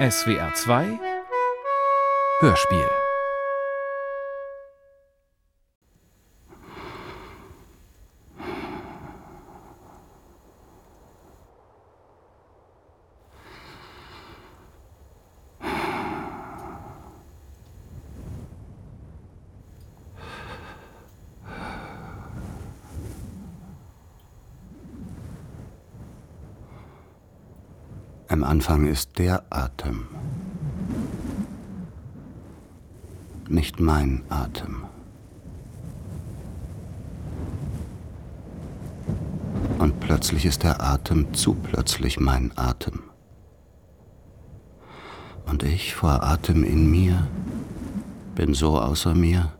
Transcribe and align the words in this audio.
SWR 0.00 0.54
2 0.54 0.98
Hörspiel 2.40 2.99
Anfang 28.50 28.88
ist 28.88 29.20
der 29.20 29.44
Atem, 29.50 30.08
nicht 33.48 33.78
mein 33.78 34.24
Atem. 34.28 34.86
Und 39.78 40.00
plötzlich 40.00 40.46
ist 40.46 40.64
der 40.64 40.82
Atem 40.82 41.32
zu 41.32 41.54
plötzlich 41.54 42.18
mein 42.18 42.50
Atem. 42.56 43.04
Und 45.46 45.62
ich 45.62 45.94
vor 45.94 46.24
Atem 46.24 46.64
in 46.64 46.90
mir 46.90 47.28
bin 48.34 48.52
so 48.54 48.80
außer 48.80 49.14
mir, 49.14 49.52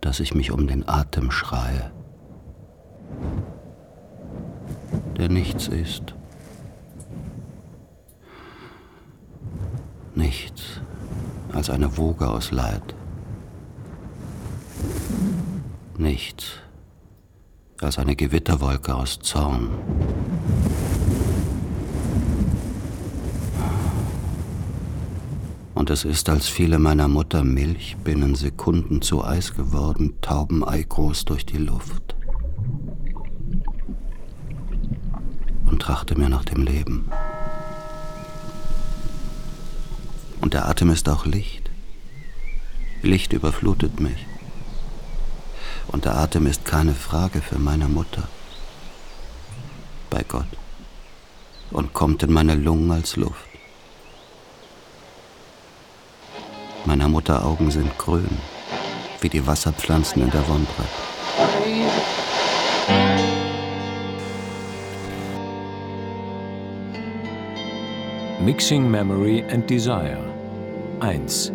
dass 0.00 0.18
ich 0.18 0.34
mich 0.34 0.50
um 0.50 0.66
den 0.66 0.88
Atem 0.88 1.30
schreie, 1.30 1.92
der 5.16 5.28
nichts 5.28 5.68
ist. 5.68 6.16
Nichts 10.18 10.80
als 11.58 11.70
eine 11.70 11.96
Woge 11.96 12.28
aus 12.28 12.52
Leid. 12.52 12.94
Nichts 15.96 16.52
als 17.80 17.98
eine 17.98 18.14
Gewitterwolke 18.14 18.94
aus 18.94 19.18
Zorn. 19.18 19.68
Und 25.74 25.90
es 25.90 26.04
ist, 26.04 26.28
als 26.28 26.48
fiele 26.48 26.78
meiner 26.78 27.08
Mutter 27.08 27.42
Milch 27.42 27.96
binnen 28.04 28.36
Sekunden 28.36 29.02
zu 29.02 29.24
Eis 29.24 29.54
geworden, 29.54 30.14
Taubenei 30.20 30.84
groß 30.88 31.24
durch 31.24 31.44
die 31.44 31.58
Luft. 31.58 32.14
Und 35.66 35.82
trachte 35.82 36.16
mir 36.16 36.28
nach 36.28 36.44
dem 36.44 36.62
Leben. 36.62 37.10
Und 40.48 40.54
der 40.54 40.66
Atem 40.66 40.88
ist 40.88 41.06
auch 41.10 41.26
Licht. 41.26 41.68
Licht 43.02 43.34
überflutet 43.34 44.00
mich. 44.00 44.24
Und 45.88 46.06
der 46.06 46.16
Atem 46.16 46.46
ist 46.46 46.64
keine 46.64 46.94
Frage 46.94 47.42
für 47.42 47.58
meine 47.58 47.86
Mutter. 47.86 48.26
Bei 50.08 50.24
Gott. 50.26 50.46
Und 51.70 51.92
kommt 51.92 52.22
in 52.22 52.32
meine 52.32 52.54
Lungen 52.54 52.90
als 52.90 53.16
Luft. 53.16 53.46
Meiner 56.86 57.08
Mutter 57.08 57.44
Augen 57.44 57.70
sind 57.70 57.98
grün, 57.98 58.38
wie 59.20 59.28
die 59.28 59.46
Wasserpflanzen 59.46 60.22
in 60.22 60.30
der 60.30 60.48
Wondre. 60.48 60.84
Mixing 68.40 68.90
Memory 68.90 69.44
and 69.50 69.68
Desire 69.68 70.37
1 71.00 71.52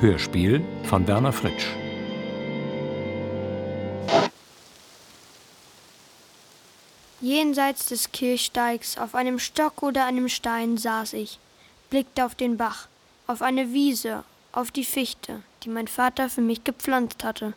Hörspiel 0.00 0.64
von 0.84 1.06
Werner 1.06 1.32
Fritsch 1.32 1.66
Jenseits 7.20 7.86
des 7.86 8.12
Kirchsteigs 8.12 8.98
auf 8.98 9.14
einem 9.14 9.38
Stock 9.38 9.82
oder 9.82 10.04
einem 10.04 10.28
Stein 10.28 10.76
saß 10.76 11.12
ich, 11.12 11.38
blickte 11.90 12.24
auf 12.24 12.34
den 12.34 12.56
Bach, 12.56 12.88
auf 13.26 13.42
eine 13.42 13.72
Wiese, 13.72 14.24
auf 14.52 14.70
die 14.70 14.84
Fichte, 14.84 15.42
die 15.62 15.68
mein 15.68 15.88
Vater 15.88 16.28
für 16.28 16.40
mich 16.40 16.64
gepflanzt 16.64 17.24
hatte, 17.24 17.54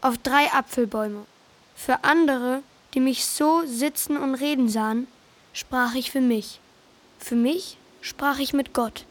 auf 0.00 0.16
drei 0.18 0.52
Apfelbäume. 0.52 1.26
Für 1.74 2.04
andere 2.04 2.62
die 2.94 3.00
mich 3.00 3.26
so 3.26 3.62
sitzen 3.66 4.16
und 4.16 4.34
reden 4.34 4.68
sahen, 4.68 5.06
sprach 5.52 5.94
ich 5.94 6.10
für 6.10 6.20
mich. 6.20 6.60
Für 7.18 7.34
mich 7.34 7.76
sprach 8.00 8.38
ich 8.38 8.52
mit 8.52 8.72
Gott. 8.72 9.04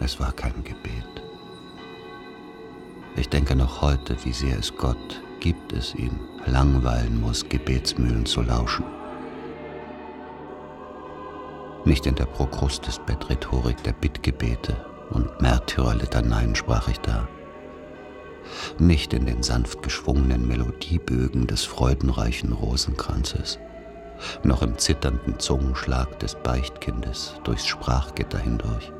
Es 0.00 0.18
war 0.18 0.32
kein 0.32 0.64
Gebet. 0.64 1.04
Ich 3.16 3.28
denke 3.28 3.54
noch 3.54 3.82
heute, 3.82 4.16
wie 4.24 4.32
sehr 4.32 4.58
es 4.58 4.74
Gott, 4.74 5.22
gibt 5.40 5.72
es 5.72 5.94
ihn, 5.94 6.18
langweilen 6.46 7.20
muss, 7.20 7.48
Gebetsmühlen 7.48 8.24
zu 8.24 8.42
lauschen. 8.42 8.84
Nicht 11.84 12.06
in 12.06 12.14
der 12.14 12.26
Prokrustes-Bettrhetorik 12.26 13.82
der 13.82 13.92
Bittgebete 13.92 14.84
und 15.10 15.40
Märtyrerlitaneien 15.40 16.54
sprach 16.54 16.88
ich 16.88 16.98
da 17.00 17.28
nicht 18.78 19.12
in 19.12 19.26
den 19.26 19.42
sanft 19.42 19.82
geschwungenen 19.82 20.46
Melodiebögen 20.46 21.46
des 21.46 21.64
freudenreichen 21.64 22.52
Rosenkranzes, 22.52 23.58
noch 24.42 24.62
im 24.62 24.78
zitternden 24.78 25.38
Zungenschlag 25.38 26.18
des 26.18 26.34
Beichtkindes 26.34 27.34
durchs 27.44 27.66
Sprachgitter 27.66 28.38
hindurch, 28.38 28.92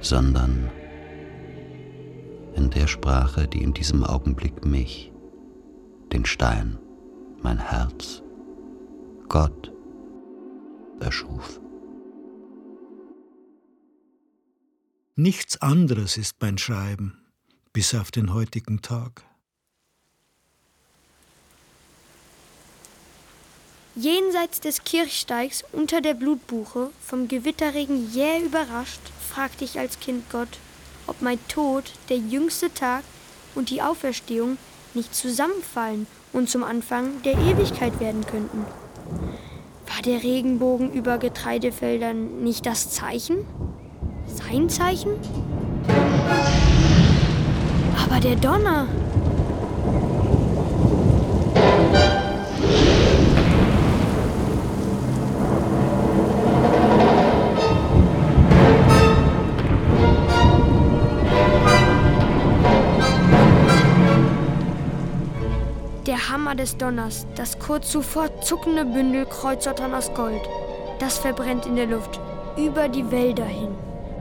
sondern 0.00 0.70
in 2.54 2.70
der 2.70 2.86
Sprache, 2.86 3.46
die 3.46 3.62
in 3.62 3.74
diesem 3.74 4.04
Augenblick 4.04 4.64
mich, 4.64 5.12
den 6.12 6.24
Stein, 6.24 6.78
mein 7.42 7.58
Herz, 7.58 8.22
Gott 9.28 9.72
erschuf. 11.00 11.60
Nichts 15.14 15.60
anderes 15.62 16.16
ist 16.16 16.36
mein 16.40 16.58
Schreiben 16.58 17.18
bis 17.76 17.94
auf 17.94 18.10
den 18.10 18.32
heutigen 18.32 18.80
Tag. 18.80 19.25
Jenseits 23.98 24.60
des 24.60 24.84
Kirchsteigs 24.84 25.64
unter 25.72 26.02
der 26.02 26.12
Blutbuche, 26.12 26.90
vom 27.00 27.28
Gewitterregen 27.28 28.12
jäh 28.12 28.44
überrascht, 28.44 29.00
fragte 29.26 29.64
ich 29.64 29.78
als 29.78 30.00
Kind 30.00 30.28
Gott, 30.30 30.58
ob 31.06 31.22
mein 31.22 31.38
Tod, 31.48 31.92
der 32.10 32.18
jüngste 32.18 32.72
Tag 32.74 33.04
und 33.54 33.70
die 33.70 33.80
Auferstehung 33.80 34.58
nicht 34.92 35.14
zusammenfallen 35.14 36.06
und 36.34 36.50
zum 36.50 36.62
Anfang 36.62 37.22
der 37.22 37.38
Ewigkeit 37.38 37.98
werden 37.98 38.26
könnten. 38.26 38.66
War 39.86 40.02
der 40.04 40.22
Regenbogen 40.22 40.92
über 40.92 41.16
Getreidefeldern 41.16 42.44
nicht 42.44 42.66
das 42.66 42.90
Zeichen? 42.90 43.46
Sein 44.26 44.68
Zeichen? 44.68 45.12
Aber 48.04 48.20
der 48.20 48.36
Donner. 48.36 48.88
Hammer 66.46 66.54
des 66.54 66.76
Donners, 66.76 67.26
das 67.34 67.58
kurz 67.58 67.90
zuvor 67.90 68.40
zuckende 68.40 68.84
Bündel 68.84 69.26
Kreuzottern 69.26 69.92
aus 69.92 70.14
Gold, 70.14 70.42
das 71.00 71.18
verbrennt 71.18 71.66
in 71.66 71.74
der 71.74 71.86
Luft, 71.86 72.20
über 72.56 72.88
die 72.88 73.10
Wälder 73.10 73.44
hin. 73.44 73.74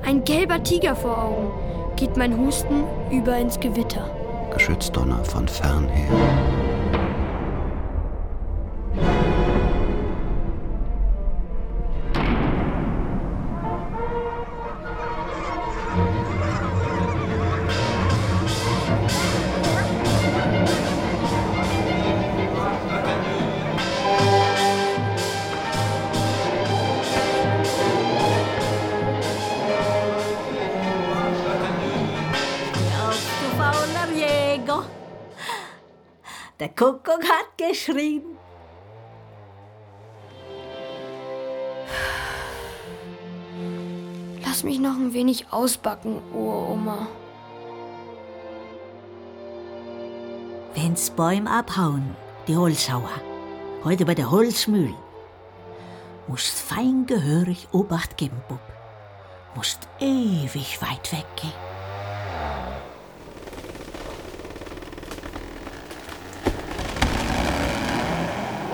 Ein 0.04 0.24
gelber 0.24 0.64
Tiger 0.64 0.96
vor 0.96 1.24
Augen, 1.24 1.52
geht 1.96 2.18
mein 2.18 2.36
Husten 2.36 2.84
über 3.12 3.38
ins 3.38 3.60
Gewitter. 3.60 4.10
Geschützdonner 4.52 5.24
von 5.24 5.48
fern 5.48 5.88
her. 5.88 6.65
Der 36.66 36.74
Kuckuck 36.74 37.24
hat 37.24 37.58
geschrien. 37.58 38.24
Lass 44.44 44.64
mich 44.64 44.80
noch 44.80 44.96
ein 44.96 45.14
wenig 45.14 45.46
ausbacken, 45.52 46.22
Uroma. 46.34 47.08
Wenn's 50.74 51.12
Bäume 51.12 51.50
abhauen, 51.52 52.16
die 52.48 52.58
Holzhauer, 52.58 53.22
heute 53.84 54.06
bei 54.06 54.16
der 54.16 54.32
Holzmühl, 54.32 54.94
musst 56.28 56.60
fein 56.60 57.06
gehörig 57.06 57.68
Obacht 57.74 58.18
geben, 58.18 58.42
Bub. 58.50 58.60
Musst 59.56 59.88
ewig 60.00 60.82
weit 60.82 61.12
weggehen. 61.12 61.54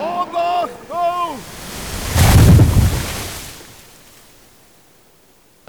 Obacht! 0.02 0.72
Oh! 0.90 1.36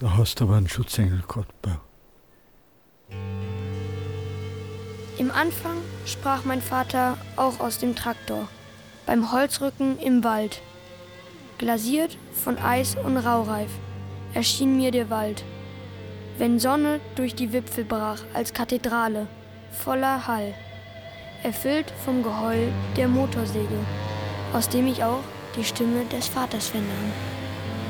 Da 0.03 0.17
hast 0.17 0.41
du 0.41 0.45
aber 0.47 0.57
einen 0.57 0.69
Schutzengel 0.69 1.23
gehabt. 1.29 1.55
Im 5.17 5.31
Anfang 5.31 5.77
sprach 6.07 6.45
mein 6.45 6.61
Vater 6.61 7.17
auch 7.37 7.61
aus 7.61 7.79
dem 7.79 7.95
Traktor, 7.95 8.49
beim 9.07 9.31
Holzrücken 9.31 10.01
im 10.01 10.25
Wald. 10.25 10.61
Glasiert 11.59 12.19
von 12.33 12.59
Eis 12.59 12.97
und 12.97 13.17
Raureif 13.17 13.71
erschien 14.35 14.77
mir 14.77 14.91
der 14.91 15.09
Wald, 15.09 15.45
wenn 16.37 16.59
Sonne 16.59 16.99
durch 17.15 17.37
die 17.37 17.53
Wipfel 17.53 17.85
brach 17.85 18.25
als 18.35 18.53
Kathedrale, 18.53 19.29
voller 19.71 20.27
Hall, 20.27 20.53
erfüllt 21.45 21.93
vom 22.05 22.25
Geheul 22.25 22.73
der 22.97 23.07
Motorsäge, 23.07 23.79
aus 24.53 24.69
dem 24.69 24.89
ich 24.89 25.05
auch 25.05 25.23
die 25.57 25.63
Stimme 25.63 26.05
des 26.07 26.27
Vaters 26.27 26.71
vernahm. 26.71 27.32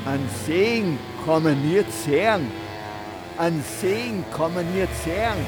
An 0.05 0.19
Segen 0.45 0.99
kommen 1.25 1.57
wir 1.63 1.85
zehren. 1.89 2.51
An 3.37 3.63
Segen 3.79 4.25
kommen 4.31 4.67
wir 4.75 4.87
zehren. 5.01 5.39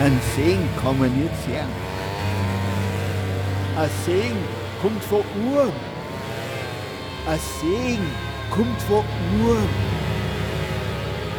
An 0.00 0.20
Segen 0.36 0.68
kommen 0.80 1.12
wir 1.20 1.30
zehren. 1.44 1.72
Ein 3.76 3.90
Segen 4.06 4.44
kommt 4.80 5.02
von 5.02 5.22
Urm. 5.52 5.72
Ein 7.26 7.40
Segen 7.60 8.10
kommt 8.50 8.80
von 8.82 9.04
Urm. 9.42 9.68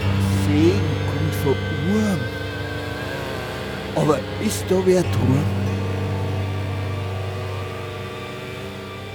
Ein 0.04 0.22
Segen 0.46 0.92
kommt 1.12 1.36
von 1.44 1.56
Urm. 1.96 2.20
Aber 3.96 4.20
ist 4.46 4.66
da 4.70 4.76
wer 4.86 5.02
drum? 5.02 5.59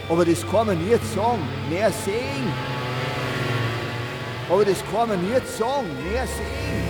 Aber 0.08 0.24
das 0.24 0.48
kann 0.50 0.66
man 0.66 0.78
nicht 0.86 1.04
sagen. 1.14 1.42
Mehr 1.70 1.90
sehen. 1.90 2.52
Aber 4.50 4.64
das 4.64 4.82
kann 4.92 5.08
man 5.08 5.20
nicht 5.30 5.46
sagen. 5.48 5.86
Mehr 6.10 6.26
sehen. 6.26 6.84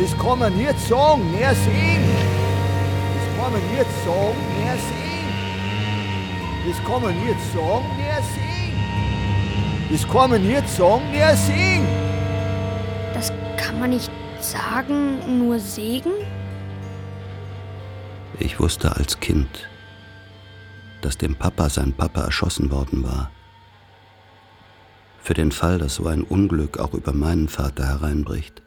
Das 0.00 0.18
kann 0.18 0.38
man 0.38 0.56
nicht 0.56 0.78
sagen. 0.80 1.30
Mehr 1.32 1.54
sehen. 1.54 2.04
Das 3.14 3.44
kann 3.44 3.52
man 3.52 3.62
nicht 3.70 3.90
sagen. 4.04 4.36
Mehr 4.58 4.76
sehen. 4.88 5.08
Das 6.68 6.84
kann 6.84 7.02
man 7.02 7.14
nicht 7.24 7.40
sagen. 7.52 7.86
Mehr 7.96 8.22
sehen. 8.22 8.58
Das 9.90 10.08
kann 10.08 10.30
man 10.30 10.46
nicht 10.46 10.68
sagen. 10.68 11.10
Mehr 11.10 11.36
sehen. 11.36 11.86
Das 13.14 13.32
kann 13.56 13.80
man 13.80 13.90
nicht 13.90 14.10
sagen, 14.40 15.38
nur 15.38 15.58
Segen? 15.58 16.12
Ich 18.38 18.60
wusste 18.60 18.94
als 18.94 19.18
Kind, 19.18 19.68
dass 21.00 21.18
dem 21.18 21.34
Papa 21.34 21.68
sein 21.68 21.92
Papa 21.92 22.22
erschossen 22.22 22.70
worden 22.70 23.04
war. 23.04 23.30
Für 25.22 25.34
den 25.34 25.52
Fall, 25.52 25.78
dass 25.78 25.96
so 25.96 26.06
ein 26.06 26.22
Unglück 26.22 26.78
auch 26.78 26.94
über 26.94 27.12
meinen 27.12 27.48
Vater 27.48 27.86
hereinbricht, 27.86 28.62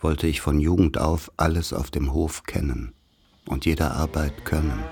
wollte 0.00 0.26
ich 0.26 0.40
von 0.40 0.60
Jugend 0.60 0.98
auf 0.98 1.32
alles 1.36 1.72
auf 1.72 1.90
dem 1.90 2.12
Hof 2.12 2.44
kennen 2.44 2.92
und 3.48 3.64
jede 3.64 3.90
Arbeit 3.90 4.44
können. 4.44 4.84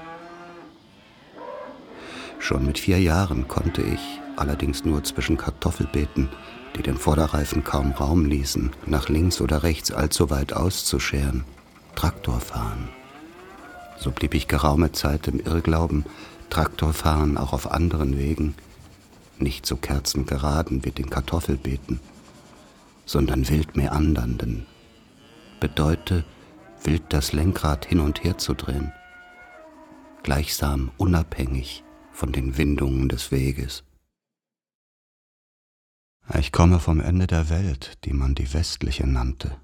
Schon 2.38 2.66
mit 2.66 2.78
vier 2.78 3.00
Jahren 3.00 3.46
konnte 3.46 3.82
ich, 3.82 4.00
allerdings 4.37 4.84
nur 4.84 5.04
zwischen 5.04 5.37
Kartoffelbeeten, 5.37 6.28
die 6.76 6.82
den 6.82 6.96
Vorderreifen 6.96 7.62
kaum 7.62 7.93
Raum 7.93 8.25
ließen, 8.25 8.72
nach 8.87 9.08
links 9.08 9.40
oder 9.40 9.62
rechts 9.62 9.93
allzu 9.93 10.31
weit 10.31 10.52
auszuscheren, 10.52 11.44
Traktor 11.94 12.40
fahren. 12.40 12.88
So 13.99 14.10
blieb 14.10 14.34
ich 14.34 14.49
geraume 14.49 14.90
Zeit 14.90 15.28
im 15.28 15.38
Irrglauben, 15.38 16.04
Traktorfahren 16.52 17.38
auch 17.38 17.54
auf 17.54 17.70
anderen 17.70 18.19
Wegen, 18.19 18.54
nicht 19.38 19.64
so 19.64 19.75
kerzengeraden 19.75 20.84
wie 20.84 20.90
den 20.90 21.08
Kartoffelbeeten, 21.08 21.99
sondern 23.06 23.49
wild 23.49 23.75
meandernden, 23.75 24.66
bedeute, 25.60 26.26
wild 26.84 27.04
das 27.08 27.32
Lenkrad 27.32 27.87
hin 27.87 28.00
und 28.00 28.22
her 28.22 28.37
zu 28.37 28.52
drehen, 28.52 28.93
gleichsam 30.22 30.90
unabhängig 30.99 31.84
von 32.12 32.32
den 32.32 32.58
Windungen 32.58 33.08
des 33.08 33.31
Weges. 33.31 33.82
Ich 36.38 36.52
komme 36.52 36.81
vom 36.81 37.00
Ende 37.00 37.28
der 37.28 37.49
Welt, 37.49 37.96
die 38.04 38.12
man 38.12 38.34
die 38.34 38.52
westliche 38.52 39.06
nannte. 39.06 39.56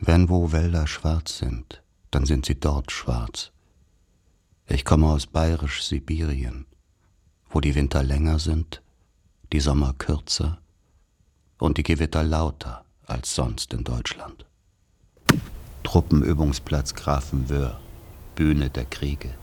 Wenn 0.00 0.28
wo 0.28 0.50
Wälder 0.50 0.88
schwarz 0.88 1.38
sind, 1.38 1.84
dann 2.10 2.26
sind 2.26 2.44
sie 2.44 2.58
dort 2.58 2.90
schwarz. 2.90 3.53
Ich 4.66 4.84
komme 4.84 5.08
aus 5.08 5.26
bayerisch-Sibirien, 5.26 6.64
wo 7.50 7.60
die 7.60 7.74
Winter 7.74 8.02
länger 8.02 8.38
sind, 8.38 8.82
die 9.52 9.60
Sommer 9.60 9.94
kürzer 9.98 10.58
und 11.58 11.76
die 11.76 11.82
Gewitter 11.82 12.22
lauter 12.22 12.84
als 13.06 13.34
sonst 13.34 13.74
in 13.74 13.84
Deutschland. 13.84 14.46
Truppenübungsplatz 15.82 16.94
Grafenwöhr, 16.94 17.78
Bühne 18.36 18.70
der 18.70 18.86
Kriege. 18.86 19.34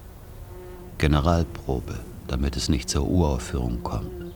Generalprobe, 0.98 2.00
damit 2.28 2.58
es 2.58 2.68
nicht 2.68 2.90
zur 2.90 3.08
Uraufführung 3.08 3.84
kommt. 3.84 4.34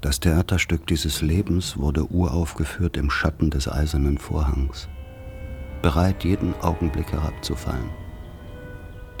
Das 0.00 0.18
Theaterstück 0.18 0.88
dieses 0.88 1.22
Lebens 1.22 1.76
wurde 1.76 2.04
uraufgeführt 2.10 2.96
im 2.96 3.10
Schatten 3.10 3.50
des 3.50 3.68
eisernen 3.68 4.18
Vorhangs, 4.18 4.88
bereit 5.82 6.24
jeden 6.24 6.52
Augenblick 6.62 7.12
herabzufallen, 7.12 7.90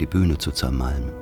die 0.00 0.06
Bühne 0.06 0.38
zu 0.38 0.50
zermalmen, 0.50 1.12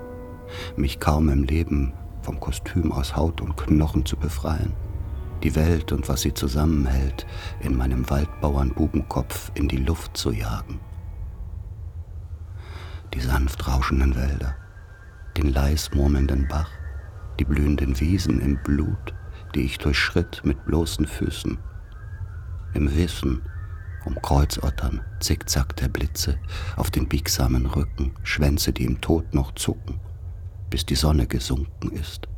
mich 0.76 1.00
kaum 1.00 1.28
im 1.28 1.44
Leben 1.44 1.92
vom 2.22 2.40
Kostüm 2.40 2.92
aus 2.92 3.16
Haut 3.16 3.40
und 3.40 3.56
Knochen 3.56 4.06
zu 4.06 4.16
befreien, 4.16 4.72
die 5.42 5.54
Welt 5.54 5.92
und 5.92 6.08
was 6.08 6.22
sie 6.22 6.32
zusammenhält 6.32 7.26
in 7.60 7.76
meinem 7.76 8.08
Waldbauernbubenkopf 8.08 9.52
in 9.54 9.68
die 9.68 9.76
Luft 9.76 10.16
zu 10.16 10.32
jagen. 10.32 10.80
Die 13.12 13.20
sanft 13.20 13.68
rauschenden 13.68 14.16
Wälder, 14.16 14.56
den 15.36 15.52
leis 15.52 15.90
murmelnden 15.94 16.48
Bach, 16.48 16.70
die 17.38 17.44
blühenden 17.44 17.98
Wiesen 18.00 18.40
im 18.40 18.62
Blut, 18.62 19.14
die 19.54 19.62
ich 19.62 19.78
durchschritt 19.78 20.42
mit 20.44 20.64
bloßen 20.64 21.06
Füßen, 21.06 21.58
im 22.74 22.96
Wissen 22.96 23.42
um 24.06 24.20
Kreuzottern, 24.20 25.00
Zickzack 25.20 25.76
der 25.76 25.88
Blitze 25.88 26.38
auf 26.76 26.90
den 26.90 27.08
biegsamen 27.08 27.66
Rücken, 27.66 28.12
Schwänze, 28.22 28.72
die 28.72 28.84
im 28.84 29.00
Tod 29.00 29.34
noch 29.34 29.54
zucken, 29.54 30.00
bis 30.70 30.86
die 30.86 30.94
Sonne 30.94 31.26
gesunken 31.26 31.90
ist. 31.90 32.28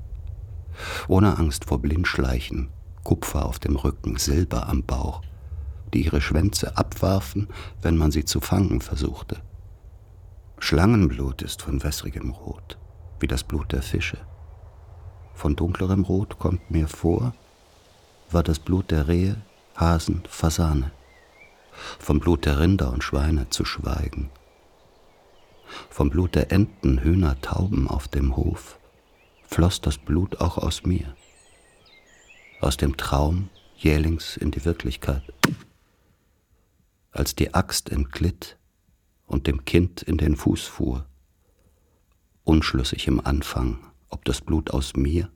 Ohne 1.09 1.39
Angst 1.39 1.65
vor 1.65 1.81
Blindschleichen, 1.81 2.69
Kupfer 3.03 3.47
auf 3.47 3.59
dem 3.59 3.77
Rücken, 3.77 4.17
Silber 4.17 4.69
am 4.69 4.83
Bauch, 4.83 5.23
die 5.95 6.05
ihre 6.05 6.21
Schwänze 6.21 6.77
abwarfen, 6.77 7.49
wenn 7.83 7.97
man 7.97 8.11
sie 8.11 8.25
zu 8.25 8.41
fangen 8.41 8.81
versuchte. 8.81 9.37
Schlangenblut 10.59 11.43
ist 11.43 11.63
von 11.63 11.83
wässrigem 11.83 12.31
Rot, 12.31 12.79
wie 13.21 13.27
das 13.27 13.45
Blut 13.45 13.73
der 13.73 13.83
Fische. 13.83 14.19
Von 15.35 15.55
dunklerem 15.55 16.03
Rot 16.03 16.39
kommt 16.39 16.71
mir 16.71 16.89
vor, 16.89 17.35
war 18.31 18.43
das 18.43 18.59
Blut 18.59 18.91
der 18.91 19.07
Rehe, 19.07 19.37
Hasen, 19.77 20.23
Fasane. 20.29 20.91
Vom 21.99 22.21
Blut 22.21 22.47
der 22.47 22.59
Rinder 22.61 22.93
und 22.93 23.03
Schweine 23.03 23.49
zu 23.51 23.65
schweigen. 23.65 24.31
Vom 25.91 26.11
Blut 26.11 26.35
der 26.35 26.53
Enten, 26.53 27.03
Hühner, 27.03 27.41
Tauben 27.41 27.89
auf 27.89 28.09
dem 28.09 28.37
Hof 28.37 28.79
floss 29.47 29.81
das 29.81 29.99
Blut 29.99 30.41
auch 30.41 30.59
aus 30.59 30.85
mir. 30.85 31.15
Aus 32.61 32.77
dem 32.77 32.97
Traum 32.97 33.49
jählings 33.77 34.37
in 34.37 34.51
die 34.51 34.65
Wirklichkeit. 34.65 35.23
Als 37.13 37.35
die 37.35 37.55
Axt 37.55 37.91
entglitt 37.91 38.59
und 39.27 39.47
dem 39.47 39.65
Kind 39.65 40.03
in 40.03 40.19
den 40.19 40.37
Fuß 40.37 40.65
fuhr, 40.65 41.07
unschlüssig 42.45 43.07
im 43.07 43.25
Anfang, 43.25 43.79
ob 44.09 44.25
das 44.25 44.41
Blut 44.41 44.71
aus 44.71 44.95
mir, 44.95 45.31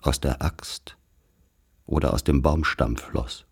aus 0.00 0.20
der 0.20 0.42
Axt 0.42 0.96
oder 1.86 2.12
aus 2.12 2.24
dem 2.24 2.42
Baumstamm 2.42 2.96
floss. 2.96 3.45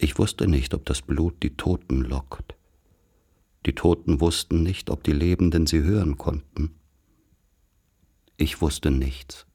Ich 0.00 0.18
wusste 0.18 0.46
nicht, 0.46 0.74
ob 0.74 0.86
das 0.86 1.02
Blut 1.02 1.42
die 1.42 1.56
Toten 1.56 2.02
lockt. 2.02 2.54
Die 3.66 3.74
Toten 3.74 4.20
wussten 4.20 4.62
nicht, 4.62 4.90
ob 4.90 5.02
die 5.02 5.12
Lebenden 5.12 5.66
sie 5.66 5.82
hören 5.82 6.16
konnten. 6.16 6.76
Ich 8.36 8.60
wusste 8.60 8.92
nichts 8.92 9.46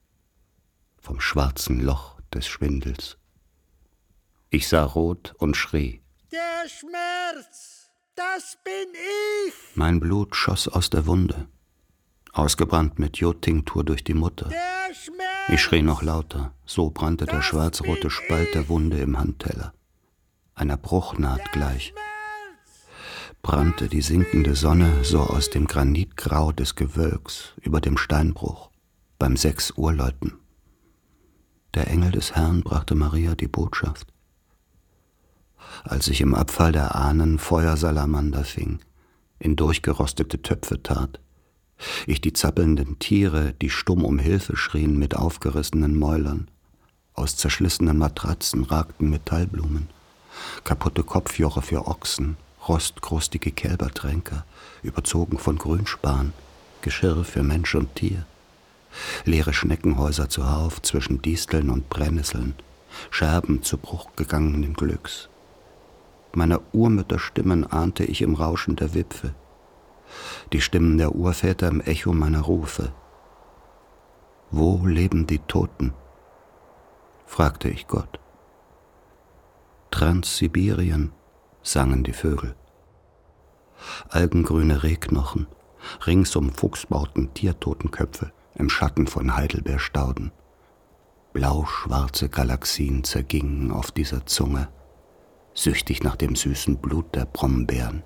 vom 1.00 1.20
schwarzen 1.20 1.80
Loch 1.80 2.20
des 2.32 2.46
Schwindels. 2.46 3.18
Ich 4.50 4.68
sah 4.68 4.84
rot 4.84 5.34
und 5.38 5.56
schrie. 5.56 6.02
Der 6.32 6.68
Schmerz, 6.68 7.90
das 8.14 8.58
bin 8.64 8.94
ich. 9.46 9.54
Mein 9.74 10.00
Blut 10.00 10.36
schoss 10.36 10.68
aus 10.68 10.90
der 10.90 11.06
Wunde, 11.06 11.48
ausgebrannt 12.32 12.98
mit 12.98 13.16
Jodtinktur 13.18 13.84
durch 13.84 14.04
die 14.04 14.14
Mutter. 14.14 14.48
Der 14.48 14.94
Schmerz. 14.94 15.48
Ich 15.48 15.60
schrie 15.60 15.82
noch 15.82 16.02
lauter, 16.02 16.54
so 16.64 16.90
brannte 16.90 17.26
der 17.26 17.36
Das 17.36 17.44
schwarzrote 17.44 18.02
bin 18.02 18.10
Spalt 18.10 18.54
der 18.54 18.68
Wunde 18.68 18.98
im 19.00 19.18
Handteller. 19.18 19.74
Einer 20.56 20.76
Bruchnaht 20.76 21.52
gleich 21.52 21.92
brannte 23.42 23.88
die 23.88 24.02
sinkende 24.02 24.54
Sonne 24.54 25.02
so 25.02 25.20
aus 25.20 25.50
dem 25.50 25.66
Granitgrau 25.66 26.52
des 26.52 26.76
Gewölks 26.76 27.52
über 27.60 27.80
dem 27.80 27.96
Steinbruch 27.96 28.70
beim 29.18 29.36
sechs 29.36 29.72
Uhr 29.76 29.92
Läuten. 29.92 30.34
Der 31.74 31.88
Engel 31.88 32.12
des 32.12 32.36
Herrn 32.36 32.62
brachte 32.62 32.94
Maria 32.94 33.34
die 33.34 33.48
Botschaft. 33.48 34.06
Als 35.82 36.06
ich 36.06 36.20
im 36.20 36.34
Abfall 36.34 36.70
der 36.70 36.94
Ahnen 36.94 37.38
Feuersalamander 37.40 38.44
fing, 38.44 38.78
in 39.40 39.56
durchgerostete 39.56 40.40
Töpfe 40.40 40.82
tat, 40.82 41.20
ich 42.06 42.20
die 42.20 42.32
zappelnden 42.32 43.00
Tiere, 43.00 43.52
die 43.54 43.70
stumm 43.70 44.04
um 44.04 44.20
Hilfe 44.20 44.56
schrien 44.56 44.98
mit 44.98 45.16
aufgerissenen 45.16 45.98
Mäulern, 45.98 46.48
aus 47.12 47.36
zerschlissenen 47.36 47.98
Matratzen 47.98 48.62
ragten 48.62 49.10
Metallblumen, 49.10 49.88
kaputte 50.64 51.02
Kopfjoche 51.02 51.62
für 51.62 51.86
Ochsen, 51.86 52.36
rostkrustige 52.68 53.52
Kälbertränker, 53.52 54.44
überzogen 54.82 55.38
von 55.38 55.58
Grünspan, 55.58 56.32
Geschirr 56.82 57.24
für 57.24 57.42
Mensch 57.42 57.74
und 57.74 57.94
Tier, 57.94 58.26
leere 59.24 59.52
Schneckenhäuser 59.52 60.28
zuhauf 60.28 60.82
zwischen 60.82 61.22
Disteln 61.22 61.70
und 61.70 61.88
Brennnesseln, 61.88 62.54
Scherben 63.10 63.62
zu 63.62 63.78
Bruch 63.78 64.08
gegangenen 64.16 64.74
Glücks. 64.74 65.28
Meiner 66.32 66.60
Urmütterstimmen 66.72 67.64
ahnte 67.64 68.04
ich 68.04 68.22
im 68.22 68.34
Rauschen 68.34 68.76
der 68.76 68.94
Wipfel, 68.94 69.34
die 70.52 70.60
Stimmen 70.60 70.98
der 70.98 71.14
Urväter 71.14 71.68
im 71.68 71.80
Echo 71.80 72.12
meiner 72.12 72.42
Rufe. 72.42 72.92
Wo 74.50 74.86
leben 74.86 75.26
die 75.26 75.40
Toten? 75.40 75.92
fragte 77.26 77.68
ich 77.68 77.88
Gott. 77.88 78.20
Transsibirien, 79.94 81.12
sangen 81.62 82.02
die 82.02 82.12
Vögel. 82.12 82.56
Algengrüne 84.08 84.82
Rehknochen, 84.82 85.46
ringsum 86.04 86.50
Fuchsbauten 86.50 87.32
Tiertotenköpfe 87.32 88.32
im 88.56 88.68
Schatten 88.70 89.06
von 89.06 89.36
Heidelbeerstauden. 89.36 90.32
Blau-schwarze 91.32 92.28
Galaxien 92.28 93.04
zergingen 93.04 93.70
auf 93.70 93.92
dieser 93.92 94.26
Zunge, 94.26 94.66
süchtig 95.54 96.02
nach 96.02 96.16
dem 96.16 96.34
süßen 96.34 96.78
Blut 96.78 97.14
der 97.14 97.26
Brombeeren. 97.26 98.02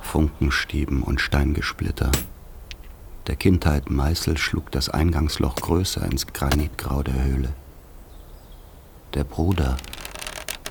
Funkenstieben 0.00 1.02
und 1.02 1.20
Steingesplitter. 1.20 2.12
Der 3.28 3.36
Kindheit 3.36 3.88
Meißel 3.88 4.36
schlug 4.36 4.72
das 4.72 4.88
Eingangsloch 4.88 5.54
größer 5.54 6.04
ins 6.04 6.26
Granitgrau 6.26 7.04
der 7.04 7.22
Höhle. 7.22 7.52
Der 9.14 9.22
Bruder, 9.22 9.76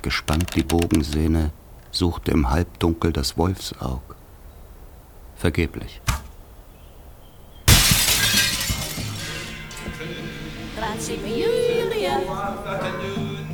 gespannt 0.01 0.55
die 0.55 0.63
Bogensehne, 0.63 1.51
suchte 1.91 2.31
im 2.31 2.49
Halbdunkel 2.49 3.13
das 3.13 3.37
Wolfsaug. 3.37 4.01
Vergeblich. 5.35 6.01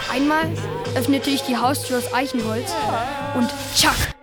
Einmal 0.09 0.51
öffnete 0.95 1.29
ich 1.29 1.43
die 1.43 1.57
Haustür 1.57 1.99
aus 1.99 2.13
Eichenholz 2.13 2.73
und 3.35 3.49
tschack! 3.75 4.15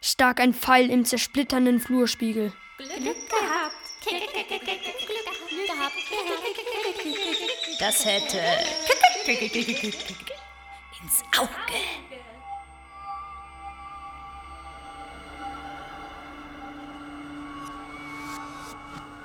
Stak 0.00 0.40
ein 0.40 0.54
Pfeil 0.54 0.88
im 0.88 1.04
zersplitternden 1.04 1.80
Flurspiegel. 1.80 2.52
Das 7.78 8.04
hätte 8.04 8.38
ins 11.02 11.22
Auge. 11.38 11.50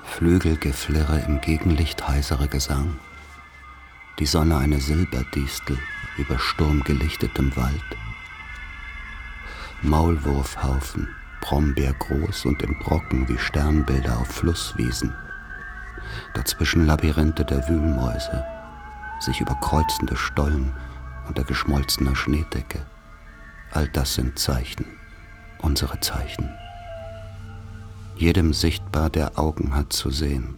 Flügelgeflirre 0.03 1.23
im 1.27 1.41
Gegenlicht 1.41 2.07
heiserer 2.07 2.47
Gesang. 2.47 2.99
Die 4.19 4.25
Sonne 4.25 4.57
eine 4.57 4.79
Silberdistel 4.79 5.79
über 6.17 6.37
sturmgelichtetem 6.37 7.55
Wald. 7.55 7.97
Maulwurfhaufen, 9.81 11.15
Brombeergroß 11.41 12.45
und 12.45 12.61
in 12.61 12.77
Brocken 12.79 13.27
wie 13.27 13.37
Sternbilder 13.37 14.17
auf 14.19 14.27
Flusswiesen. 14.27 15.13
Dazwischen 16.33 16.85
Labyrinthe 16.85 17.43
der 17.43 17.67
Wühlmäuse, 17.67 18.43
sich 19.19 19.41
überkreuzende 19.41 20.15
Stollen 20.15 20.71
unter 21.27 21.43
geschmolzener 21.43 22.15
Schneedecke. 22.15 22.79
All 23.71 23.87
das 23.89 24.15
sind 24.15 24.39
Zeichen, 24.39 24.85
unsere 25.59 25.99
Zeichen. 25.99 26.49
Jedem 28.15 28.53
sichtbar, 28.53 29.09
der 29.09 29.39
Augen 29.39 29.75
hat 29.75 29.93
zu 29.93 30.09
sehen. 30.09 30.55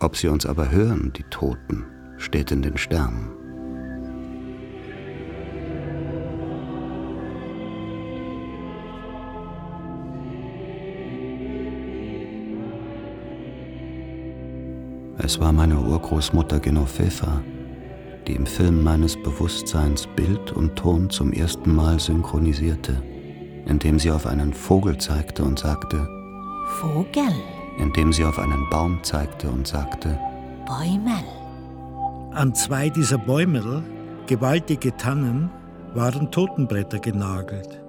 Ob 0.00 0.16
sie 0.16 0.28
uns 0.28 0.46
aber 0.46 0.70
hören, 0.70 1.12
die 1.12 1.24
Toten, 1.24 1.84
steht 2.18 2.50
in 2.50 2.62
den 2.62 2.76
Sternen. 2.76 3.37
Es 15.20 15.40
war 15.40 15.52
meine 15.52 15.76
Urgroßmutter 15.80 16.60
Genoveva, 16.60 17.42
die 18.28 18.34
im 18.34 18.46
Film 18.46 18.84
meines 18.84 19.20
Bewusstseins 19.20 20.06
Bild 20.14 20.52
und 20.52 20.76
Ton 20.76 21.10
zum 21.10 21.32
ersten 21.32 21.74
Mal 21.74 21.98
synchronisierte, 21.98 23.02
indem 23.66 23.98
sie 23.98 24.12
auf 24.12 24.26
einen 24.26 24.54
Vogel 24.54 24.96
zeigte 24.98 25.42
und 25.42 25.58
sagte, 25.58 26.08
Vogel, 26.80 27.32
indem 27.78 28.12
sie 28.12 28.24
auf 28.24 28.38
einen 28.38 28.70
Baum 28.70 29.00
zeigte 29.02 29.50
und 29.50 29.66
sagte, 29.66 30.18
Bäumel, 30.66 31.24
An 32.32 32.54
zwei 32.54 32.88
dieser 32.88 33.18
Bäumel, 33.18 33.82
gewaltige 34.28 34.96
Tannen, 34.96 35.50
waren 35.94 36.30
Totenbretter 36.30 37.00
genagelt, 37.00 37.82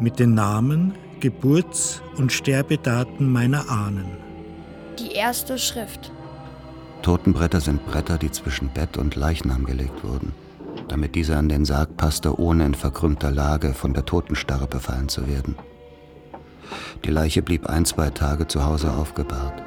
mit 0.00 0.18
den 0.18 0.34
Namen, 0.34 0.92
Geburts- 1.20 2.02
und 2.18 2.30
Sterbedaten 2.30 3.32
meiner 3.32 3.70
Ahnen. 3.70 4.18
Die 4.98 5.12
erste 5.12 5.56
Schrift. 5.58 6.12
Totenbretter 7.04 7.60
sind 7.60 7.84
Bretter, 7.84 8.16
die 8.16 8.30
zwischen 8.30 8.70
Bett 8.70 8.96
und 8.96 9.14
Leichnam 9.14 9.66
gelegt 9.66 10.02
wurden, 10.04 10.32
damit 10.88 11.14
dieser 11.14 11.36
an 11.36 11.50
den 11.50 11.66
Sarg 11.66 11.98
passte, 11.98 12.40
ohne 12.40 12.64
in 12.64 12.72
verkrümmter 12.72 13.30
Lage 13.30 13.74
von 13.74 13.92
der 13.92 14.06
Totenstarre 14.06 14.66
befallen 14.66 15.10
zu 15.10 15.28
werden. 15.28 15.54
Die 17.04 17.10
Leiche 17.10 17.42
blieb 17.42 17.66
ein, 17.66 17.84
zwei 17.84 18.08
Tage 18.08 18.46
zu 18.48 18.64
Hause 18.64 18.90
aufgebahrt, 18.90 19.62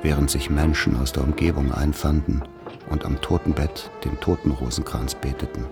während 0.00 0.30
sich 0.30 0.48
Menschen 0.48 0.96
aus 0.96 1.12
der 1.12 1.22
Umgebung 1.22 1.70
einfanden 1.70 2.44
und 2.88 3.04
am 3.04 3.20
Totenbett 3.20 3.90
den 4.06 4.18
Totenrosenkranz 4.18 5.16
beteten 5.16 5.66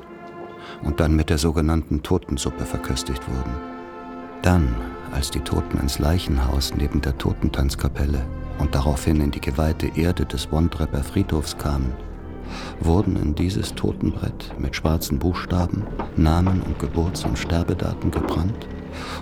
und 0.82 1.00
dann 1.00 1.16
mit 1.16 1.30
der 1.30 1.38
sogenannten 1.38 2.02
Totensuppe 2.02 2.66
verköstigt 2.66 3.26
wurden. 3.26 3.54
Dann, 4.42 4.76
als 5.10 5.30
die 5.30 5.40
Toten 5.40 5.78
ins 5.78 5.98
Leichenhaus 5.98 6.74
neben 6.76 7.00
der 7.00 7.16
Totentanzkapelle 7.16 8.26
und 8.58 8.74
daraufhin 8.74 9.20
in 9.20 9.30
die 9.30 9.40
geweihte 9.40 9.90
Erde 9.94 10.26
des 10.26 10.50
Wondrepper 10.50 11.02
Friedhofs 11.02 11.56
kamen, 11.56 11.92
wurden 12.80 13.16
in 13.16 13.34
dieses 13.34 13.74
Totenbrett 13.74 14.54
mit 14.58 14.76
schwarzen 14.76 15.18
Buchstaben 15.18 15.86
Namen 16.16 16.62
und 16.62 16.78
Geburts- 16.78 17.24
und 17.24 17.38
Sterbedaten 17.38 18.10
gebrannt 18.10 18.66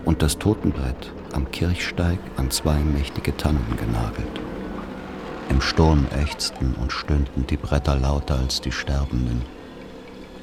und 0.04 0.22
das 0.22 0.38
Totenbrett 0.38 1.12
am 1.32 1.50
Kirchsteig 1.50 2.18
an 2.36 2.50
zwei 2.50 2.78
mächtige 2.78 3.36
Tannen 3.36 3.66
genagelt. 3.76 4.40
Im 5.48 5.60
Sturm 5.60 6.06
ächzten 6.10 6.74
und 6.80 6.90
stöhnten 6.90 7.46
die 7.46 7.56
Bretter 7.56 7.96
lauter 7.96 8.38
als 8.38 8.60
die 8.60 8.72
Sterbenden. 8.72 9.42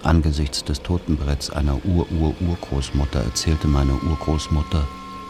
Angesichts 0.02 0.64
des 0.64 0.82
Totenbretts 0.82 1.50
einer 1.50 1.78
Ur-Ur-Urgroßmutter 1.86 3.24
erzählte 3.24 3.68
meine 3.68 3.94
Urgroßmutter, 3.94 4.86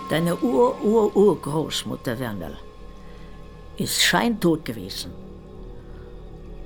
deine 0.09 0.35
Ur-Ur-Urgroßmutter 0.35 2.19
Wernerl 2.19 2.57
ist 3.77 4.01
scheintot 4.01 4.65
gewesen. 4.65 5.11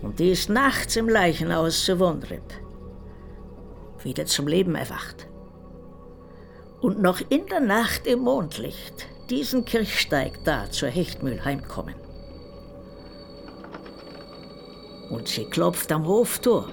Und 0.02 0.20
die 0.20 0.32
ist 0.32 0.50
nachts 0.50 0.96
im 0.96 1.10
Leichenhaus 1.10 1.86
zu 1.86 2.00
Wondrip. 2.00 2.42
Wieder 4.04 4.26
zum 4.26 4.48
Leben 4.48 4.74
erwacht. 4.76 5.28
Und 6.82 7.02
noch 7.02 7.22
in 7.30 7.46
der 7.48 7.62
Nacht 7.62 8.06
im 8.06 8.20
Mondlicht 8.20 9.08
diesen 9.30 9.66
Kirchsteig 9.66 10.44
da 10.44 10.70
zur 10.70 10.90
Hechtmühl 10.90 11.44
heimkommen. 11.44 11.96
Und 15.10 15.28
sie 15.28 15.46
klopft 15.46 15.92
am 15.92 16.08
Hoftor. 16.08 16.70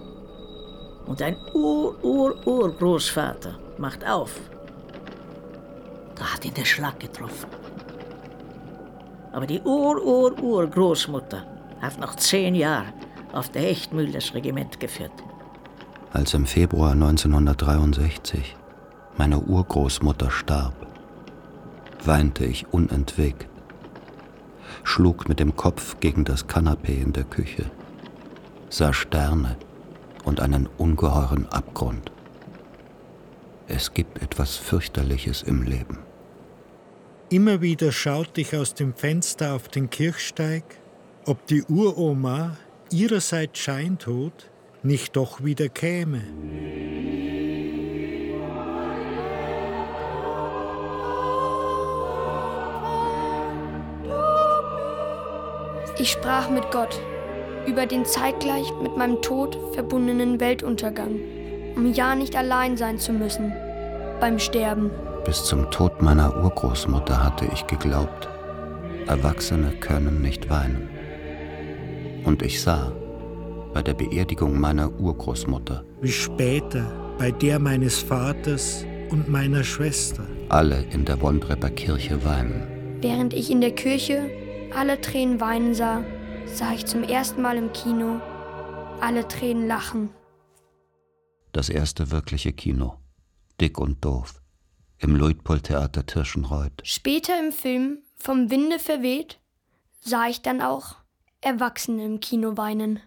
Und 1.07 1.23
ein 1.23 1.39
Ur-Ur-Urgroßvater 1.53 3.59
macht 3.79 4.07
auf. 4.07 4.39
Da 6.15 6.35
hat 6.35 6.45
ihn 6.45 6.55
der 6.55 6.65
Schlag 6.65 7.01
getroffen. 7.01 7.51
Aber 9.35 9.49
die 9.49 9.61
Ur-Ur-Urgroßmutter 9.61 11.45
hat 11.81 11.99
noch 11.99 12.15
zehn 12.15 12.55
Jahre 12.55 12.87
auf 13.33 13.49
der 13.49 13.63
Hechtmühl 13.63 14.13
das 14.13 14.33
Regiment 14.33 14.79
geführt. 14.79 15.11
Als 16.13 16.35
im 16.35 16.47
Februar 16.47 16.93
1963 16.93 18.55
meine 19.19 19.41
Urgroßmutter 19.41 20.31
starb, 20.31 20.75
weinte 22.05 22.45
ich 22.45 22.73
unentwegt, 22.73 23.49
schlug 24.85 25.29
mit 25.29 25.41
dem 25.41 25.57
Kopf 25.57 25.99
gegen 25.99 26.25
das 26.25 26.47
Kanapee 26.47 27.01
in 27.01 27.13
der 27.13 27.25
Küche, 27.25 27.69
sah 28.69 28.93
Sterne 28.93 29.57
und 30.23 30.39
einen 30.39 30.69
ungeheuren 30.79 31.49
Abgrund. 31.51 32.13
Es 33.67 33.93
gibt 33.95 34.23
etwas 34.23 34.55
fürchterliches 34.55 35.43
im 35.43 35.63
Leben. 35.65 35.99
Immer 37.31 37.63
wieder 37.63 37.91
schaute 37.91 38.43
ich 38.43 38.55
aus 38.55 38.75
dem 38.75 38.95
Fenster 38.95 39.55
auf 39.55 39.69
den 39.69 39.89
Kirchsteig, 39.89 40.63
ob 41.25 41.47
die 41.47 41.63
Uroma 41.65 42.57
ihrerseits 42.91 43.59
scheintot 43.59 44.51
nicht 44.83 45.17
doch 45.17 45.43
wieder 45.43 45.69
käme. 45.71 46.23
Ich 55.99 56.11
sprach 56.11 56.51
mit 56.51 56.71
Gott 56.71 57.01
über 57.67 57.87
den 57.87 58.05
zeitgleich 58.05 58.71
mit 58.83 58.97
meinem 58.99 59.23
Tod 59.23 59.57
verbundenen 59.73 60.39
Weltuntergang, 60.41 61.19
um 61.75 61.91
ja 61.95 62.15
nicht 62.15 62.37
allein 62.37 62.77
sein 62.77 62.99
zu 62.99 63.13
müssen 63.13 63.55
beim 64.21 64.39
Sterben. 64.39 64.91
Bis 65.25 65.43
zum 65.45 65.71
Tod 65.71 66.03
meiner 66.03 66.37
Urgroßmutter 66.45 67.25
hatte 67.25 67.47
ich 67.53 67.67
geglaubt, 67.67 68.29
Erwachsene 69.07 69.71
können 69.81 70.21
nicht 70.21 70.51
weinen. 70.51 70.89
Und 72.25 72.43
ich 72.43 72.61
sah 72.61 72.93
bei 73.73 73.83
der 73.83 73.95
Beerdigung 73.95 74.61
meiner 74.61 74.93
Urgroßmutter, 75.01 75.83
wie 76.03 76.13
später 76.13 76.85
bei 77.19 77.31
der 77.31 77.59
meines 77.59 77.99
Vaters 77.99 78.85
und 79.11 79.29
meiner 79.29 79.65
Schwester, 79.65 80.25
alle 80.51 80.83
in 80.93 81.07
der 81.07 81.21
Wondrepper 81.23 81.71
Kirche 81.71 82.23
weinen. 82.25 82.99
Während 83.01 83.33
ich 83.33 83.51
in 83.51 83.63
der 83.63 83.75
Kirche 83.75 84.31
alle 84.77 85.01
Tränen 85.01 85.41
weinen 85.41 85.75
sah, 85.75 86.05
sah 86.47 86.73
ich 86.75 86.85
zum 86.85 87.03
ersten 87.03 87.41
Mal 87.41 87.57
im 87.57 87.73
Kino 87.73 88.21
alle 89.01 89.27
Tränen 89.27 89.67
lachen. 89.69 90.11
Das 91.53 91.69
erste 91.71 92.11
wirkliche 92.11 92.53
Kino. 92.53 92.99
Dick 93.61 93.79
und 93.79 94.05
doof. 94.05 94.44
Im 94.99 95.17
Luitpold-Theater 95.17 96.07
Tirschenreuth. 96.07 96.83
Später 96.83 97.39
im 97.39 97.53
Film 97.53 97.99
Vom 98.17 98.51
Winde 98.51 98.79
verweht 98.79 99.39
sah 100.01 100.29
ich 100.29 100.43
dann 100.43 100.61
auch 100.61 100.97
Erwachsene 101.41 102.05
im 102.05 102.21
Kino 102.21 102.57
weinen. 102.57 103.01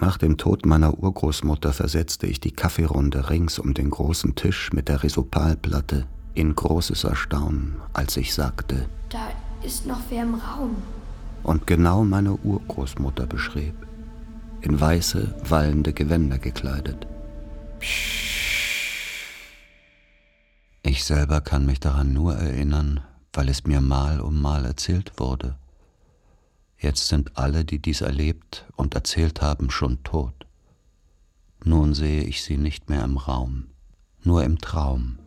Nach 0.00 0.18
dem 0.18 0.36
Tod 0.36 0.66
meiner 0.66 0.98
Urgroßmutter 0.98 1.72
versetzte 1.72 2.26
ich 2.26 2.40
die 2.40 2.50
Kaffeerunde 2.50 3.30
rings 3.30 3.58
um 3.58 3.74
den 3.74 3.90
großen 3.90 4.34
Tisch 4.34 4.72
mit 4.72 4.88
der 4.88 5.02
Risopalplatte 5.02 6.06
in 6.34 6.54
großes 6.54 7.04
Erstaunen, 7.04 7.80
als 7.92 8.16
ich 8.16 8.34
sagte: 8.34 8.88
Da 9.08 9.30
ist 9.62 9.86
noch 9.86 10.00
wer 10.10 10.22
im 10.22 10.34
Raum 10.34 10.76
und 11.44 11.66
genau 11.66 12.02
meine 12.04 12.32
Urgroßmutter 12.32 13.26
beschrieb, 13.26 13.74
in 14.62 14.80
weiße, 14.80 15.34
wallende 15.48 15.92
Gewänder 15.92 16.38
gekleidet. 16.38 17.06
Ich 20.86 21.02
selber 21.04 21.40
kann 21.40 21.64
mich 21.64 21.80
daran 21.80 22.12
nur 22.12 22.34
erinnern, 22.34 23.00
weil 23.32 23.48
es 23.48 23.64
mir 23.64 23.80
mal 23.80 24.20
um 24.20 24.42
mal 24.42 24.66
erzählt 24.66 25.12
wurde. 25.16 25.56
Jetzt 26.76 27.08
sind 27.08 27.38
alle, 27.38 27.64
die 27.64 27.78
dies 27.78 28.02
erlebt 28.02 28.66
und 28.76 28.94
erzählt 28.94 29.40
haben, 29.40 29.70
schon 29.70 30.02
tot. 30.02 30.46
Nun 31.64 31.94
sehe 31.94 32.24
ich 32.24 32.44
sie 32.44 32.58
nicht 32.58 32.90
mehr 32.90 33.02
im 33.02 33.16
Raum, 33.16 33.68
nur 34.24 34.44
im 34.44 34.58
Traum. 34.58 35.18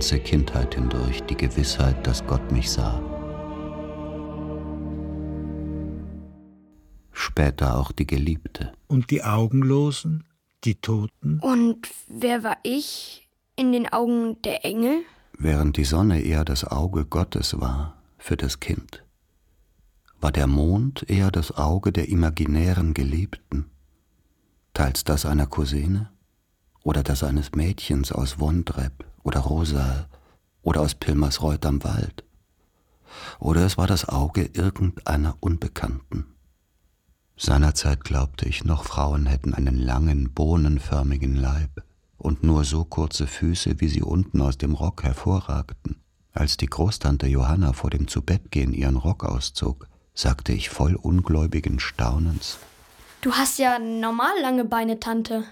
Ganze 0.00 0.18
Kindheit 0.18 0.76
hindurch, 0.76 1.22
die 1.24 1.36
Gewissheit, 1.36 2.06
dass 2.06 2.26
Gott 2.26 2.50
mich 2.50 2.70
sah. 2.70 3.02
Später 7.12 7.76
auch 7.76 7.92
die 7.92 8.06
Geliebte. 8.06 8.72
Und 8.86 9.10
die 9.10 9.22
Augenlosen, 9.22 10.24
die 10.64 10.76
Toten? 10.76 11.38
Und 11.40 11.86
wer 12.08 12.42
war 12.42 12.56
ich 12.62 13.28
in 13.56 13.72
den 13.72 13.92
Augen 13.92 14.40
der 14.40 14.64
Engel? 14.64 15.02
Während 15.36 15.76
die 15.76 15.84
Sonne 15.84 16.22
eher 16.22 16.46
das 16.46 16.64
Auge 16.64 17.04
Gottes 17.04 17.60
war 17.60 17.98
für 18.16 18.38
das 18.38 18.58
Kind, 18.58 19.04
war 20.18 20.32
der 20.32 20.46
Mond 20.46 21.04
eher 21.10 21.30
das 21.30 21.58
Auge 21.58 21.92
der 21.92 22.08
imaginären 22.08 22.94
Geliebten, 22.94 23.66
teils 24.72 25.04
das 25.04 25.26
einer 25.26 25.46
Cousine, 25.46 26.08
oder 26.82 27.02
das 27.02 27.22
eines 27.22 27.52
Mädchens 27.52 28.12
aus 28.12 28.40
Wondrep 28.40 29.09
oder 29.22 29.40
Rosa 29.40 30.08
oder 30.62 30.80
aus 30.80 30.94
Pilmersreuth 30.94 31.66
am 31.66 31.82
Wald. 31.84 32.24
Oder 33.38 33.64
es 33.66 33.76
war 33.76 33.86
das 33.86 34.08
Auge 34.08 34.50
irgendeiner 34.52 35.36
Unbekannten. 35.40 36.26
Seinerzeit 37.36 38.04
glaubte 38.04 38.46
ich 38.46 38.64
noch, 38.64 38.84
Frauen 38.84 39.26
hätten 39.26 39.54
einen 39.54 39.78
langen, 39.78 40.32
bohnenförmigen 40.32 41.36
Leib 41.36 41.82
und 42.18 42.44
nur 42.44 42.64
so 42.64 42.84
kurze 42.84 43.26
Füße, 43.26 43.80
wie 43.80 43.88
sie 43.88 44.02
unten 44.02 44.42
aus 44.42 44.58
dem 44.58 44.74
Rock 44.74 45.04
hervorragten. 45.04 45.96
Als 46.32 46.58
die 46.58 46.66
Großtante 46.66 47.26
Johanna 47.26 47.72
vor 47.72 47.90
dem 47.90 48.08
Zubettgehen 48.08 48.72
ihren 48.72 48.96
Rock 48.96 49.24
auszog, 49.24 49.88
sagte 50.14 50.52
ich 50.52 50.68
voll 50.68 50.94
ungläubigen 50.94 51.80
Staunens. 51.80 52.58
Du 53.22 53.32
hast 53.32 53.58
ja 53.58 53.78
normal 53.78 54.32
lange 54.40 54.64
Beine, 54.64 55.00
Tante. 55.00 55.44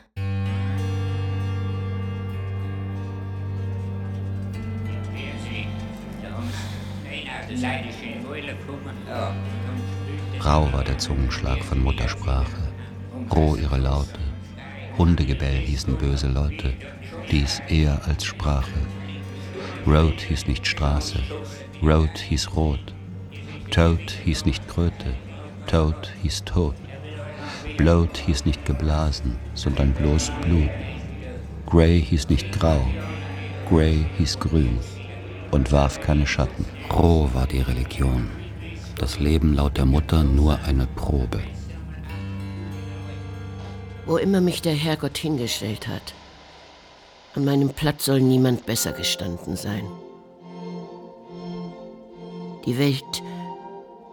Rau 10.40 10.72
war 10.72 10.84
der 10.84 10.98
Zungenschlag 10.98 11.62
von 11.64 11.82
Muttersprache, 11.82 12.68
roh 13.34 13.56
ihre 13.56 13.78
Laute. 13.78 14.20
Hundegebell 14.96 15.56
hießen 15.58 15.96
böse 15.96 16.28
Leute, 16.28 16.74
dies 17.30 17.60
eher 17.68 18.00
als 18.06 18.24
Sprache. 18.24 18.80
Road 19.86 20.20
hieß 20.20 20.46
nicht 20.46 20.66
Straße, 20.66 21.20
Road 21.82 22.18
hieß 22.18 22.54
Rot. 22.54 22.94
Toad 23.70 24.10
hieß 24.24 24.44
nicht 24.46 24.66
Kröte, 24.66 25.14
Toad 25.66 26.12
hieß 26.22 26.44
Tod. 26.44 26.74
Blowt 27.76 28.16
hieß 28.16 28.44
nicht 28.44 28.64
geblasen, 28.64 29.38
sondern 29.54 29.92
bloß 29.92 30.32
Blut. 30.42 30.70
Grey 31.66 32.02
hieß 32.02 32.28
nicht 32.28 32.58
grau, 32.58 32.80
Grey 33.68 34.06
hieß 34.16 34.40
grün 34.40 34.78
und 35.50 35.70
warf 35.70 36.00
keine 36.00 36.26
Schatten. 36.26 36.64
Roh 36.90 37.28
war 37.32 37.46
die 37.46 37.60
Religion, 37.60 38.30
das 38.98 39.18
Leben 39.18 39.54
laut 39.54 39.76
der 39.76 39.84
Mutter 39.84 40.24
nur 40.24 40.58
eine 40.64 40.86
Probe. 40.86 41.40
Wo 44.06 44.16
immer 44.16 44.40
mich 44.40 44.62
der 44.62 44.72
Herrgott 44.74 45.18
hingestellt 45.18 45.86
hat, 45.86 46.14
an 47.34 47.44
meinem 47.44 47.68
Platz 47.68 48.06
soll 48.06 48.20
niemand 48.20 48.64
besser 48.66 48.92
gestanden 48.92 49.54
sein. 49.56 49.86
Die 52.64 52.78
Welt, 52.78 53.22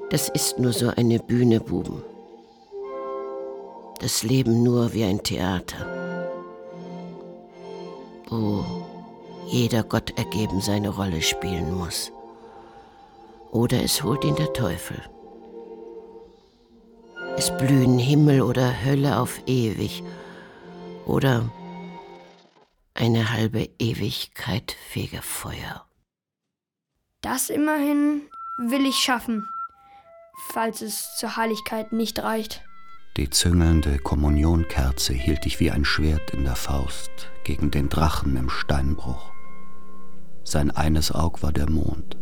das 0.09 0.29
ist 0.29 0.59
nur 0.59 0.73
so 0.73 0.89
eine 0.89 1.19
Bühne, 1.19 1.59
Buben. 1.61 2.03
Das 3.99 4.23
Leben 4.23 4.63
nur 4.63 4.93
wie 4.93 5.05
ein 5.05 5.23
Theater. 5.23 5.87
Oh, 8.29 8.63
jeder 9.47 9.83
Gott 9.83 10.17
ergeben 10.17 10.59
seine 10.59 10.89
Rolle 10.89 11.21
spielen 11.21 11.73
muss. 11.73 12.11
Oder 13.55 13.81
es 13.81 14.03
holt 14.03 14.25
ihn 14.25 14.35
der 14.35 14.51
Teufel. 14.51 15.01
Es 17.37 17.55
blühen 17.55 17.97
Himmel 17.97 18.41
oder 18.41 18.83
Hölle 18.83 19.17
auf 19.17 19.39
ewig. 19.45 20.03
Oder 21.05 21.49
eine 22.95 23.31
halbe 23.31 23.69
Ewigkeit 23.79 24.75
Fegefeuer. 24.89 25.85
Das 27.21 27.49
immerhin 27.49 28.23
will 28.57 28.85
ich 28.85 28.97
schaffen, 28.97 29.47
falls 30.49 30.81
es 30.81 31.15
zur 31.17 31.37
Heiligkeit 31.37 31.93
nicht 31.93 32.19
reicht. 32.19 32.61
Die 33.15 33.29
züngelnde 33.29 33.99
Kommunionkerze 33.99 35.13
hielt 35.13 35.45
ich 35.45 35.61
wie 35.61 35.71
ein 35.71 35.85
Schwert 35.85 36.31
in 36.31 36.43
der 36.43 36.57
Faust 36.57 37.31
gegen 37.45 37.71
den 37.71 37.87
Drachen 37.87 38.35
im 38.35 38.49
Steinbruch. 38.49 39.31
Sein 40.43 40.71
eines 40.71 41.13
Aug 41.13 41.41
war 41.41 41.53
der 41.53 41.69
Mond, 41.69 42.17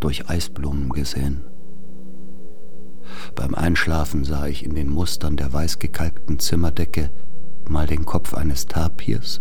durch 0.00 0.28
Eisblumen 0.28 0.88
gesehen. 0.90 1.42
Beim 3.34 3.54
Einschlafen 3.54 4.24
sah 4.24 4.46
ich 4.46 4.64
in 4.64 4.74
den 4.74 4.88
Mustern 4.88 5.36
der 5.36 5.52
weißgekalkten 5.52 6.38
Zimmerdecke 6.38 7.10
mal 7.68 7.86
den 7.86 8.04
Kopf 8.04 8.34
eines 8.34 8.66
Tapirs, 8.66 9.40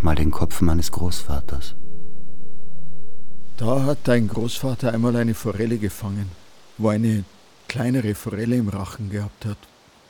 mal 0.00 0.14
den 0.14 0.30
Kopf 0.30 0.60
meines 0.60 0.90
Großvaters. 0.92 1.76
Da 3.56 3.84
hat 3.84 3.98
dein 4.04 4.28
Großvater 4.28 4.92
einmal 4.92 5.14
eine 5.16 5.34
Forelle 5.34 5.78
gefangen, 5.78 6.28
wo 6.76 6.88
eine 6.88 7.24
kleinere 7.68 8.14
Forelle 8.14 8.56
im 8.56 8.68
Rachen 8.68 9.10
gehabt 9.10 9.46
hat, 9.46 9.58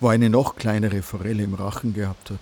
wo 0.01 0.09
eine 0.09 0.31
noch 0.31 0.57
kleinere 0.57 1.03
Forelle 1.03 1.43
im 1.43 1.55
Rachen 1.55 1.93
gehabt 1.95 2.31
hat. 2.31 2.41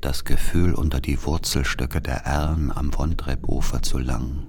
Das 0.00 0.24
Gefühl, 0.24 0.74
unter 0.74 1.00
die 1.00 1.24
Wurzelstöcke 1.24 2.00
der 2.00 2.26
Erlen 2.26 2.72
am 2.72 2.92
Wondrebufer 2.96 3.82
zu 3.82 3.98
langen, 3.98 4.48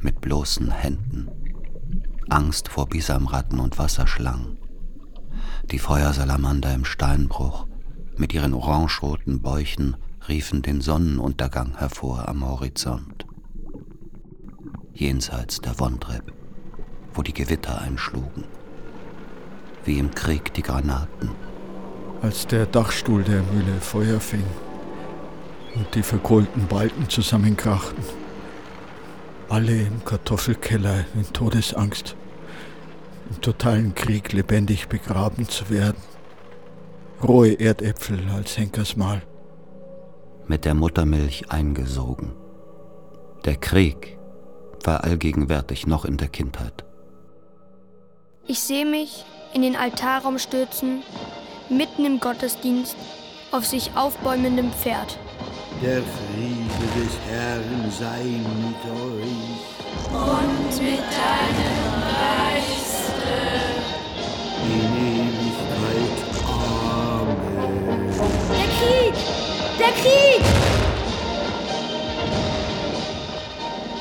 mit 0.00 0.20
bloßen 0.20 0.70
Händen, 0.70 1.28
Angst 2.28 2.68
vor 2.68 2.88
Bisamratten 2.88 3.60
und 3.60 3.78
Wasserschlangen, 3.78 4.58
die 5.70 5.78
Feuersalamander 5.78 6.74
im 6.74 6.84
Steinbruch 6.84 7.66
mit 8.16 8.34
ihren 8.34 8.54
orangeroten 8.54 9.40
Bäuchen 9.40 9.96
riefen 10.28 10.62
den 10.62 10.80
Sonnenuntergang 10.80 11.78
hervor 11.78 12.28
am 12.28 12.46
Horizont. 12.46 13.24
Jenseits 14.92 15.60
der 15.60 15.78
Wondreb, 15.80 16.32
wo 17.14 17.22
die 17.22 17.32
Gewitter 17.32 17.80
einschlugen, 17.80 18.44
wie 19.84 19.98
im 19.98 20.10
Krieg 20.14 20.52
die 20.54 20.62
Granaten. 20.62 21.30
Als 22.20 22.46
der 22.46 22.66
Dachstuhl 22.66 23.24
der 23.24 23.42
Mühle 23.42 23.80
Feuer 23.80 24.20
fing 24.20 24.44
und 25.74 25.94
die 25.94 26.02
verkohlten 26.02 26.66
Balken 26.66 27.08
zusammenkrachten. 27.08 28.19
Alle 29.50 29.82
im 29.82 30.04
Kartoffelkeller 30.04 31.06
in 31.16 31.24
Todesangst, 31.32 32.14
im 33.30 33.40
totalen 33.40 33.96
Krieg 33.96 34.32
lebendig 34.32 34.86
begraben 34.86 35.48
zu 35.48 35.68
werden. 35.70 35.96
Rohe 37.20 37.58
Erdäpfel 37.58 38.20
als 38.32 38.56
Henkersmahl. 38.56 39.22
Mit 40.46 40.64
der 40.64 40.74
Muttermilch 40.74 41.50
eingesogen. 41.50 42.30
Der 43.44 43.56
Krieg 43.56 44.20
war 44.84 45.02
allgegenwärtig 45.02 45.84
noch 45.84 46.04
in 46.04 46.16
der 46.16 46.28
Kindheit. 46.28 46.84
Ich 48.46 48.60
sehe 48.60 48.86
mich 48.86 49.24
in 49.52 49.62
den 49.62 49.74
Altarraum 49.74 50.38
stürzen, 50.38 51.02
mitten 51.68 52.04
im 52.04 52.20
Gottesdienst, 52.20 52.94
auf 53.50 53.66
sich 53.66 53.90
aufbäumendem 53.96 54.70
Pferd. 54.70 55.18
Der 55.82 56.02
Friede 56.02 56.59
des 56.86 57.14
Herrn 57.28 57.90
sei 57.90 58.24
mit 58.24 58.82
euch. 58.90 59.60
Und 60.12 60.82
mit 60.82 61.00
deinem 61.00 61.90
Geiste. 62.10 63.36
In 64.64 64.92
Ewigkeit. 65.06 66.18
Amen. 66.48 68.00
Der 68.50 68.68
Krieg! 68.76 69.14
Der 69.78 69.92
Krieg! 69.92 70.42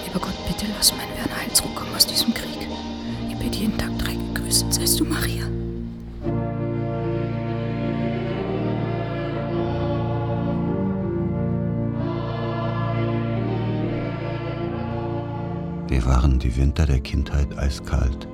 Lieber 0.06 0.20
Gott, 0.20 0.48
bitte 0.48 0.66
lass 0.76 0.92
meinen 0.96 1.16
Werner 1.18 1.42
heil 1.42 1.52
zurückkommen 1.54 1.94
aus 1.96 2.06
diesem 2.06 2.34
Krieg. 2.34 2.68
Ich 3.30 3.36
bitte 3.38 3.58
jeden 3.58 3.78
Tag 3.78 3.98
drei 4.00 4.14
gegrüßt 4.34 4.74
seist 4.74 5.00
du, 5.00 5.06
Maria. 5.06 5.59
Waren 16.10 16.40
die 16.40 16.58
Winter 16.58 16.88
der 16.88 17.02
Kindheit 17.02 17.56
eiskalt 17.56 18.28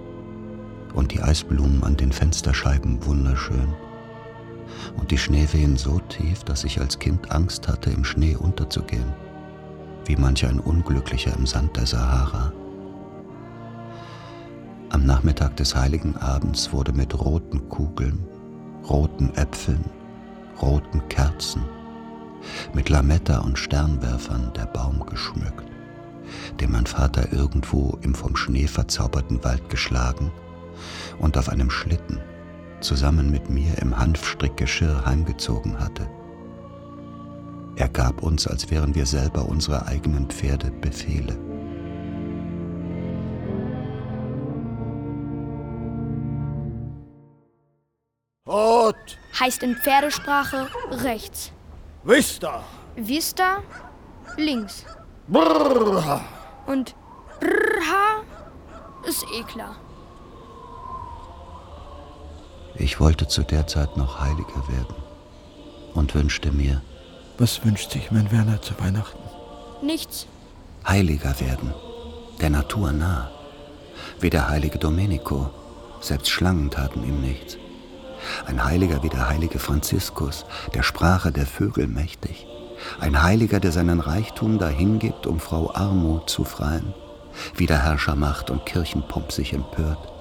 und 0.93 1.11
die 1.11 1.21
Eisblumen 1.21 1.83
an 1.83 1.97
den 1.97 2.13
Fensterscheiben 2.13 3.05
wunderschön 3.05 3.67
und 4.95 5.11
die 5.11 5.17
Schneewehen 5.17 5.75
so 5.75 5.99
tief, 6.07 6.45
dass 6.45 6.63
ich 6.63 6.79
als 6.79 6.99
Kind 6.99 7.33
Angst 7.33 7.67
hatte, 7.67 7.89
im 7.89 8.05
Schnee 8.05 8.37
unterzugehen, 8.37 9.11
wie 10.05 10.15
manch 10.15 10.45
ein 10.45 10.61
Unglücklicher 10.61 11.35
im 11.37 11.45
Sand 11.45 11.75
der 11.75 11.85
Sahara. 11.85 12.53
Am 14.91 15.05
Nachmittag 15.05 15.57
des 15.57 15.75
heiligen 15.75 16.15
Abends 16.15 16.71
wurde 16.71 16.93
mit 16.93 17.19
roten 17.19 17.67
Kugeln, 17.67 18.25
roten 18.89 19.33
Äpfeln, 19.35 19.83
roten 20.61 21.05
Kerzen, 21.09 21.65
mit 22.73 22.87
Lametta 22.87 23.39
und 23.39 23.59
Sternwerfern 23.59 24.53
der 24.55 24.67
Baum 24.67 25.05
geschmückt, 25.05 25.64
den 26.59 26.71
mein 26.71 26.85
Vater 26.85 27.31
irgendwo 27.31 27.97
im 28.01 28.15
vom 28.15 28.35
Schnee 28.35 28.67
verzauberten 28.67 29.43
Wald 29.43 29.69
geschlagen 29.69 30.31
und 31.19 31.37
auf 31.37 31.49
einem 31.49 31.69
Schlitten 31.69 32.19
zusammen 32.81 33.31
mit 33.31 33.49
mir 33.49 33.77
im 33.79 33.97
Hanfstrickgeschirr 33.97 35.05
heimgezogen 35.05 35.79
hatte. 35.79 36.09
Er 37.77 37.89
gab 37.89 38.23
uns, 38.23 38.47
als 38.47 38.69
wären 38.71 38.95
wir 38.95 39.05
selber 39.05 39.47
unsere 39.49 39.85
eigenen 39.87 40.29
Pferde, 40.29 40.71
Befehle. 40.71 41.37
Hot! 48.47 48.95
Heißt 49.39 49.63
in 49.63 49.75
Pferdesprache 49.75 50.67
rechts. 50.91 51.51
Vista! 52.03 52.63
Vista 52.95 53.61
links. 54.37 54.85
Brrr! 55.27 56.21
Und 56.67 56.95
Brrha 57.39 58.23
ist 59.07 59.25
eh 59.33 59.43
klar. 59.43 59.75
Ich 62.75 62.99
wollte 62.99 63.27
zu 63.27 63.43
der 63.43 63.67
Zeit 63.67 63.97
noch 63.97 64.19
heiliger 64.19 64.67
werden 64.67 64.95
und 65.93 66.13
wünschte 66.13 66.51
mir, 66.51 66.81
Was 67.37 67.65
wünscht 67.65 67.91
sich 67.91 68.11
mein 68.11 68.31
Werner 68.31 68.61
zu 68.61 68.73
Weihnachten? 68.79 69.19
Nichts. 69.81 70.27
heiliger 70.87 71.37
werden, 71.39 71.73
der 72.39 72.49
Natur 72.49 72.91
nah, 72.91 73.29
wie 74.19 74.29
der 74.29 74.47
heilige 74.47 74.77
Domenico, 74.77 75.49
selbst 75.99 76.29
Schlangen 76.29 76.69
taten 76.69 77.03
ihm 77.03 77.21
nichts. 77.21 77.57
Ein 78.45 78.63
Heiliger 78.63 79.03
wie 79.03 79.09
der 79.09 79.27
heilige 79.29 79.59
Franziskus, 79.59 80.45
der 80.73 80.83
Sprache 80.83 81.31
der 81.31 81.45
Vögel 81.45 81.87
mächtig. 81.87 82.47
Ein 82.99 83.21
Heiliger, 83.21 83.59
der 83.59 83.71
seinen 83.71 83.99
Reichtum 83.99 84.57
dahingibt, 84.57 85.27
um 85.27 85.39
Frau 85.39 85.73
Armut 85.73 86.29
zu 86.29 86.43
freien, 86.43 86.93
wie 87.55 87.65
der 87.65 87.83
Herrscher 87.83 88.15
Macht 88.15 88.49
und 88.49 88.65
Kirchenpomp 88.65 89.31
sich 89.31 89.53
empört. 89.53 90.11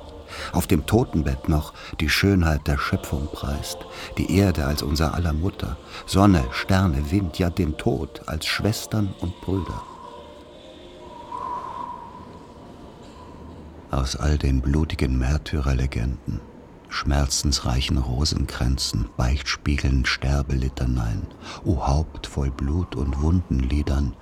Auf 0.52 0.66
dem 0.66 0.86
Totenbett 0.86 1.48
noch 1.48 1.72
die 2.00 2.08
Schönheit 2.08 2.66
der 2.66 2.78
Schöpfung 2.78 3.28
preist, 3.32 3.78
die 4.18 4.36
Erde 4.36 4.66
als 4.66 4.82
unser 4.82 5.14
aller 5.14 5.32
Mutter, 5.32 5.76
Sonne, 6.06 6.44
Sterne, 6.50 7.10
Wind, 7.10 7.38
ja 7.38 7.50
den 7.50 7.76
Tod 7.76 8.22
als 8.26 8.46
Schwestern 8.46 9.14
und 9.20 9.40
Brüder. 9.40 9.82
Aus 13.90 14.16
all 14.16 14.38
den 14.38 14.60
blutigen 14.60 15.18
Märtyrerlegenden, 15.18 16.40
schmerzensreichen 16.94 17.98
Rosenkränzen, 17.98 19.08
Beichtspiegeln, 19.16 20.06
Sterbelitaneien, 20.06 21.26
o 21.64 21.86
Haupt 21.86 22.26
voll 22.26 22.50
Blut 22.50 22.94
und 22.94 23.20
Wundenliedern, 23.20 24.14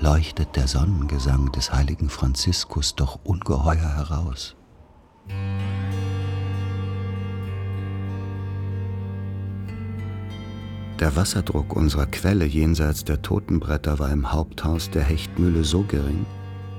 leuchtet 0.00 0.56
der 0.56 0.66
Sonnengesang 0.66 1.52
des 1.52 1.72
heiligen 1.72 2.08
Franziskus 2.08 2.94
doch 2.94 3.20
ungeheuer 3.22 3.96
heraus. 3.96 4.56
Der 10.98 11.16
Wasserdruck 11.16 11.76
unserer 11.76 12.06
Quelle 12.06 12.46
jenseits 12.46 13.04
der 13.04 13.22
Totenbretter 13.22 13.98
war 13.98 14.10
im 14.10 14.32
Haupthaus 14.32 14.90
der 14.90 15.02
Hechtmühle 15.02 15.64
so 15.64 15.82
gering, 15.82 16.26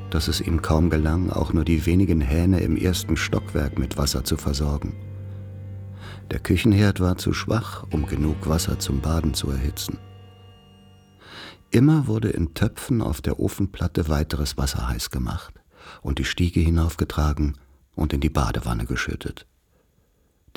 dass 0.10 0.27
es 0.27 0.41
ihm 0.41 0.62
kaum 0.62 0.89
gelang, 0.89 1.31
auch 1.31 1.53
nur 1.53 1.63
die 1.63 1.86
wenigen 1.86 2.21
Hähne 2.21 2.60
im 2.60 2.75
ersten 2.75 3.17
Stockwerk 3.17 3.79
mit 3.79 3.97
Wasser 3.97 4.23
zu 4.23 4.38
versorgen. 4.38 4.93
Der 6.31 6.39
Küchenherd 6.39 7.01
war 7.01 7.17
zu 7.17 7.33
schwach, 7.33 7.85
um 7.91 8.07
genug 8.07 8.47
Wasser 8.47 8.79
zum 8.79 9.01
Baden 9.01 9.33
zu 9.33 9.51
erhitzen. 9.51 9.97
Immer 11.71 12.07
wurde 12.07 12.29
in 12.29 12.53
Töpfen 12.53 13.01
auf 13.01 13.19
der 13.21 13.39
Ofenplatte 13.39 14.07
weiteres 14.07 14.57
Wasser 14.57 14.87
heiß 14.87 15.09
gemacht 15.09 15.53
und 16.01 16.19
die 16.19 16.25
Stiege 16.25 16.61
hinaufgetragen 16.61 17.57
und 17.95 18.13
in 18.13 18.21
die 18.21 18.29
Badewanne 18.29 18.85
geschüttet. 18.85 19.45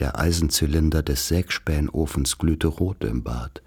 Der 0.00 0.18
Eisenzylinder 0.18 1.04
des 1.04 1.28
Sägspähnofens 1.28 2.38
glühte 2.38 2.66
rot 2.66 3.04
im 3.04 3.22
Bad. 3.22 3.62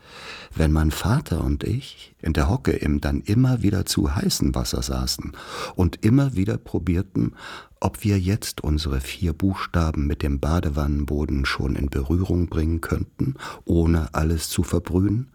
Wenn 0.54 0.74
mein 0.74 0.92
Vater 0.92 1.42
und 1.42 1.64
ich 1.64 2.16
in 2.20 2.34
der 2.34 2.50
Hocke 2.50 2.72
im 2.72 3.00
dann 3.00 3.22
immer 3.22 3.62
wieder 3.64 3.86
zu 3.86 4.14
heißen 4.14 4.54
Wasser 4.54 4.82
saßen 4.82 5.32
und 5.76 6.04
immer 6.06 6.36
wieder 6.36 6.58
probierten, 6.58 7.36
ob 7.80 8.04
wir 8.04 8.20
jetzt 8.20 8.62
unsere 8.62 9.02
vier 9.02 9.34
Buchstaben 9.34 10.08
mit 10.08 10.24
dem 10.24 10.40
Badewannenboden 10.40 11.46
schon 11.46 11.76
in 11.76 11.90
Berührung 11.90 12.48
bringen 12.48 12.82
könnten, 12.82 13.36
ohne 13.66 14.14
alles 14.14 14.50
zu 14.50 14.64
verbrühen, 14.64 15.32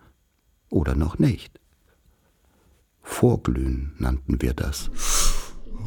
oder 0.70 0.94
noch 0.94 1.18
nicht. 1.18 1.60
Vorglühen 3.02 3.92
nannten 3.98 4.40
wir 4.40 4.54
das. 4.54 4.90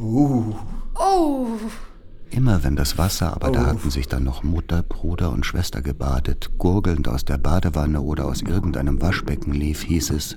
Uh. 0.00 0.54
Oh. 0.94 1.48
Immer 2.30 2.64
wenn 2.64 2.76
das 2.76 2.98
Wasser, 2.98 3.32
aber 3.34 3.50
oh. 3.50 3.52
da 3.52 3.66
hatten 3.66 3.90
sich 3.90 4.08
dann 4.08 4.24
noch 4.24 4.42
Mutter, 4.42 4.82
Bruder 4.82 5.30
und 5.30 5.46
Schwester 5.46 5.82
gebadet, 5.82 6.52
gurgelnd 6.58 7.08
aus 7.08 7.24
der 7.24 7.38
Badewanne 7.38 8.00
oder 8.00 8.26
aus 8.26 8.42
irgendeinem 8.42 9.00
Waschbecken 9.00 9.52
lief, 9.52 9.82
hieß 9.82 10.10
es, 10.10 10.36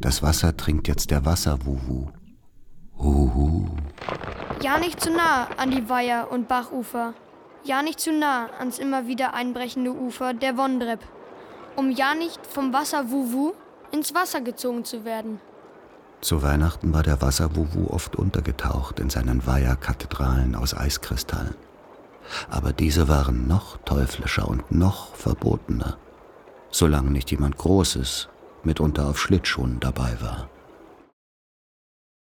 das 0.00 0.22
Wasser 0.22 0.56
trinkt 0.56 0.88
jetzt 0.88 1.10
der 1.10 1.24
Wasserwuhu. 1.24 2.08
Huhu. 2.98 3.66
Ja 4.62 4.78
nicht 4.78 5.00
zu 5.00 5.10
nah 5.10 5.48
an 5.56 5.70
die 5.70 5.88
Weiher 5.88 6.30
und 6.30 6.48
Bachufer. 6.48 7.14
Ja 7.64 7.82
nicht 7.82 8.00
zu 8.00 8.12
nah 8.12 8.48
ans 8.58 8.78
immer 8.78 9.06
wieder 9.06 9.34
einbrechende 9.34 9.92
Ufer 9.92 10.34
der 10.34 10.56
Wondrep. 10.56 11.00
Um 11.76 11.90
ja 11.90 12.14
nicht 12.14 12.44
vom 12.46 12.72
Wasserwuwu 12.72 13.52
ins 13.92 14.14
Wasser 14.14 14.40
gezogen 14.40 14.84
zu 14.84 15.04
werden. 15.04 15.40
Zu 16.20 16.42
Weihnachten 16.42 16.92
war 16.92 17.04
der 17.04 17.22
Wasserwuwu 17.22 17.90
oft 17.90 18.16
untergetaucht 18.16 18.98
in 18.98 19.08
seinen 19.08 19.46
Weiherkathedralen 19.46 20.56
aus 20.56 20.76
Eiskristall. 20.76 21.54
Aber 22.50 22.72
diese 22.72 23.08
waren 23.08 23.46
noch 23.46 23.78
teuflischer 23.84 24.48
und 24.48 24.72
noch 24.72 25.14
verbotener, 25.14 25.96
solange 26.70 27.10
nicht 27.10 27.30
jemand 27.30 27.56
Großes, 27.56 28.28
mitunter 28.64 29.06
auf 29.08 29.20
Schlittschuhen 29.20 29.78
dabei 29.78 30.16
war. 30.20 30.48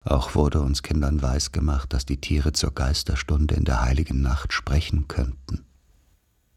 Auch 0.04 0.34
wurde 0.34 0.60
uns 0.60 0.82
Kindern 0.82 1.22
weisgemacht, 1.22 1.92
dass 1.92 2.04
die 2.04 2.20
Tiere 2.20 2.52
zur 2.52 2.72
Geisterstunde 2.72 3.54
in 3.54 3.64
der 3.64 3.82
heiligen 3.82 4.20
Nacht 4.20 4.52
sprechen 4.52 5.08
könnten. 5.08 5.64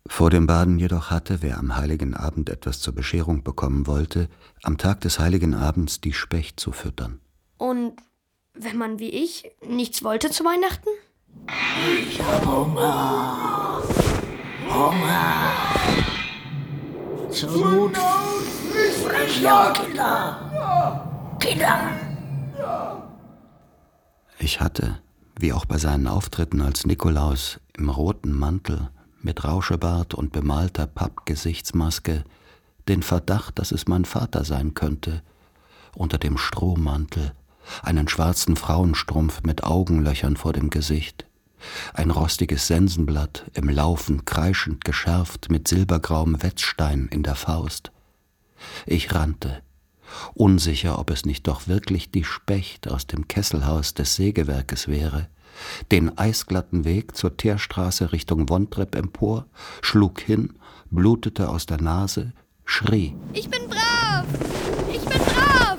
Vor 0.10 0.30
dem 0.30 0.48
Baden 0.48 0.80
jedoch 0.80 1.12
hatte, 1.12 1.42
wer 1.42 1.58
am 1.58 1.76
heiligen 1.76 2.14
Abend 2.14 2.50
etwas 2.50 2.80
zur 2.80 2.94
Bescherung 2.94 3.44
bekommen 3.44 3.88
wollte, 3.88 4.30
am 4.64 4.78
Tag 4.78 5.02
des 5.02 5.20
heiligen 5.20 5.54
Abends 5.54 6.02
die 6.02 6.14
Specht 6.14 6.60
zu 6.60 6.72
füttern. 6.72 7.20
Und 7.58 7.94
wenn 8.54 8.78
man 8.78 9.00
wie 9.00 9.10
ich 9.10 9.52
nichts 9.68 10.04
wollte 10.04 10.30
zu 10.32 10.44
Weihnachten? 10.44 10.90
Ich 12.10 12.22
hab 12.22 12.46
Hunger. 12.46 13.84
Hunger. 14.70 15.52
Zur 17.32 17.52
Not 17.52 17.98
ja, 19.42 19.74
Kinder. 19.74 21.38
Kinder. 21.40 21.92
Ich 24.40 24.62
hatte, 24.62 25.00
wie 25.40 25.52
auch 25.52 25.66
bei 25.66 25.78
seinen 25.78 26.08
Auftritten 26.08 26.62
als 26.62 26.86
Nikolaus, 26.86 27.60
im 27.76 27.90
roten 27.90 28.38
Mantel, 28.38 28.90
mit 29.22 29.44
Rauschebart 29.44 30.14
und 30.14 30.32
bemalter 30.32 30.86
Pappgesichtsmaske, 30.86 32.24
den 32.88 33.02
Verdacht, 33.02 33.58
dass 33.60 33.72
es 33.72 33.88
mein 33.88 34.06
Vater 34.06 34.46
sein 34.46 34.74
könnte, 34.74 35.24
unter 35.96 36.18
dem 36.18 36.38
Strohmantel, 36.38 37.34
einen 37.82 38.08
schwarzen 38.08 38.56
Frauenstrumpf 38.56 39.42
mit 39.44 39.64
Augenlöchern 39.64 40.38
vor 40.38 40.54
dem 40.54 40.70
Gesicht, 40.70 41.26
ein 41.94 42.12
rostiges 42.12 42.68
Sensenblatt 42.68 43.50
im 43.54 43.70
Laufen 43.70 44.24
kreischend 44.26 44.86
geschärft 44.86 45.50
mit 45.50 45.68
silbergrauem 45.68 46.42
Wetzstein 46.44 47.08
in 47.12 47.24
der 47.24 47.36
Faust. 47.36 47.92
Ich 48.86 49.14
rannte, 49.14 49.62
unsicher, 50.34 51.00
ob 51.00 51.10
es 51.10 51.26
nicht 51.26 51.48
doch 51.48 51.68
wirklich 51.68 52.12
die 52.12 52.24
Specht 52.24 52.88
aus 52.88 53.08
dem 53.08 53.28
Kesselhaus 53.28 53.94
des 53.94 54.16
Sägewerkes 54.16 54.88
wäre, 54.88 55.28
den 55.92 56.18
eisglatten 56.18 56.86
Weg 56.86 57.16
zur 57.16 57.36
Teerstraße 57.38 58.12
Richtung 58.12 58.50
Wondrep 58.50 58.96
empor, 58.96 59.46
schlug 59.82 60.20
hin, 60.22 60.54
blutete 60.90 61.50
aus 61.50 61.66
der 61.66 61.82
Nase, 61.82 62.34
schrie. 62.66 63.16
Ich 63.34 63.50
bin 63.50 63.68
brav! 63.68 64.26
Ich 64.92 65.04
bin 65.04 65.20
brav! 65.20 65.78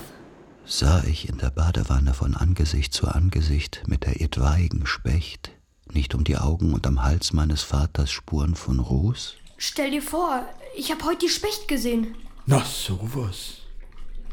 sah 0.64 1.02
ich 1.04 1.28
in 1.28 1.38
der 1.38 1.50
Badewanne 1.50 2.12
von 2.12 2.34
Angesicht 2.34 2.92
zu 2.92 3.08
Angesicht 3.08 3.82
mit 3.86 4.04
der 4.04 4.20
etwaigen 4.20 4.86
Specht, 4.86 5.50
nicht 5.92 6.14
um 6.14 6.24
die 6.24 6.36
Augen 6.36 6.74
und 6.74 6.86
am 6.86 7.02
Hals 7.02 7.32
meines 7.32 7.62
Vaters 7.62 8.10
Spuren 8.10 8.54
von 8.54 8.78
Ruß? 8.78 9.34
Stell 9.56 9.90
dir 9.90 10.02
vor, 10.02 10.44
ich 10.76 10.90
hab 10.92 11.04
heute 11.04 11.26
die 11.26 11.30
Specht 11.30 11.68
gesehen. 11.68 12.14
Na 12.46 12.62
sowas. 12.64 13.57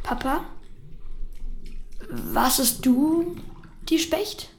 Papa? 0.05 0.45
Was 2.09 2.59
ist 2.59 2.85
du, 2.85 3.35
die 3.89 3.97
Specht? 3.97 4.51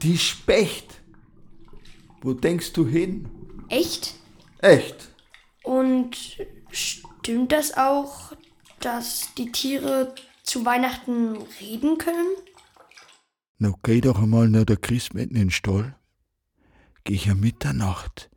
Die 0.00 0.16
Specht? 0.16 1.02
Wo 2.22 2.32
denkst 2.32 2.72
du 2.72 2.86
hin? 2.86 3.28
Echt? 3.68 4.14
Echt. 4.62 5.10
Und 5.62 6.16
stimmt 6.70 7.52
das 7.52 7.76
auch, 7.76 8.32
dass 8.80 9.34
die 9.36 9.52
Tiere 9.52 10.14
zu 10.42 10.64
Weihnachten 10.64 11.36
reden 11.60 11.98
können? 11.98 12.34
Na, 13.58 13.74
geh 13.82 14.00
doch 14.00 14.22
einmal 14.22 14.48
nach 14.48 14.64
der 14.64 14.78
Christmette 14.78 15.34
in 15.34 15.38
den 15.38 15.50
Stall. 15.50 15.94
Geh 17.04 17.12
ich 17.12 17.26
ja 17.26 17.34
Mitternacht. 17.34 18.30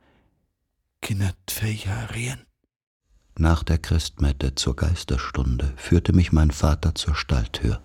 Können 1.00 1.32
die 1.48 1.54
Viecher 1.54 2.14
reden? 2.14 2.45
Nach 3.38 3.62
der 3.62 3.76
Christmette 3.76 4.54
zur 4.54 4.76
Geisterstunde 4.76 5.74
führte 5.76 6.14
mich 6.14 6.32
mein 6.32 6.50
Vater 6.50 6.94
zur 6.94 7.14
Stalltür. 7.14 7.80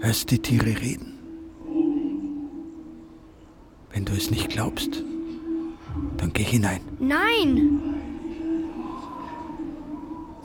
Hörst 0.00 0.30
die 0.30 0.38
Tiere 0.38 0.80
reden? 0.80 1.18
Wenn 3.92 4.06
du 4.06 4.14
es 4.14 4.30
nicht 4.30 4.48
glaubst, 4.48 5.02
dann 6.16 6.32
geh 6.32 6.42
hinein. 6.42 6.80
Nein! 6.98 7.54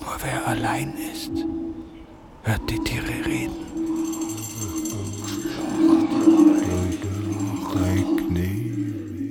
Nur 0.01 0.17
wer 0.23 0.45
allein 0.45 0.93
ist, 1.13 1.31
hört 2.43 2.69
die 2.69 2.79
Tiere 2.79 3.25
reden. 3.25 3.65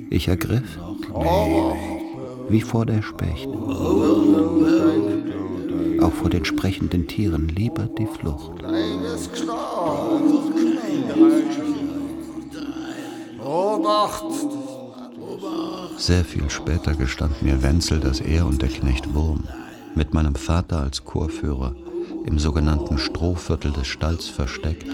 Ich 0.09 0.29
ergriff, 0.29 0.79
wie 2.49 2.61
vor 2.61 2.85
der 2.85 3.01
Specht, 3.01 3.47
auch 6.01 6.13
vor 6.13 6.29
den 6.29 6.45
sprechenden 6.45 7.07
Tieren 7.07 7.47
lieber 7.47 7.89
die 7.97 8.05
Flucht. 8.05 8.61
Sehr 15.97 16.25
viel 16.25 16.49
später 16.49 16.93
gestand 16.93 17.41
mir 17.41 17.63
Wenzel, 17.63 17.99
dass 17.99 18.19
er 18.19 18.45
und 18.45 18.61
der 18.61 18.69
Knecht 18.69 19.13
Wurm 19.13 19.43
mit 19.95 20.13
meinem 20.13 20.35
Vater 20.35 20.81
als 20.81 21.05
Chorführer 21.05 21.73
im 22.25 22.37
sogenannten 22.37 22.97
Strohviertel 22.97 23.71
des 23.71 23.87
Stalls 23.87 24.27
versteckt, 24.27 24.87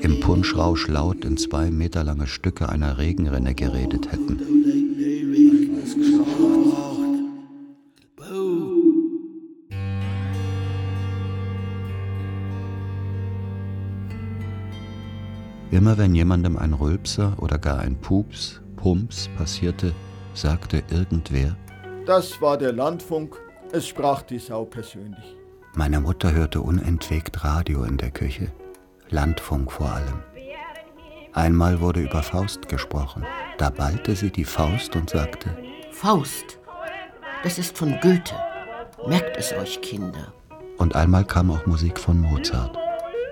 im 0.00 0.20
Punschrausch 0.20 0.88
laut 0.88 1.24
in 1.24 1.36
zwei 1.36 1.70
Meter 1.70 2.02
lange 2.02 2.26
Stücke 2.26 2.68
einer 2.68 2.98
Regenrinne 2.98 3.54
geredet 3.54 4.10
hätten. 4.10 4.81
Immer 15.70 15.98
wenn 15.98 16.14
jemandem 16.14 16.56
ein 16.58 16.74
Rülpser 16.74 17.34
oder 17.38 17.58
gar 17.58 17.80
ein 17.80 17.96
Pups, 17.96 18.60
Pumps 18.76 19.28
passierte, 19.36 19.94
sagte 20.34 20.82
irgendwer, 20.90 21.56
das 22.06 22.40
war 22.40 22.58
der 22.58 22.72
Landfunk 22.72 23.38
es 23.72 23.88
sprach 23.88 24.20
die 24.22 24.38
Sau 24.38 24.66
persönlich. 24.66 25.36
Meine 25.74 26.00
Mutter 26.00 26.32
hörte 26.32 26.60
unentwegt 26.60 27.42
Radio 27.42 27.84
in 27.84 27.96
der 27.96 28.10
Küche, 28.10 28.52
Landfunk 29.08 29.72
vor 29.72 29.90
allem. 29.90 30.22
Einmal 31.32 31.80
wurde 31.80 32.00
über 32.00 32.22
Faust 32.22 32.68
gesprochen. 32.68 33.24
Da 33.56 33.70
ballte 33.70 34.14
sie 34.14 34.30
die 34.30 34.44
Faust 34.44 34.94
und 34.94 35.08
sagte: 35.08 35.56
Faust, 36.02 36.58
das 37.44 37.58
ist 37.58 37.78
von 37.78 37.96
Goethe. 38.00 38.34
Merkt 39.06 39.36
es 39.36 39.52
euch, 39.52 39.80
Kinder. 39.82 40.32
Und 40.76 40.96
einmal 40.96 41.24
kam 41.24 41.48
auch 41.52 41.64
Musik 41.64 41.96
von 41.96 42.20
Mozart. 42.20 42.76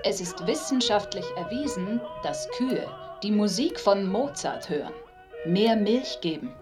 Es 0.05 0.21
ist 0.21 0.47
wissenschaftlich 0.47 1.25
erwiesen, 1.35 1.99
dass 2.23 2.47
Kühe, 2.55 2.87
die 3.23 3.31
Musik 3.31 3.77
von 3.77 4.05
Mozart 4.05 4.69
hören, 4.69 4.93
mehr 5.45 5.75
Milch 5.75 6.19
geben. 6.21 6.53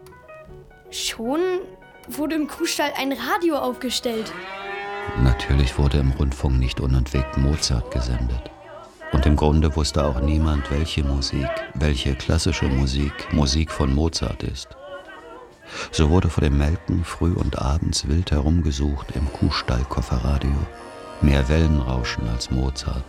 Schon 0.89 1.41
wurde 2.07 2.33
im 2.33 2.47
Kuhstall 2.47 2.91
ein 2.97 3.13
Radio 3.13 3.59
aufgestellt. 3.59 4.33
Natürlich 5.21 5.77
wurde 5.77 5.99
im 5.99 6.09
Rundfunk 6.13 6.57
nicht 6.57 6.79
unentwegt 6.79 7.37
Mozart 7.37 7.91
gesendet. 7.91 8.49
Und 9.11 9.27
im 9.27 9.35
Grunde 9.35 9.75
wusste 9.75 10.03
auch 10.03 10.19
niemand, 10.21 10.71
welche 10.71 11.03
Musik, 11.03 11.49
welche 11.75 12.15
klassische 12.15 12.65
Musik 12.65 13.31
Musik 13.31 13.69
von 13.69 13.93
Mozart 13.93 14.41
ist. 14.41 14.69
So 15.91 16.09
wurde 16.09 16.29
vor 16.29 16.43
dem 16.43 16.57
Melken 16.57 17.03
früh 17.03 17.33
und 17.33 17.59
abends 17.59 18.07
wild 18.07 18.31
herumgesucht 18.31 19.11
im 19.15 19.31
Kuhstallkofferradio. 19.33 20.55
Mehr 21.21 21.47
Wellenrauschen 21.49 22.27
als 22.29 22.49
Mozart. 22.51 23.03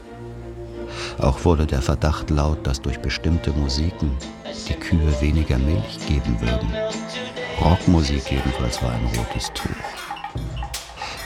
Auch 1.18 1.44
wurde 1.44 1.66
der 1.66 1.83
Verdacht 1.83 2.31
laut, 2.31 2.66
dass 2.66 2.81
durch 2.81 2.99
bestimmte 3.01 3.53
Musiken 3.53 4.16
die 4.68 4.75
Kühe 4.75 5.20
weniger 5.20 5.59
Milch 5.59 5.99
geben 6.09 6.40
würden. 6.40 6.73
Rockmusik 7.61 8.31
jedenfalls 8.31 8.83
war 8.83 8.90
ein 8.92 9.07
rotes 9.16 9.53
Tuch. 9.53 9.68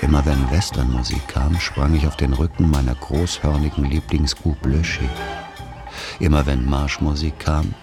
Immer 0.02 0.26
wenn 0.26 0.50
Westernmusik 0.50 1.28
kam, 1.28 1.58
sprang 1.60 1.94
ich 1.94 2.06
auf 2.06 2.16
den 2.16 2.34
Rücken 2.34 2.70
meiner 2.70 2.94
großhörnigen 2.94 3.84
Lieblingskuh 3.84 4.54
Blöschi. 4.60 5.08
Immer 6.18 6.44
wenn 6.46 6.68
Marschmusik 6.68 7.38
kam, 7.38 7.74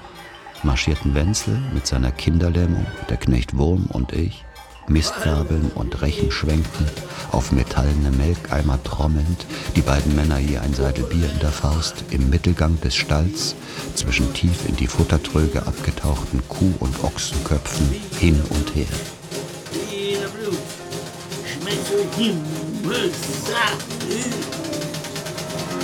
marschierten 0.63 1.13
Wenzel 1.15 1.58
mit 1.74 1.88
seiner 1.88 2.12
Kinderlähmung, 2.12 2.86
der 3.10 3.17
Knecht 3.17 3.58
Wurm 3.58 3.88
und 3.88 4.13
ich, 4.13 4.45
Mistgabeln 4.88 5.71
und 5.76 6.02
Rechen 6.02 6.32
schwenkend, 6.32 6.91
auf 7.32 7.52
metallene 7.52 8.12
Melkeimer 8.12 8.82
trommelnd, 8.84 9.45
die 9.76 9.82
beiden 9.82 10.15
Männer 10.15 10.39
je 10.39 10.58
ein 10.58 10.74
Seidel 10.74 11.06
Bier 11.06 11.30
in 11.32 11.39
der 11.39 11.52
Faust, 11.52 12.04
im 12.10 12.30
Mittelgang 12.30 12.80
des 12.82 12.95
Stalls, 12.95 13.56
zwischen 13.95 14.34
tief 14.34 14.67
in 14.67 14.76
die 14.76 14.88
Futtertröge 14.88 15.65
abgetauchten 15.65 16.41
Kuh- 16.50 16.76
und 16.80 17.04
Ochsenköpfen 17.04 17.89
hin 18.19 18.41
und 18.50 18.76
her. 18.76 18.88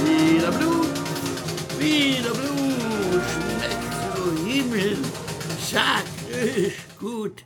Wieder 0.06 0.52
Blut, 0.52 0.88
wieder 1.80 2.32
Blut, 2.32 3.57
Himmel, 4.58 4.98
sag 5.72 6.04
gut. 7.00 7.44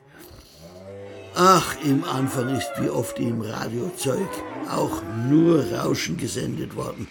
Ach, 1.35 1.75
im 1.83 2.05
Anfang 2.05 2.55
ist 2.55 2.71
wie 2.79 2.89
oft 2.89 3.19
im 3.19 3.41
Radiozeug 3.41 4.29
auch 4.69 5.01
nur 5.29 5.65
Rauschen 5.73 6.15
gesendet 6.15 6.77
worden. 6.77 7.09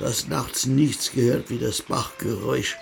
Das 0.00 0.26
nachts 0.26 0.66
nichts 0.66 1.12
gehört 1.12 1.50
wie 1.50 1.58
das 1.58 1.82
Bachgeräusch, 1.82 2.76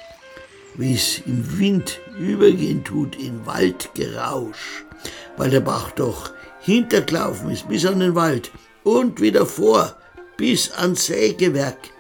wie 0.77 0.95
es 0.95 1.19
im 1.27 1.59
Wind 1.59 2.01
übergehen 2.19 2.83
tut 2.85 3.17
in 3.17 3.45
Waldgerausch, 3.45 4.87
weil 5.37 5.51
der 5.51 5.61
Bach 5.61 5.91
doch 5.91 6.33
hintergelaufen 6.61 7.51
ist 7.51 7.69
bis 7.69 7.85
an 7.85 8.01
den 8.01 8.15
Wald 8.15 8.51
und 8.83 9.21
wieder 9.21 9.45
vor 9.45 9.95
bis 10.39 10.71
ans 10.71 11.05
Sägewerk. 11.05 11.91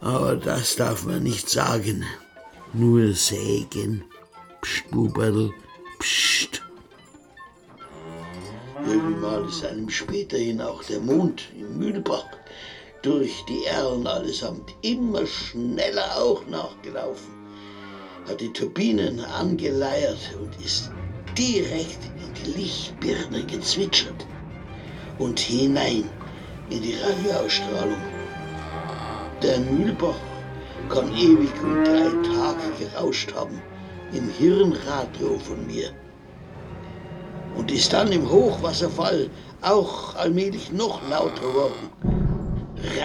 Aber 0.00 0.34
das 0.34 0.74
darf 0.74 1.04
man 1.04 1.22
nicht 1.22 1.48
sagen. 1.48 2.04
Nur 2.72 3.12
sägen. 3.14 4.04
Psst, 4.62 4.88
Buberl, 4.92 5.50
psst. 5.98 6.62
Irgendwann 8.86 9.48
ist 9.48 9.64
einem 9.64 9.90
späterhin 9.90 10.60
auch 10.60 10.84
der 10.84 11.00
Mond 11.00 11.48
im 11.58 11.78
Mühlbach 11.78 12.26
durch 13.02 13.44
die 13.48 13.64
Erlen 13.64 14.06
allesamt 14.06 14.72
immer 14.82 15.26
schneller 15.26 16.16
auch 16.16 16.46
nachgelaufen, 16.46 17.34
hat 18.28 18.40
die 18.40 18.52
Turbinen 18.52 19.18
angeleiert 19.18 20.36
und 20.40 20.64
ist 20.64 20.92
direkt 21.36 22.04
in 22.04 22.34
die 22.34 22.60
Lichtbirne 22.60 23.42
gezwitschert 23.46 24.26
und 25.18 25.40
hinein 25.40 26.08
in 26.68 26.82
die 26.82 26.94
Radioausstrahlung. 26.94 28.00
Der 29.42 29.58
Mühlbach 29.58 30.29
kann 30.90 31.12
ewig 31.14 31.52
und 31.62 31.84
drei 31.84 32.10
Tage 32.34 32.66
gerauscht 32.78 33.32
haben 33.34 33.60
im 34.12 34.28
Hirnradio 34.28 35.38
von 35.38 35.66
mir 35.66 35.90
und 37.56 37.70
ist 37.70 37.92
dann 37.92 38.10
im 38.12 38.28
Hochwasserfall 38.28 39.30
auch 39.62 40.16
allmählich 40.16 40.72
noch 40.72 41.00
lauter 41.08 41.40
geworden. 41.40 41.90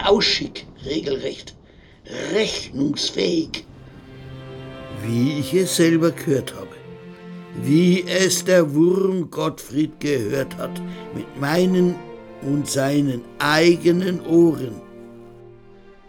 Rauschig, 0.03 0.65
regelrecht, 0.85 1.55
rechnungsfähig. 2.33 3.65
Wie 5.03 5.39
ich 5.39 5.53
es 5.53 5.75
selber 5.75 6.11
gehört 6.11 6.55
habe. 6.55 6.67
Wie 7.61 8.03
es 8.07 8.43
der 8.43 8.73
Wurm 8.73 9.29
Gottfried 9.29 9.99
gehört 9.99 10.57
hat, 10.57 10.81
mit 11.13 11.39
meinen 11.39 11.95
und 12.41 12.69
seinen 12.69 13.21
eigenen 13.39 14.25
Ohren. 14.25 14.81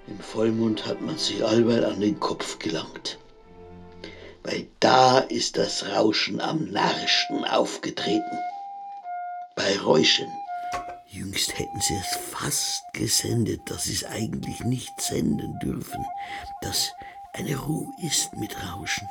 Im 0.08 0.18
Vollmond 0.20 0.86
hat 0.86 1.00
man 1.00 1.18
sich 1.18 1.44
allweil 1.44 1.84
an 1.84 2.00
den 2.00 2.18
Kopf 2.20 2.58
gelangt 2.58 3.18
weil 4.46 4.68
da 4.78 5.18
ist 5.18 5.56
das 5.56 5.88
Rauschen 5.88 6.40
am 6.40 6.70
narrsten 6.70 7.44
aufgetreten. 7.44 8.38
Bei 9.56 9.76
Räuschen. 9.78 10.28
Jüngst 11.08 11.58
hätten 11.58 11.80
sie 11.80 11.96
es 11.96 12.16
fast 12.16 12.84
gesendet, 12.92 13.60
dass 13.66 13.84
sie 13.84 13.94
es 13.94 14.04
eigentlich 14.04 14.60
nicht 14.60 15.00
senden 15.00 15.58
dürfen, 15.58 16.04
dass 16.60 16.92
eine 17.32 17.56
Ruhe 17.56 17.92
ist 18.02 18.34
mit 18.36 18.56
Rauschen, 18.68 19.08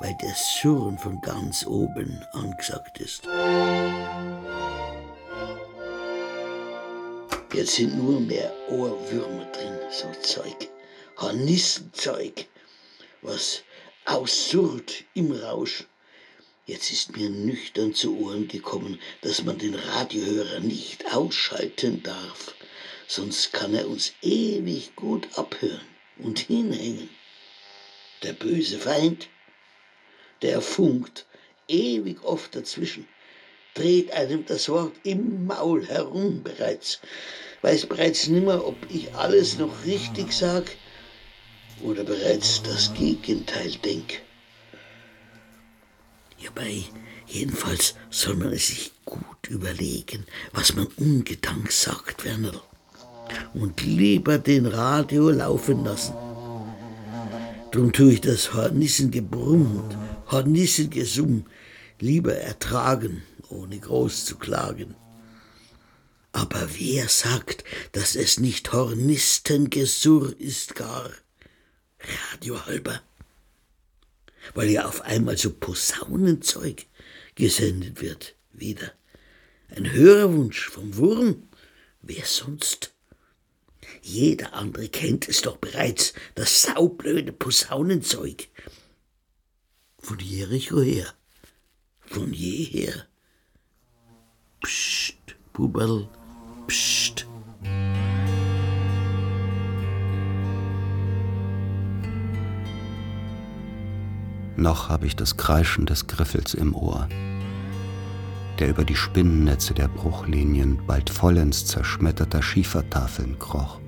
weil 0.00 0.14
der 0.20 0.34
Surren 0.34 0.98
von 0.98 1.20
ganz 1.22 1.66
oben 1.66 2.22
angesagt 2.32 2.98
ist. 2.98 3.26
Jetzt 7.56 7.76
sind 7.76 7.96
nur 7.96 8.20
mehr 8.20 8.54
Ohrwürmer 8.68 9.46
drin, 9.46 9.78
so 9.90 10.12
Zeug. 10.20 10.68
Hornissenzeug, 11.16 12.44
was 13.22 13.62
absurd 14.04 15.04
im 15.14 15.32
Rausch. 15.32 15.84
Jetzt 16.66 16.92
ist 16.92 17.16
mir 17.16 17.30
nüchtern 17.30 17.94
zu 17.94 18.18
Ohren 18.18 18.46
gekommen, 18.46 19.00
dass 19.22 19.42
man 19.42 19.56
den 19.56 19.74
Radiohörer 19.74 20.60
nicht 20.60 21.10
ausschalten 21.14 22.02
darf, 22.02 22.54
sonst 23.08 23.54
kann 23.54 23.74
er 23.74 23.88
uns 23.88 24.12
ewig 24.20 24.94
gut 24.94 25.26
abhören 25.38 25.80
und 26.18 26.38
hinhängen. 26.40 27.08
Der 28.22 28.34
böse 28.34 28.78
Feind, 28.78 29.28
der 30.42 30.60
funkt 30.60 31.24
ewig 31.68 32.22
oft 32.22 32.54
dazwischen, 32.54 33.08
dreht 33.72 34.10
einem 34.12 34.44
das 34.44 34.68
Wort 34.68 34.94
im 35.04 35.46
Maul 35.46 35.86
herum 35.86 36.42
bereits, 36.42 37.00
weiß 37.62 37.86
bereits 37.86 38.28
nimmer, 38.28 38.66
ob 38.66 38.76
ich 38.90 39.14
alles 39.14 39.58
noch 39.58 39.84
richtig 39.84 40.32
sag 40.32 40.64
oder 41.82 42.04
bereits 42.04 42.62
das 42.62 42.92
Gegenteil 42.94 43.72
denk. 43.84 44.22
Ja, 46.38 46.50
bei 46.54 46.84
jedenfalls 47.26 47.94
soll 48.10 48.36
man 48.36 48.52
es 48.52 48.68
sich 48.68 48.92
gut 49.04 49.48
überlegen, 49.48 50.26
was 50.52 50.74
man 50.74 50.86
ungedankt 50.96 51.72
sagt, 51.72 52.24
Werner. 52.24 52.62
Und 53.54 53.82
lieber 53.82 54.38
den 54.38 54.66
Radio 54.66 55.30
laufen 55.30 55.84
lassen. 55.84 56.14
Drum 57.72 57.92
tue 57.92 58.14
ich 58.14 58.20
das 58.20 58.54
Hornissengebrumm 58.54 59.76
und 59.76 59.98
Hornissengesumm 60.30 61.44
lieber 62.00 62.34
ertragen, 62.34 63.22
ohne 63.48 63.78
groß 63.78 64.24
zu 64.24 64.36
klagen. 64.36 64.94
Aber 66.36 66.68
wer 66.78 67.08
sagt, 67.08 67.64
dass 67.92 68.14
es 68.14 68.38
nicht 68.38 68.70
Hornistengesurr 68.70 70.38
ist 70.38 70.74
gar? 70.74 71.10
Radio 72.34 72.66
halber, 72.66 73.00
weil 74.52 74.68
ja 74.68 74.84
auf 74.84 75.00
einmal 75.00 75.38
so 75.38 75.50
Posaunenzeug 75.50 76.84
gesendet 77.36 78.02
wird, 78.02 78.34
wieder. 78.52 78.92
Ein 79.74 79.90
Hörerwunsch 79.90 80.68
vom 80.68 80.98
Wurm, 80.98 81.48
wer 82.02 82.26
sonst? 82.26 82.92
Jeder 84.02 84.52
andere 84.52 84.90
kennt 84.90 85.30
es 85.30 85.40
doch 85.40 85.56
bereits, 85.56 86.12
das 86.34 86.60
saublöde 86.60 87.32
Posaunenzeug. 87.32 88.48
Von 90.00 90.18
Jericho 90.18 90.82
her, 90.82 91.14
von 92.02 92.34
jeher. 92.34 93.06
Psst, 94.60 95.16
Buberl, 95.54 96.10
psst. 96.66 97.26
Noch 104.56 104.88
habe 104.88 105.06
ich 105.06 105.14
das 105.16 105.36
Kreischen 105.36 105.84
des 105.84 106.06
Griffels 106.06 106.54
im 106.54 106.74
Ohr, 106.74 107.08
der 108.58 108.70
über 108.70 108.84
die 108.84 108.96
Spinnennetze 108.96 109.74
der 109.74 109.88
Bruchlinien 109.88 110.80
bald 110.86 111.10
vollends 111.10 111.66
zerschmetterter 111.66 112.42
Schiefertafeln 112.42 113.38
kroch, 113.38 113.80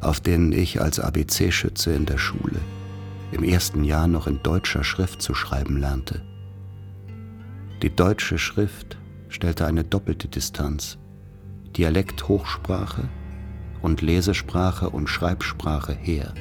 auf 0.00 0.20
denen 0.20 0.52
ich 0.52 0.80
als 0.80 0.98
ABC-Schütze 0.98 1.92
in 1.92 2.06
der 2.06 2.18
Schule 2.18 2.60
im 3.32 3.44
ersten 3.44 3.84
Jahr 3.84 4.08
noch 4.08 4.26
in 4.26 4.42
deutscher 4.42 4.84
Schrift 4.84 5.22
zu 5.22 5.34
schreiben 5.34 5.76
lernte. 5.78 6.22
Die 7.82 7.94
deutsche 7.94 8.38
Schrift 8.38 8.98
stellte 9.28 9.66
eine 9.66 9.84
doppelte 9.84 10.28
Distanz 10.28 10.98
Dialekthochsprache 11.76 13.08
und 13.82 14.02
Lesesprache 14.02 14.90
und 14.90 15.08
Schreibsprache 15.08 15.92
her. 15.92 16.32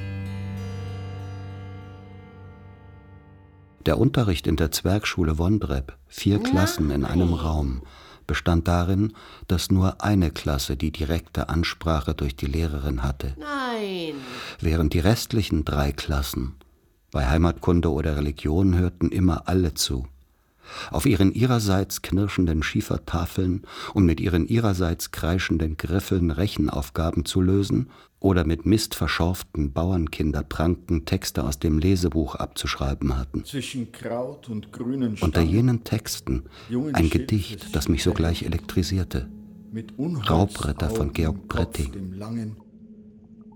Der 3.86 4.00
Unterricht 4.00 4.48
in 4.48 4.56
der 4.56 4.72
Zwergschule 4.72 5.38
Wondrep, 5.38 5.98
vier 6.08 6.40
Klassen 6.40 6.90
in 6.90 7.06
einem 7.06 7.34
Raum, 7.34 7.84
bestand 8.26 8.68
darin, 8.68 9.14
dass 9.48 9.70
nur 9.70 10.02
eine 10.02 10.32
Klasse 10.32 10.76
die 10.78 10.92
direkte 10.92 11.50
Ansprache 11.50 12.16
durch 12.16 12.36
die 12.36 12.48
Lehrerin 12.48 13.04
hatte, 13.04 13.36
Nein. 13.38 14.16
während 14.60 14.94
die 14.94 15.00
restlichen 15.00 15.66
drei 15.66 15.92
Klassen 15.92 16.56
bei 17.16 17.30
Heimatkunde 17.30 17.94
oder 17.94 18.18
Religion 18.18 18.78
hörten 18.78 19.08
immer 19.10 19.48
alle 19.48 19.74
zu. 19.74 20.06
Auf 20.92 21.06
ihren 21.06 21.34
ihrerseits 21.34 22.02
knirschenden 22.02 22.64
Schiefertafeln 22.64 23.64
und 23.94 24.06
mit 24.06 24.20
ihren 24.20 24.48
ihrerseits 24.48 25.12
kreischenden 25.12 25.78
Griffeln 25.78 26.32
Rechenaufgaben 26.32 27.26
zu 27.26 27.42
lösen 27.42 27.90
oder 28.20 28.46
mit 28.46 28.66
mistverschorften 28.66 29.72
Bauernkinderpranken 29.72 31.06
Texte 31.06 31.44
aus 31.44 31.60
dem 31.60 31.78
Lesebuch 31.78 32.36
abzuschreiben 32.36 33.18
hatten. 33.18 33.44
Unter 35.22 35.42
jenen 35.42 35.84
Texten 35.84 36.44
ein 36.94 37.10
Gedicht, 37.10 37.76
das 37.76 37.88
mich 37.88 38.04
sogleich 38.04 38.44
elektrisierte. 38.44 39.30
Raubritter 40.30 40.90
von 40.90 41.12
Georg 41.12 41.48
Bretting. 41.48 41.92
dem 41.92 42.14
Langen. 42.14 42.58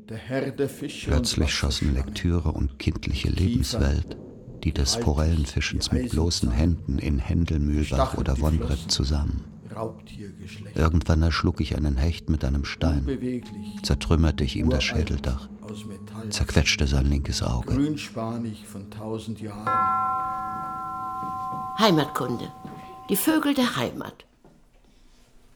Der 0.10 0.18
Herr 0.18 0.52
der 0.52 0.70
Fische 0.70 1.12
Plötzlich 1.12 1.54
schossen. 1.54 1.94
Lektüre 1.94 2.52
und 2.52 2.80
kindliche 2.80 3.30
Lebenswelt, 3.30 4.18
die 4.64 4.74
des 4.74 4.96
Forellenfischens 4.96 5.92
mit 5.92 6.12
bloßen 6.12 6.52
Händen 6.52 7.00
in 7.00 7.20
Händelmühlbach 7.20 8.16
oder 8.18 8.34
geflossen. 8.34 8.90
zusammen. 8.90 9.44
Irgendwann 10.76 11.22
erschlug 11.22 11.62
ich 11.62 11.76
einen 11.76 11.96
Hecht 11.98 12.30
mit 12.30 12.44
einem 12.44 12.66
Stein, 12.66 13.06
zertrümmerte 13.84 14.44
ich 14.44 14.56
ihm 14.56 14.70
das 14.70 14.84
Schädeldach, 14.84 15.48
zerquetschte 16.30 16.88
sein 16.88 17.06
linkes 17.06 17.44
Auge. 17.44 17.76
Grünspanig 17.76 18.66
von 18.66 18.90
tausend 18.90 19.40
Jahren. 19.40 19.68
Heimatkunde. 21.80 22.52
Die 23.10 23.16
Vögel 23.16 23.54
der 23.54 23.78
Heimat. 23.78 24.26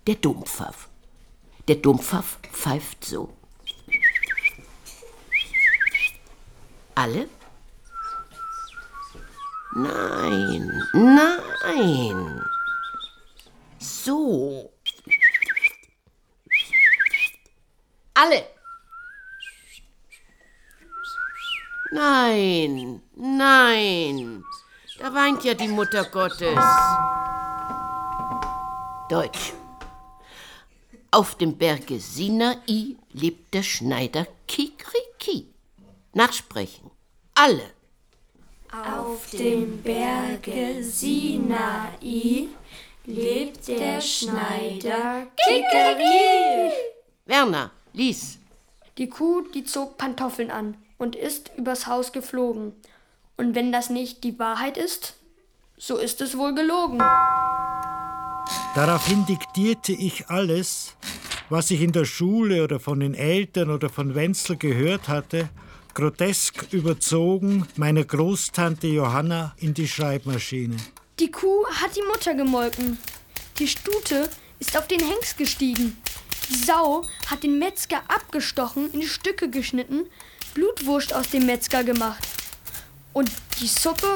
Der 0.08 0.16
Dumpfaff. 0.16 0.90
Der 1.68 1.76
Dumpfaff 1.76 2.40
pfeift 2.52 3.04
so. 3.04 3.30
Alle? 6.96 7.28
Nein, 9.76 10.84
nein. 10.94 12.46
So. 13.80 14.72
Alle. 18.14 18.46
Nein, 21.92 23.02
nein. 23.16 24.44
Da 25.00 25.14
weint 25.14 25.44
ja 25.44 25.56
die 25.56 25.68
Mutter 25.68 26.06
Gottes. 26.06 26.58
Deutsch. 29.10 29.54
Auf 31.10 31.36
dem 31.36 31.58
Berge 31.58 32.00
Sinai 32.00 32.96
lebt 33.12 33.54
der 33.54 33.64
Schneider 33.64 34.28
Kikriki. 34.48 35.54
Nachsprechen. 36.14 36.92
Alle. 37.34 37.74
Auf 38.74 39.30
dem 39.30 39.84
Berge 39.84 40.84
Sinai 40.84 42.48
lebt 43.06 43.68
der 43.68 44.02
Schneider 44.02 45.28
Kikeri. 45.38 46.72
Werner, 47.28 47.70
lies. 47.94 48.40
Die 48.98 49.10
Kuh, 49.10 49.44
die 49.54 49.64
zog 49.64 50.00
Pantoffeln 50.00 50.50
an 50.50 50.76
und 50.98 51.16
ist 51.16 51.52
übers 51.56 51.86
Haus 51.86 52.14
geflogen. 52.14 52.74
Und 53.38 53.54
wenn 53.54 53.72
das 53.72 53.92
nicht 53.92 54.24
die 54.24 54.40
Wahrheit 54.40 54.78
ist, 54.78 55.18
so 55.78 55.98
ist 55.98 56.20
es 56.22 56.36
wohl 56.36 56.56
gelogen. 56.56 56.98
Daraufhin 58.74 59.24
diktierte 59.28 59.92
ich 59.92 60.30
alles, 60.30 60.96
was 61.50 61.70
ich 61.70 61.82
in 61.82 61.92
der 61.92 62.06
Schule 62.06 62.64
oder 62.64 62.80
von 62.80 63.00
den 63.02 63.14
Eltern 63.14 63.70
oder 63.70 63.90
von 63.90 64.16
Wenzel 64.16 64.58
gehört 64.58 65.10
hatte, 65.10 65.50
grotesk 65.94 66.68
überzogen 66.72 67.68
meiner 67.76 68.04
Großtante 68.04 68.88
Johanna 68.88 69.56
in 69.58 69.74
die 69.74 69.88
Schreibmaschine. 69.88 70.78
Die 71.20 71.30
Kuh 71.30 71.66
hat 71.68 71.96
die 71.96 72.02
Mutter 72.02 72.34
gemolken. 72.34 72.98
Die 73.60 73.68
Stute 73.68 74.30
ist 74.60 74.76
auf 74.78 74.88
den 74.88 75.00
Hengst 75.00 75.38
gestiegen. 75.38 75.98
Die 76.50 76.56
Sau 76.56 77.06
hat 77.28 77.44
den 77.44 77.60
Metzger 77.60 78.02
abgestochen, 78.08 78.92
in 78.92 79.04
Stücke 79.04 79.50
geschnitten, 79.50 80.06
Blutwurst 80.54 81.14
aus 81.14 81.30
dem 81.30 81.46
Metzger 81.46 81.84
gemacht. 81.84 82.28
Und 83.14 83.32
die 83.62 83.68
Suppe 83.68 84.08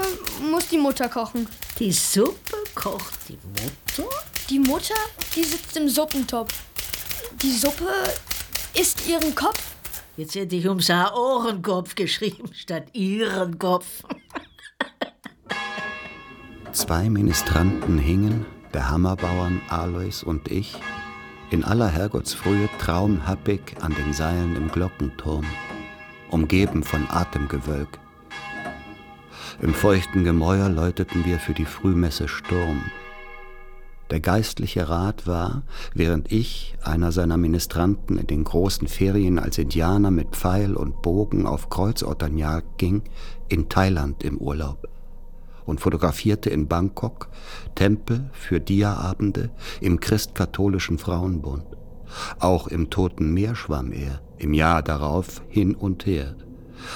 muss 0.50 0.68
die 0.70 0.80
Mutter 0.80 1.08
kochen. 1.08 1.48
Die 1.78 1.92
Suppe 1.92 2.58
kocht 2.74 3.14
die 3.30 3.38
Mutter? 3.48 4.10
Die 4.50 4.60
Mutter, 4.60 4.96
die 5.36 5.44
sitzt 5.44 5.78
im 5.78 5.88
Suppentopf. 5.88 6.54
Die 7.44 7.56
Suppe 7.56 7.92
isst 8.74 9.08
ihren 9.08 9.36
Kopf. 9.36 9.77
Jetzt 10.18 10.34
hätte 10.34 10.56
ich 10.56 10.68
um 10.68 10.80
seinen 10.80 11.14
Ohrenkopf 11.14 11.94
geschrieben, 11.94 12.50
statt 12.52 12.88
ihren 12.94 13.60
Kopf. 13.60 14.04
Zwei 16.72 17.08
Ministranten 17.08 18.00
hingen, 18.00 18.48
der 18.74 18.90
Hammerbauern 18.90 19.62
Alois 19.70 20.24
und 20.24 20.52
ich, 20.52 20.76
in 21.52 21.64
aller 21.64 21.88
Herrgottsfrühe 21.88 22.68
traumhappig 22.80 23.76
an 23.82 23.94
den 23.94 24.12
Seilen 24.12 24.56
im 24.56 24.72
Glockenturm, 24.72 25.46
umgeben 26.32 26.82
von 26.82 27.08
Atemgewölk. 27.12 28.00
Im 29.62 29.76
feuchten 29.76 30.24
Gemäuer 30.24 30.70
läuteten 30.70 31.26
wir 31.26 31.38
für 31.38 31.54
die 31.54 31.66
Frühmesse 31.66 32.28
Sturm. 32.28 32.82
Der 34.10 34.20
geistliche 34.22 34.88
Rat 34.88 35.28
war, 35.28 35.64
während 35.94 36.32
ich, 36.32 36.78
einer 36.82 37.12
seiner 37.12 37.38
Ministranten, 37.38 38.18
in 38.18 38.28
den 38.28 38.44
großen 38.44 38.88
Ferien 38.88 39.38
als 39.38 39.58
Indianer 39.58 40.12
mit 40.12 40.36
Pfeil 40.36 40.76
und 40.76 41.02
Bogen 41.02 41.46
auf 41.46 41.70
Kreuzotternjagd 41.70 42.78
ging, 42.78 43.04
in 43.50 43.68
Thailand 43.70 44.24
im 44.24 44.38
Urlaub 44.38 44.88
und 45.68 45.82
fotografierte 45.82 46.50
in 46.50 46.68
Bangkok 46.68 47.30
Tempel 47.76 48.30
für 48.32 48.60
Diaabende 48.60 49.52
im 49.82 50.00
christkatholischen 50.00 50.98
Frauenbund. 50.98 51.66
Auch 52.40 52.68
im 52.68 52.90
Toten 52.90 53.34
Meer 53.34 53.54
schwamm 53.54 53.92
er, 53.92 54.22
im 54.38 54.54
Jahr 54.54 54.82
darauf 54.82 55.42
hin 55.50 55.76
und 55.76 56.06
her. 56.06 56.36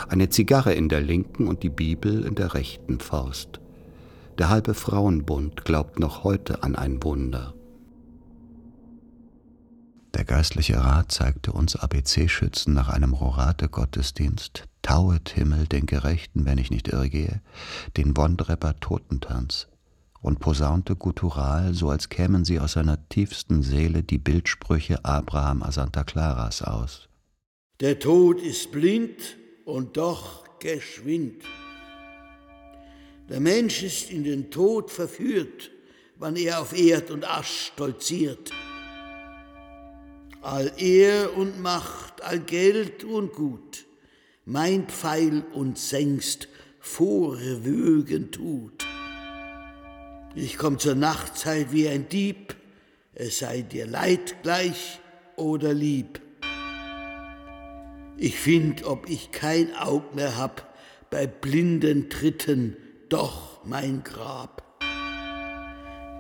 Eine 0.08 0.30
Zigarre 0.30 0.74
in 0.74 0.90
der 0.90 1.02
linken 1.02 1.48
und 1.48 1.64
die 1.64 1.70
Bibel 1.70 2.24
in 2.24 2.36
der 2.36 2.54
rechten 2.54 3.00
Faust. 3.00 3.61
Der 4.42 4.50
halbe 4.50 4.74
Frauenbund 4.74 5.66
glaubt 5.66 6.00
noch 6.00 6.24
heute 6.24 6.64
an 6.64 6.76
ein 6.76 7.04
Wunder. 7.04 7.54
Der 10.16 10.26
geistliche 10.26 10.78
Rat 10.78 11.12
zeigte 11.12 11.52
uns 11.52 11.76
ABC-Schützen 11.76 12.74
nach 12.74 12.90
einem 12.90 13.14
Rorate-Gottesdienst, 13.14 14.64
Tauet 14.82 15.30
Himmel 15.30 15.68
den 15.68 15.86
Gerechten, 15.86 16.44
wenn 16.46 16.58
ich 16.58 16.72
nicht 16.72 16.88
irrgehe, 16.88 17.44
den 17.98 18.18
Wondrepper 18.18 18.80
Totentanz 18.80 19.68
und 20.22 20.40
posaunte 20.40 20.96
guttural, 20.96 21.76
so 21.76 21.92
als 21.92 22.10
kämen 22.10 22.44
sie 22.44 22.60
aus 22.60 22.72
seiner 22.72 23.08
tiefsten 23.10 23.62
Seele 23.62 24.02
die 24.02 24.18
Bildsprüche 24.18 25.06
Abraham 25.06 25.62
a 25.62 25.72
Santa 25.72 26.04
Claras 26.04 26.64
aus. 26.64 27.10
Der 27.80 28.00
Tod 28.00 28.42
ist 28.42 28.72
blind 28.72 29.38
und 29.66 29.98
doch 29.98 30.46
geschwind. 30.58 31.44
Der 33.32 33.40
Mensch 33.40 33.82
ist 33.82 34.12
in 34.12 34.26
den 34.26 34.52
Tod 34.52 34.92
verführt, 34.92 35.72
wann 36.18 36.36
er 36.36 36.60
auf 36.60 36.78
Erd 36.78 37.12
und 37.12 37.24
Asch 37.24 37.72
stolziert. 37.74 38.52
All 40.42 40.70
Ehr 40.76 41.38
und 41.38 41.62
Macht, 41.62 42.22
all 42.24 42.42
Geld 42.42 43.06
und 43.06 43.32
Gut, 43.32 43.86
mein 44.44 44.86
Pfeil 44.90 45.46
und 45.54 45.78
Sengst 45.78 46.50
vorwögen 46.82 48.32
tut. 48.32 48.86
Ich 50.36 50.58
komm 50.58 50.78
zur 50.78 50.96
Nachtzeit 50.96 51.72
wie 51.72 51.88
ein 51.88 52.10
Dieb, 52.10 52.54
es 53.14 53.40
sei 53.40 53.62
dir 53.62 53.88
Leid 53.88 54.44
gleich 54.44 55.00
oder 55.38 55.74
lieb. 55.74 56.20
Ich 58.18 58.38
find, 58.38 58.84
ob 58.84 59.10
ich 59.10 59.32
kein 59.32 59.74
Aug 59.74 60.16
mehr 60.16 60.36
hab, 60.36 60.76
bei 61.10 61.28
blinden 61.28 62.10
Tritten 62.10 62.76
doch 63.12 63.60
mein 63.66 64.04
Grab. 64.04 64.64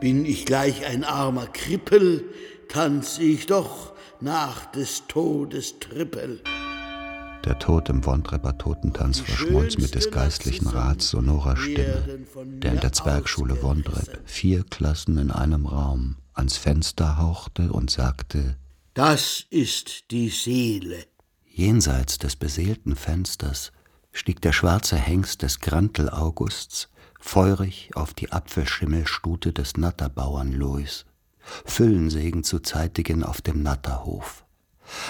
Bin 0.01 0.25
ich 0.25 0.45
gleich 0.45 0.85
ein 0.85 1.03
armer 1.03 1.47
Krippel, 1.47 2.25
tanz 2.67 3.17
ich 3.17 3.45
doch 3.45 3.93
nach 4.19 4.65
des 4.71 5.03
Todes 5.07 5.79
Trippel. 5.79 6.41
Der 7.45 7.57
Tod 7.57 7.89
im 7.89 8.05
Wondrepper 8.05 8.57
Totentanz 8.57 9.19
verschmolz 9.21 9.77
mit 9.77 9.95
des 9.95 10.11
geistlichen 10.11 10.67
Rats 10.67 11.09
sonorer 11.09 11.57
Stimme, 11.57 12.25
der 12.35 12.73
in 12.73 12.79
der 12.79 12.91
Zwergschule 12.91 13.63
Wondrep 13.63 14.21
vier 14.25 14.63
Klassen 14.63 15.17
in 15.17 15.31
einem 15.31 15.65
Raum 15.65 16.17
ans 16.33 16.57
Fenster 16.57 17.17
hauchte 17.17 17.71
und 17.71 17.89
sagte, 17.89 18.57
Das 18.93 19.45
ist 19.49 20.11
die 20.11 20.29
Seele. 20.29 21.05
Jenseits 21.45 22.17
des 22.17 22.35
beseelten 22.35 22.95
Fensters 22.95 23.71
stieg 24.11 24.41
der 24.41 24.51
schwarze 24.51 24.97
Hengst 24.97 25.41
des 25.41 25.59
Grantel 25.59 26.09
Augusts 26.09 26.89
feurig 27.19 27.91
auf 27.95 28.13
die 28.13 28.31
Apfelschimmelstute 28.31 29.53
des 29.53 29.77
Natterbauern 29.77 30.51
Louis, 30.51 31.05
Füllensegen 31.65 32.43
zu 32.43 32.59
zeitigen 32.59 33.23
auf 33.23 33.41
dem 33.41 33.63
Natterhof. 33.63 34.45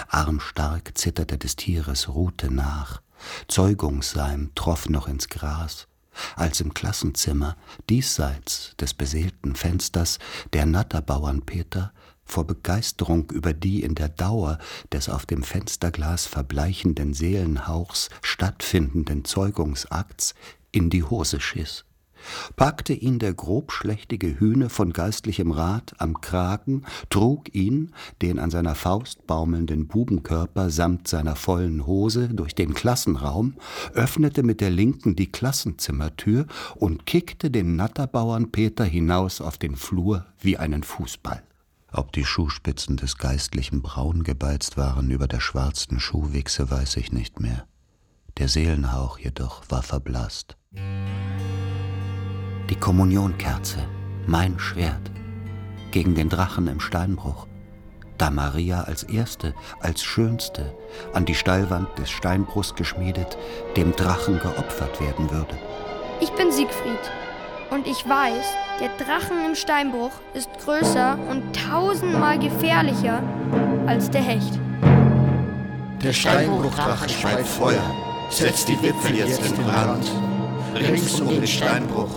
Armstark 0.08 0.96
zitterte 0.96 1.38
des 1.38 1.56
Tieres 1.56 2.08
Rute 2.08 2.52
nach, 2.52 3.02
Zeugungsseim 3.48 4.50
troff 4.54 4.88
noch 4.88 5.08
ins 5.08 5.28
Gras, 5.28 5.88
als 6.36 6.60
im 6.60 6.74
Klassenzimmer, 6.74 7.56
diesseits 7.88 8.76
des 8.78 8.94
beseelten 8.94 9.56
Fensters, 9.56 10.18
der 10.52 10.66
Natterbauern 10.66 11.42
Peter 11.42 11.92
vor 12.24 12.46
Begeisterung 12.46 13.30
über 13.30 13.52
die 13.52 13.82
in 13.82 13.94
der 13.94 14.08
Dauer 14.08 14.58
des 14.92 15.08
auf 15.08 15.26
dem 15.26 15.42
Fensterglas 15.42 16.26
verbleichenden 16.26 17.14
Seelenhauchs 17.14 18.08
stattfindenden 18.22 19.24
Zeugungsakts 19.24 20.34
in 20.70 20.90
die 20.90 21.02
Hose 21.02 21.40
schiss 21.40 21.84
packte 22.56 22.92
ihn 22.92 23.18
der 23.18 23.34
grobschlächtige 23.34 24.38
Hühne 24.38 24.68
von 24.68 24.92
geistlichem 24.92 25.50
Rat 25.50 25.94
am 25.98 26.20
Kragen, 26.20 26.84
trug 27.10 27.54
ihn, 27.54 27.92
den 28.20 28.38
an 28.38 28.50
seiner 28.50 28.74
Faust 28.74 29.26
baumelnden 29.26 29.88
Bubenkörper 29.88 30.70
samt 30.70 31.08
seiner 31.08 31.36
vollen 31.36 31.86
Hose 31.86 32.28
durch 32.28 32.54
den 32.54 32.74
Klassenraum, 32.74 33.54
öffnete 33.94 34.42
mit 34.42 34.60
der 34.60 34.70
linken 34.70 35.16
die 35.16 35.30
Klassenzimmertür 35.30 36.46
und 36.76 37.06
kickte 37.06 37.50
den 37.50 37.76
Natterbauern 37.76 38.52
Peter 38.52 38.84
hinaus 38.84 39.40
auf 39.40 39.58
den 39.58 39.76
Flur 39.76 40.26
wie 40.40 40.56
einen 40.56 40.82
Fußball. 40.82 41.42
Ob 41.94 42.10
die 42.12 42.24
Schuhspitzen 42.24 42.96
des 42.96 43.18
Geistlichen 43.18 43.82
braun 43.82 44.22
gebeizt 44.22 44.78
waren 44.78 45.10
über 45.10 45.28
der 45.28 45.40
schwarzen 45.40 46.00
Schuhwichse, 46.00 46.70
weiß 46.70 46.96
ich 46.96 47.12
nicht 47.12 47.38
mehr. 47.38 47.66
Der 48.38 48.48
Seelenhauch 48.48 49.18
jedoch 49.18 49.62
war 49.68 49.82
verblasst. 49.82 50.56
Die 52.70 52.76
Kommunionkerze, 52.80 53.86
mein 54.26 54.58
Schwert, 54.58 55.10
gegen 55.90 56.14
den 56.14 56.30
Drachen 56.30 56.66
im 56.66 56.80
Steinbruch, 56.80 57.46
da 58.16 58.30
Maria 58.30 58.84
als 58.84 59.02
erste, 59.02 59.54
als 59.80 60.02
schönste, 60.02 60.74
an 61.12 61.26
die 61.26 61.34
Steilwand 61.34 61.88
des 61.98 62.08
Steinbruchs 62.08 62.74
geschmiedet, 62.74 63.36
dem 63.76 63.92
Drachen 63.92 64.38
geopfert 64.38 64.98
werden 64.98 65.30
würde. 65.30 65.58
Ich 66.20 66.30
bin 66.30 66.50
Siegfried 66.50 67.21
und 67.72 67.86
ich 67.86 68.06
weiß, 68.08 68.44
der 68.80 68.88
Drachen 68.98 69.44
im 69.46 69.54
Steinbruch 69.54 70.12
ist 70.34 70.48
größer 70.64 71.18
und 71.30 71.42
tausendmal 71.56 72.38
gefährlicher 72.38 73.22
als 73.86 74.10
der 74.10 74.22
Hecht. 74.22 74.58
Der 76.02 76.12
Steinbruchdrache 76.12 77.08
schreit 77.08 77.46
Feuer, 77.46 77.82
setzt 78.28 78.68
die 78.68 78.80
Wipfel 78.82 79.16
jetzt 79.16 79.44
in 79.46 79.56
Brand, 79.64 80.10
rings 80.74 81.20
um 81.20 81.28
den 81.28 81.46
Steinbruch 81.46 82.10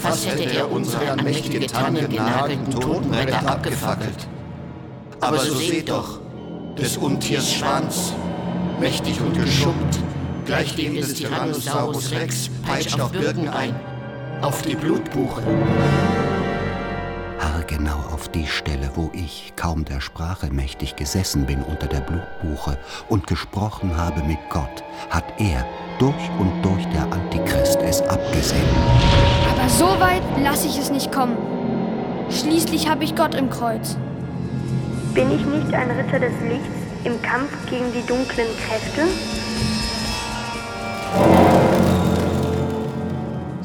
Fast 0.00 0.30
hätte 0.30 0.50
er 0.56 0.72
unsere 0.72 1.10
an 1.10 1.22
mächtige 1.22 1.66
Tanne 1.66 2.08
genagelten 2.08 2.70
Totenretter 2.70 3.46
abgefackelt. 3.46 4.28
Aber 5.20 5.38
so 5.38 5.54
seht 5.56 5.90
doch, 5.90 6.20
des 6.78 6.96
Untiers 6.96 7.52
Schwanz, 7.52 8.14
mächtig 8.80 9.20
und 9.20 9.34
geschuppt, 9.34 9.98
gleich 10.46 10.74
dem 10.74 10.96
des 10.96 11.14
Tyrannosaurus 11.14 12.12
Rex, 12.12 12.48
peitscht 12.66 12.98
auf 12.98 13.12
Birken 13.12 13.50
ein, 13.50 13.78
auf 14.42 14.62
die 14.62 14.74
Blutbuche. 14.74 15.42
Haargenau 17.38 17.98
auf 18.12 18.28
die 18.28 18.46
Stelle, 18.46 18.90
wo 18.94 19.10
ich, 19.12 19.52
kaum 19.56 19.84
der 19.84 20.00
Sprache 20.00 20.50
mächtig 20.50 20.96
gesessen 20.96 21.46
bin 21.46 21.62
unter 21.62 21.86
der 21.86 22.00
Blutbuche 22.00 22.78
und 23.08 23.26
gesprochen 23.26 23.96
habe 23.96 24.22
mit 24.22 24.38
Gott, 24.48 24.82
hat 25.10 25.24
er 25.38 25.66
durch 25.98 26.30
und 26.38 26.62
durch 26.62 26.84
der 26.86 27.04
Antichrist 27.12 27.80
es 27.82 28.00
abgesehen. 28.02 28.64
Aber 29.50 29.68
so 29.68 29.86
weit 30.00 30.22
lasse 30.42 30.68
ich 30.68 30.78
es 30.78 30.90
nicht 30.90 31.12
kommen. 31.12 31.36
Schließlich 32.30 32.88
habe 32.88 33.04
ich 33.04 33.16
Gott 33.16 33.34
im 33.34 33.50
Kreuz. 33.50 33.96
Bin 35.14 35.30
ich 35.32 35.44
nicht 35.44 35.74
ein 35.74 35.90
Ritter 35.90 36.20
des 36.20 36.32
Lichts 36.48 36.68
im 37.04 37.20
Kampf 37.20 37.50
gegen 37.68 37.92
die 37.92 38.06
dunklen 38.06 38.48
Kräfte? 38.66 39.02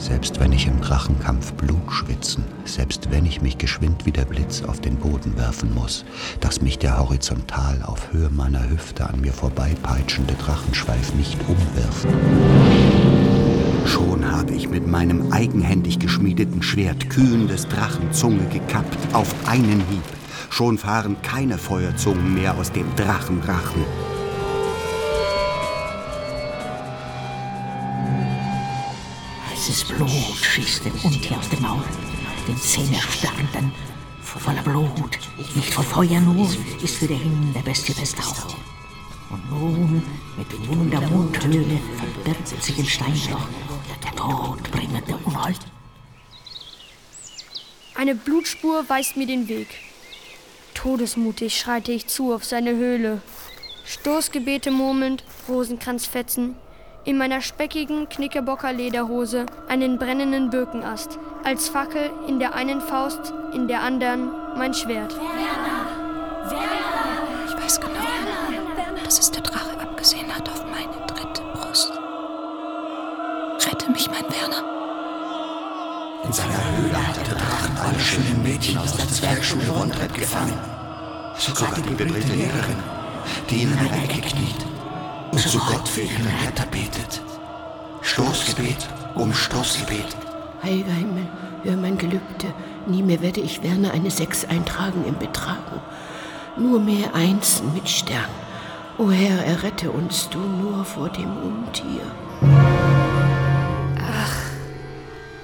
Selbst 0.08 0.40
wenn 0.40 0.52
ich 0.52 0.68
im 0.68 0.82
Drachenkampf 0.82 1.54
Blut 1.54 1.92
schwitzen, 1.92 2.44
selbst 2.64 3.10
wenn 3.10 3.26
ich 3.26 3.42
mich 3.42 3.58
geschwind 3.58 4.06
wie 4.06 4.12
der 4.12 4.26
Blitz 4.26 4.62
auf 4.62 4.80
den 4.80 4.98
Boden 4.98 5.36
werfen 5.36 5.74
muss, 5.74 6.06
dass 6.42 6.62
mich 6.62 6.78
der 6.78 7.00
horizontal 7.00 7.82
auf 7.82 8.14
Höhe 8.14 8.30
meiner 8.30 8.70
Hüfte 8.70 9.10
an 9.10 9.20
mir 9.22 9.34
vorbeipeitschende 9.34 10.36
Drachenschweif 10.36 11.16
nicht 11.16 11.40
umwirft. 11.48 12.08
Schon 13.88 14.32
habe 14.32 14.54
ich 14.54 14.70
mit 14.70 14.86
meinem 14.86 15.32
eigenhändig 15.32 15.98
geschmiedeten 15.98 16.62
Schwert 16.62 17.10
kühlendes 17.10 17.68
Drachenzunge 17.68 18.46
gekappt, 18.50 19.00
auf 19.14 19.34
einen 19.48 19.82
Hieb. 19.90 20.04
Schon 20.52 20.78
fahren 20.78 21.16
keine 21.24 21.58
Feuerzungen 21.58 22.36
mehr 22.36 22.56
aus 22.60 22.72
dem 22.72 22.86
Drachenrachen. 22.96 23.84
Heißes 29.66 29.86
Blut 29.86 30.12
schießt 30.44 30.86
dem 30.86 30.94
Untier 31.04 31.40
aus 31.40 31.50
dem 31.50 31.64
Maul, 31.64 31.82
den 32.48 32.56
Zähnerstarrenden. 32.56 33.72
Voller 34.22 34.62
Blut, 34.62 35.18
nicht 35.56 35.74
voll 35.74 35.84
Feuer 35.84 36.20
nur, 36.20 36.48
ist 36.84 36.98
für 36.98 37.08
den 37.08 37.52
der 37.52 37.62
Bestie 37.62 37.94
Festhauch. 37.94 38.56
Und 39.32 39.50
nun, 39.50 40.04
mit 40.38 40.68
Wundermundhöhle, 40.68 41.80
verbirgt 41.98 42.64
sich 42.64 42.78
im 42.78 42.86
Steinloch 42.86 43.48
der 44.04 44.16
todbringende 44.16 45.18
Unhold. 45.26 45.62
Eine 47.96 48.14
Blutspur 48.14 48.88
weist 48.88 49.18
mir 49.18 49.26
den 49.26 49.48
Weg. 49.48 49.70
Todesmutig 50.76 51.58
schreite 51.58 51.92
ich 51.92 52.06
zu 52.06 52.36
auf 52.36 52.46
seine 52.46 52.76
Höhle. 52.76 53.20
Stoßgebete 53.84 54.70
murmelnd, 54.70 55.24
Rosenkranzfetzen, 55.50 56.54
in 57.06 57.18
meiner 57.18 57.42
speckigen 57.42 58.10
Knickerbocker 58.10 58.74
Lederhose 58.74 59.46
einen 59.68 59.98
brennenden 59.98 60.50
Birkenast, 60.50 61.20
als 61.44 61.70
Fackel 61.70 62.10
in 62.28 62.40
der 62.40 62.56
einen 62.56 62.82
Faust, 62.82 63.34
in 63.54 63.68
der 63.68 63.82
anderen 63.82 64.32
mein 64.58 64.74
Schwert. 64.74 65.14
Werner! 65.16 66.50
Werner! 66.50 67.48
Ich 67.48 67.64
weiß 67.64 67.80
genau, 67.80 67.94
Werner. 67.94 69.04
dass 69.04 69.20
es 69.20 69.32
der 69.32 69.44
Drache 69.44 69.80
abgesehen 69.80 70.36
hat 70.36 70.50
auf 70.50 70.66
meine 70.66 71.06
dritte 71.06 71.44
Brust. 71.54 71.92
Rette 73.68 73.92
mich, 73.92 74.10
mein 74.10 74.24
Werner. 74.24 74.64
In 76.24 76.34
seiner 76.34 76.78
Höhle 76.78 77.08
hat 77.08 77.18
der 77.18 77.36
Drachen 77.36 77.78
alle 77.78 78.00
schönen 78.00 78.42
Mädchen 78.42 78.80
aus 78.80 78.98
der 78.98 79.08
Zwergschule 79.08 79.70
Rondrep 79.70 80.14
gefangen. 80.16 80.58
Sogar 81.38 81.76
die 81.76 81.82
bebrillte 81.82 82.34
Lehrerin, 82.34 82.82
die 83.50 83.62
in 83.64 83.78
einer 83.78 84.04
Ecke 84.04 84.22
kniet 84.22 84.75
und 85.36 85.42
zu 85.42 85.60
Gott 85.60 85.88
für 85.88 86.02
ihren 86.02 86.28
Retter 86.46 86.66
betet. 86.68 87.22
Stoßgebet 88.02 88.88
um 89.16 89.34
Stoßgebet. 89.34 90.16
Heiliger 90.64 90.94
Himmel, 90.94 91.28
hör 91.64 91.76
mein 91.76 91.98
Gelübde. 91.98 92.54
Nie 92.88 93.04
mehr 93.04 93.22
werde 93.22 93.42
ich 93.42 93.62
Werner 93.62 93.92
eine 93.92 94.12
Sechs 94.12 94.46
eintragen 94.46 95.04
im 95.06 95.18
Betragen. 95.20 95.82
Nur 96.58 96.80
mehr 96.80 97.14
Einsen 97.14 97.74
mit 97.74 97.90
Stern. 97.90 98.30
O 98.98 99.12
Herr, 99.12 99.46
errette 99.46 99.92
uns 99.92 100.30
du 100.30 100.40
nur 100.40 100.86
vor 100.86 101.10
dem 101.10 101.36
Untier. 101.36 102.02
Ach, 104.00 104.36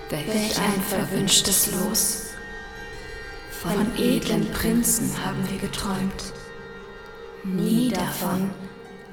welch 0.09 0.57
ein 0.57 0.81
verwünschtes 0.87 1.69
Los. 1.73 2.27
Von 3.51 3.93
edlen 3.97 4.49
Prinzen 4.53 5.11
haben 5.25 5.45
wir 5.49 5.59
geträumt. 5.59 6.33
Nie 7.43 7.89
davon, 7.89 8.51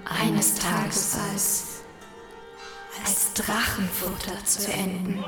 eines 0.09 0.55
Tages 0.55 1.17
als, 1.31 1.65
als 3.05 3.35
Drachenfutter 3.35 4.45
zu 4.45 4.71
enden. 4.73 5.25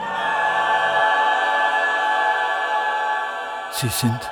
Sie 3.73 3.89
sind, 3.89 4.31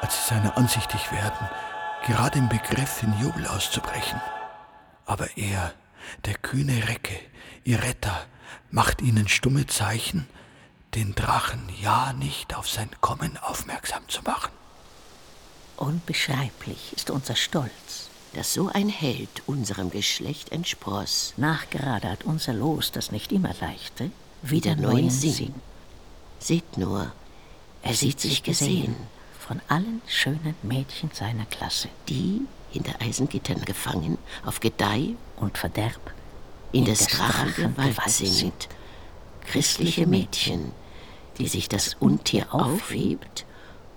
als 0.00 0.14
sie 0.16 0.34
seiner 0.34 0.56
ansichtig 0.56 1.10
werden, 1.12 1.48
gerade 2.06 2.38
im 2.38 2.48
Begriff, 2.48 3.02
in 3.02 3.18
Jubel 3.20 3.46
auszubrechen. 3.46 4.20
Aber 5.06 5.36
er, 5.36 5.72
der 6.24 6.34
kühne 6.34 6.88
Recke, 6.88 7.18
ihr 7.64 7.82
Retter, 7.82 8.26
macht 8.70 9.00
ihnen 9.00 9.28
stumme 9.28 9.66
Zeichen, 9.66 10.28
den 10.94 11.14
Drachen 11.14 11.68
ja 11.80 12.12
nicht 12.12 12.54
auf 12.54 12.68
sein 12.68 12.90
Kommen 13.00 13.38
aufmerksam 13.38 14.08
zu 14.08 14.22
machen. 14.22 14.52
Unbeschreiblich 15.76 16.92
ist 16.92 17.10
unser 17.10 17.34
Stolz, 17.34 18.03
dass 18.34 18.52
so 18.52 18.68
ein 18.68 18.88
Held 18.88 19.42
unserem 19.46 19.90
Geschlecht 19.90 20.52
entspross. 20.52 21.32
Nachgerade 21.36 22.10
hat 22.10 22.24
unser 22.24 22.52
Los 22.52 22.92
das 22.92 23.12
nicht 23.12 23.32
immer 23.32 23.54
leichte, 23.60 24.10
wieder 24.42 24.76
neuen 24.76 25.10
Sinn. 25.10 25.54
Seht 26.38 26.76
nur, 26.76 27.12
er 27.82 27.94
sieht 27.94 28.20
sich 28.20 28.42
gesehen 28.42 28.96
von 29.38 29.60
allen 29.68 30.02
schönen 30.06 30.54
Mädchen 30.62 31.10
seiner 31.12 31.46
Klasse. 31.46 31.88
Die 32.08 32.42
hinter 32.70 33.00
Eisengittern 33.00 33.64
gefangen, 33.64 34.18
auf 34.44 34.60
Gedeih 34.60 35.14
und 35.36 35.56
Verderb, 35.56 36.12
in 36.72 36.84
des 36.84 37.06
Drachen 37.06 37.54
Gewalt 37.76 38.10
sind. 38.10 38.68
Christliche 39.46 40.06
Mädchen, 40.06 40.72
die 41.38 41.46
sich 41.46 41.68
das 41.68 41.94
Untier 42.00 42.52
aufhebt, 42.52 43.44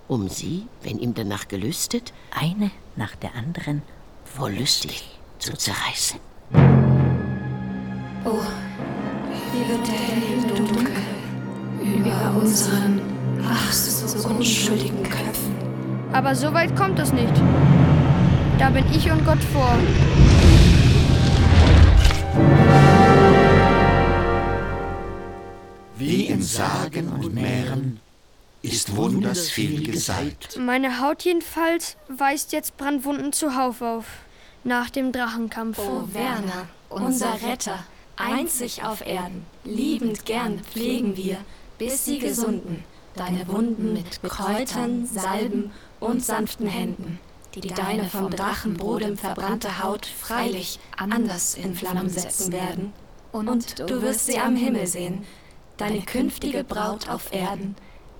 um 0.06 0.28
sie, 0.28 0.66
wenn 0.82 0.98
ihm 0.98 1.14
danach 1.14 1.48
gelüstet, 1.48 2.12
eine 2.30 2.70
nach 2.96 3.16
der 3.16 3.34
anderen 3.34 3.82
wollüstig 4.36 5.18
zu 5.38 5.52
zerreißen. 5.52 6.20
Oh, 8.24 8.40
wie 9.52 9.68
wird 9.68 9.86
der 9.86 9.94
Himmel 9.94 10.66
dunkel 10.66 11.02
über 11.80 12.40
unseren, 12.40 13.00
ach 13.44 13.72
so 13.72 14.28
unschuldigen 14.28 15.02
Köpfen. 15.02 15.54
Aber 16.12 16.34
so 16.34 16.52
weit 16.52 16.74
kommt 16.76 16.98
es 16.98 17.12
nicht. 17.12 17.34
Da 18.58 18.70
bin 18.70 18.84
ich 18.92 19.10
und 19.10 19.24
Gott 19.24 19.42
vor. 19.52 19.76
Wie 25.96 26.26
in 26.26 26.42
Sagen 26.42 27.08
und 27.08 27.34
Mähren 27.34 28.00
ist 28.62 28.96
wunders 28.96 29.50
viel 29.50 29.82
geseit. 29.82 30.58
Meine 30.58 31.00
Haut 31.00 31.22
jedenfalls 31.22 31.96
weist 32.08 32.52
jetzt 32.52 32.76
Brandwunden 32.76 33.32
zuhauf 33.32 33.82
auf. 33.82 34.06
Nach 34.64 34.90
dem 34.90 35.12
Drachenkampf. 35.12 35.78
Oh, 35.78 36.02
Werner, 36.12 36.68
unser 36.88 37.40
Retter, 37.42 37.78
einzig 38.16 38.82
auf 38.82 39.06
Erden, 39.06 39.46
liebend 39.64 40.26
gern 40.26 40.58
pflegen 40.60 41.16
wir, 41.16 41.38
bis 41.78 42.04
sie 42.04 42.18
gesunden, 42.18 42.84
deine 43.14 43.46
Wunden 43.48 43.92
mit 43.92 44.20
Kräutern, 44.22 45.06
Salben 45.06 45.70
und 46.00 46.24
sanften 46.24 46.66
Händen, 46.66 47.20
die 47.54 47.68
deine 47.68 48.04
vom 48.04 48.30
Drachenbrodem 48.30 49.16
verbrannte 49.16 49.82
Haut 49.82 50.06
freilich 50.06 50.80
anders 50.96 51.54
in 51.54 51.74
Flammen 51.74 52.08
setzen 52.08 52.52
werden. 52.52 52.92
Und 53.30 53.78
du 53.78 54.02
wirst 54.02 54.26
sie 54.26 54.38
am 54.38 54.56
Himmel 54.56 54.88
sehen, 54.88 55.24
deine 55.76 56.02
künftige 56.02 56.64
Braut 56.64 57.08
auf 57.08 57.32
Erden, 57.32 57.76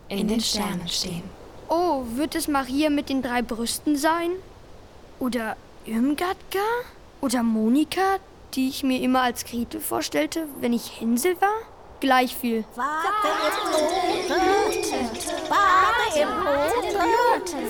in 0.09 0.29
den 0.29 0.41
Sternen 0.41 0.89
stehen. 0.89 1.23
Oh, 1.69 2.05
wird 2.15 2.35
es 2.35 2.49
Maria 2.49 2.91
mit 2.91 3.09
den 3.09 3.23
drei 3.23 3.43
Brüsten 3.43 3.97
sein? 3.97 4.31
Oder 5.19 5.57
Irmgard 5.85 6.39
gar? 6.51 6.63
Oder 7.21 7.43
Monika, 7.43 8.19
die 8.55 8.69
ich 8.69 8.83
mir 8.83 9.01
immer 9.01 9.23
als 9.23 9.45
Gretel 9.45 9.81
vorstellte, 9.81 10.47
wenn 10.61 10.73
ich 10.73 11.01
Hänsel 11.01 11.41
war? 11.41 11.55
Gleich 12.01 12.35
viel. 12.37 12.65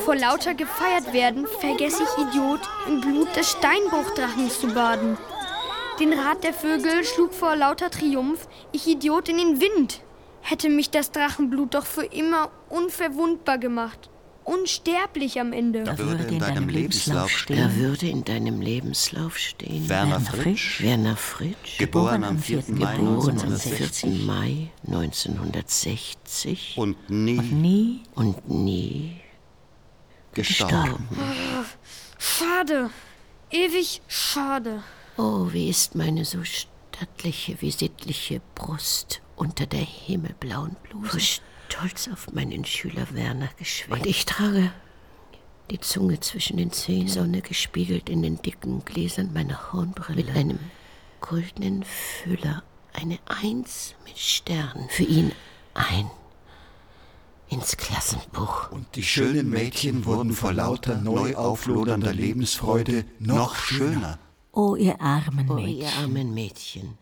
Vor 0.04 0.16
lauter 0.16 0.54
gefeiert 0.54 1.12
werden, 1.12 1.46
vergesse 1.60 2.02
ich 2.02 2.24
Idiot, 2.24 2.60
im 2.86 3.00
Blut 3.00 3.34
des 3.34 3.50
Steinbruchdrachens 3.52 4.60
zu 4.60 4.68
baden. 4.68 5.16
Den 5.98 6.12
Rat 6.12 6.44
der 6.44 6.52
Vögel 6.52 7.04
schlug 7.04 7.32
vor 7.32 7.56
lauter 7.56 7.90
Triumph, 7.90 8.46
ich 8.72 8.86
Idiot 8.86 9.28
in 9.28 9.38
den 9.38 9.60
Wind. 9.60 10.02
Hätte 10.48 10.70
mich 10.70 10.88
das 10.88 11.10
Drachenblut 11.10 11.74
doch 11.74 11.84
für 11.84 12.06
immer 12.06 12.50
unverwundbar 12.70 13.58
gemacht. 13.58 14.08
Unsterblich 14.44 15.38
am 15.38 15.52
Ende. 15.52 15.84
Da 15.84 15.98
würde 15.98 16.24
in 16.24 16.38
deinem 16.38 16.70
Lebenslauf 16.70 17.30
stehen. 17.30 17.58
Da 17.58 17.74
würde 17.76 18.08
in 18.08 18.24
deinem 18.24 18.62
Lebenslauf 18.62 19.36
stehen. 19.36 19.86
Werner 19.90 20.22
Fritsch. 20.22 20.80
Werner 20.80 21.16
Fritsch. 21.18 21.76
Geboren 21.76 22.24
am 22.24 22.38
4. 22.38 22.62
Mai 22.68 22.96
Geboren 22.96 23.38
am 23.38 23.58
4. 23.58 23.76
1960. 23.76 24.26
Mai 24.26 24.70
1960. 24.86 26.78
Und 26.78 27.10
nie 27.10 27.36
Und 27.36 27.52
nie 27.52 28.02
Und 28.14 28.48
nie 28.48 29.20
gestorben. 30.32 31.08
Oh, 31.12 31.64
schade. 32.16 32.88
Ewig 33.50 34.00
schade. 34.08 34.82
Oh, 35.18 35.48
wie 35.52 35.68
ist 35.68 35.94
meine 35.94 36.24
so 36.24 36.38
stattliche 36.42 37.60
wie 37.60 37.70
sittliche 37.70 38.40
Brust 38.54 39.20
unter 39.38 39.66
der 39.66 39.80
himmelblauen 39.80 40.76
Bluse. 40.82 41.10
Vor 41.10 41.20
Stolz 41.20 42.08
auf 42.08 42.32
meinen 42.32 42.64
Schüler 42.64 43.06
Werner 43.12 43.48
geschwellt. 43.58 44.00
Und 44.00 44.06
ich 44.06 44.24
trage 44.26 44.72
die 45.70 45.80
Zunge 45.80 46.18
zwischen 46.20 46.56
den 46.56 46.72
Zähnen, 46.72 47.06
die 47.06 47.12
Sonne 47.12 47.42
gespiegelt 47.42 48.08
in 48.08 48.22
den 48.22 48.40
dicken 48.40 48.84
Gläsern 48.84 49.32
meiner 49.32 49.72
Hornbrille. 49.72 50.24
Mit 50.24 50.36
einem 50.36 50.58
goldenen 51.20 51.84
Füller, 51.84 52.62
eine 52.92 53.18
Eins 53.26 53.94
mit 54.04 54.18
Sternen. 54.18 54.88
Für 54.88 55.04
ihn 55.04 55.32
ein 55.74 56.10
ins 57.48 57.76
Klassenbuch. 57.76 58.70
Und 58.70 58.94
die 58.96 59.02
schönen 59.02 59.48
Mädchen 59.48 60.04
wurden 60.04 60.32
vor 60.32 60.52
lauter 60.52 60.96
neu 60.96 61.34
auflodernder 61.34 62.12
Lebensfreude 62.12 63.04
noch 63.18 63.56
schöner. 63.56 64.18
O 64.52 64.74
ihr 64.76 65.00
armen 65.00 65.48
Oh, 65.50 65.54
Mädchen, 65.54 65.76
ihr 65.78 65.92
armen 65.98 66.34
Mädchen, 66.34 66.98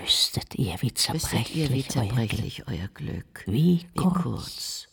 wüsstet 0.00 0.54
ihr, 0.54 0.74
wie 0.80 0.90
wüsstet 0.90 1.54
ihr, 1.54 1.70
wie 1.70 1.86
zerbrechlich, 1.86 1.88
euer 1.88 1.88
Glück, 1.88 1.90
zerbrechlich 1.90 2.68
euer 2.68 2.88
Glück, 2.88 3.44
wie 3.46 3.86
wie 3.94 4.00
kurz. 4.00 4.22
kurz. 4.22 4.88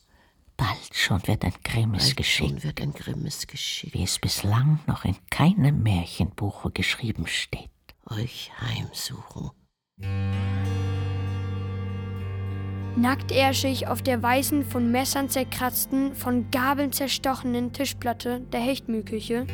Bald 0.58 0.96
schon 0.96 1.28
wird 1.28 1.44
ein 1.44 1.54
grimmes 1.64 2.04
Bald 2.06 2.18
Geschick, 2.18 2.50
schon 2.50 2.64
wird 2.64 2.82
ein 2.82 2.94
grimmes 2.94 3.48
Geschick 3.48 3.94
wie 3.94 4.04
es 4.04 4.20
bislang 4.20 4.80
noch 4.88 5.04
in 5.04 5.16
keinem 5.30 5.82
Märchenbuche 5.82 6.72
geschrieben 6.72 7.28
steht. 7.28 7.70
euch 8.10 8.52
heimsuchen. 8.60 9.52
Nackt 12.96 13.32
ärsche 13.32 13.68
ich 13.68 13.88
auf 13.88 14.04
der 14.04 14.22
weißen, 14.22 14.66
von 14.66 14.92
Messern 14.92 15.30
zerkratzten, 15.30 16.14
von 16.14 16.52
Gabeln 16.52 16.92
zerstochenen 16.92 17.74
Tischplatte 17.74 18.42
der 18.42 18.60
Hechtmühlküche. 18.60 19.48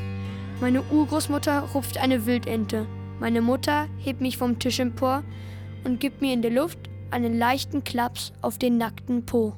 Meine 0.60 0.84
Urgroßmutter 0.84 1.62
rupft 1.74 1.98
eine 1.98 2.26
Wildente. 2.26 2.86
Meine 3.20 3.42
Mutter 3.42 3.90
hebt 3.98 4.22
mich 4.22 4.38
vom 4.38 4.60
Tisch 4.60 4.80
empor 4.80 5.24
und 5.84 6.00
gibt 6.00 6.22
mir 6.22 6.34
in 6.34 6.42
der 6.42 6.52
Luft 6.52 6.80
einen 7.12 7.38
leichten 7.38 7.84
Klaps 7.84 8.32
auf 8.42 8.58
den 8.58 8.78
nackten 8.78 9.26
Po. 9.26 9.56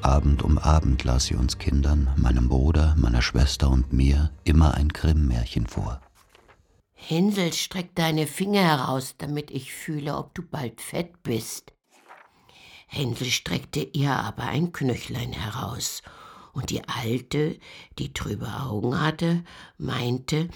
Abend 0.00 0.42
um 0.42 0.56
Abend 0.56 1.04
las 1.04 1.26
sie 1.26 1.34
uns 1.34 1.58
Kindern, 1.58 2.08
meinem 2.16 2.48
Bruder, 2.48 2.94
meiner 2.96 3.20
Schwester 3.20 3.68
und 3.68 3.92
mir 3.92 4.30
immer 4.44 4.74
ein 4.74 4.88
Grimm-Märchen 4.88 5.66
vor. 5.66 6.00
Hänsel, 6.94 7.52
streck 7.52 7.94
deine 7.94 8.26
Finger 8.26 8.62
heraus, 8.62 9.16
damit 9.18 9.50
ich 9.50 9.74
fühle, 9.74 10.16
ob 10.16 10.34
du 10.34 10.42
bald 10.42 10.80
fett 10.80 11.22
bist. 11.22 11.72
Hänsel 12.86 13.26
streckte 13.26 13.80
ihr 13.80 14.12
aber 14.12 14.44
ein 14.44 14.72
Knöchlein 14.72 15.32
heraus, 15.32 16.02
und 16.54 16.70
die 16.70 16.88
Alte, 16.88 17.58
die 17.98 18.14
trübe 18.14 18.48
Augen 18.48 18.98
hatte, 18.98 19.44
meinte, 19.76 20.48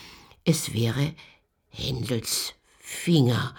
es 0.45 0.73
wäre 0.73 1.15
Hänsels 1.69 2.55
Finger. 2.79 3.55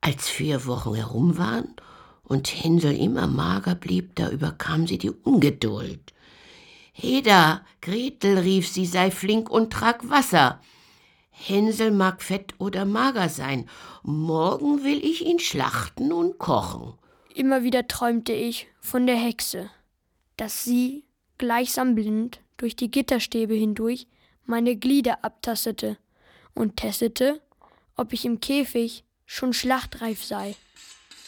Als 0.00 0.28
vier 0.28 0.66
Wochen 0.66 0.94
herum 0.94 1.38
waren 1.38 1.74
und 2.22 2.48
Hänsel 2.48 2.96
immer 2.96 3.26
mager 3.26 3.74
blieb, 3.74 4.14
da 4.16 4.28
überkam 4.30 4.86
sie 4.86 4.98
die 4.98 5.10
Ungeduld. 5.10 6.12
Heda, 6.92 7.64
Gretel, 7.80 8.38
rief 8.38 8.68
sie, 8.68 8.86
sei 8.86 9.10
flink 9.10 9.50
und 9.50 9.72
trag 9.72 10.08
Wasser. 10.08 10.60
Hänsel 11.30 11.90
mag 11.90 12.22
fett 12.22 12.54
oder 12.58 12.84
mager 12.84 13.28
sein. 13.28 13.68
Morgen 14.02 14.82
will 14.84 15.04
ich 15.04 15.24
ihn 15.24 15.38
schlachten 15.38 16.12
und 16.12 16.38
kochen. 16.38 16.94
Immer 17.34 17.62
wieder 17.62 17.86
träumte 17.86 18.32
ich 18.32 18.66
von 18.80 19.06
der 19.06 19.16
Hexe, 19.16 19.70
dass 20.38 20.64
sie, 20.64 21.04
gleichsam 21.36 21.94
blind, 21.94 22.40
durch 22.56 22.76
die 22.76 22.90
Gitterstäbe 22.90 23.54
hindurch 23.54 24.06
meine 24.48 24.76
Glieder 24.76 25.24
abtastete 25.24 25.96
und 26.54 26.76
testete, 26.76 27.40
ob 27.96 28.12
ich 28.12 28.24
im 28.24 28.40
Käfig 28.40 29.04
schon 29.26 29.52
schlachtreif 29.52 30.24
sei. 30.24 30.54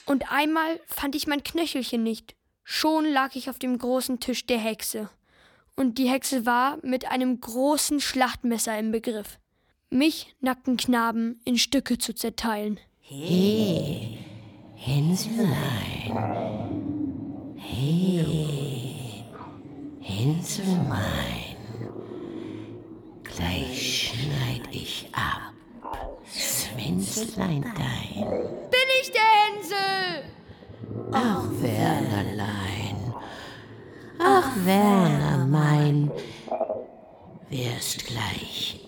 Und 0.07 0.31
einmal 0.33 0.81
fand 0.87 1.15
ich 1.15 1.27
mein 1.27 1.43
Knöchelchen 1.43 2.03
nicht. 2.03 2.35
Schon 2.65 3.05
lag 3.05 3.35
ich 3.35 3.51
auf 3.51 3.59
dem 3.59 3.79
großen 3.79 4.21
Tisch 4.21 4.47
der 4.47 4.59
Hexe. 4.59 5.11
Und 5.77 5.99
die 5.99 6.09
Hexe 6.09 6.45
war 6.45 6.79
mit 6.83 7.11
einem 7.11 7.41
großen 7.41 8.01
Schlachtmesser 8.01 8.79
im 8.79 8.91
Begriff, 8.91 9.39
mich, 9.91 10.35
nackten 10.41 10.77
Knaben, 10.77 11.41
in 11.45 11.57
Stücke 11.57 11.99
zu 11.99 12.15
zerteilen. 12.15 12.81
Hey, 13.01 14.19
Hänselein. 14.75 15.55
Hey, 17.57 19.25
Hänselmein. 20.01 21.48
Gleich 23.39 24.11
schneid 24.11 24.63
ich 24.73 25.07
ab. 25.13 25.53
Schwänzlein 26.27 27.63
dein. 27.63 28.25
Bin 28.69 28.89
ich 29.01 29.13
der 29.13 29.31
Hänsel? 29.45 30.25
Ach, 31.13 31.45
Wernerlein. 31.61 33.15
Ach, 34.19 34.51
Werner, 34.65 35.47
mein. 35.47 36.11
Wirst 37.49 38.07
gleich 38.07 38.81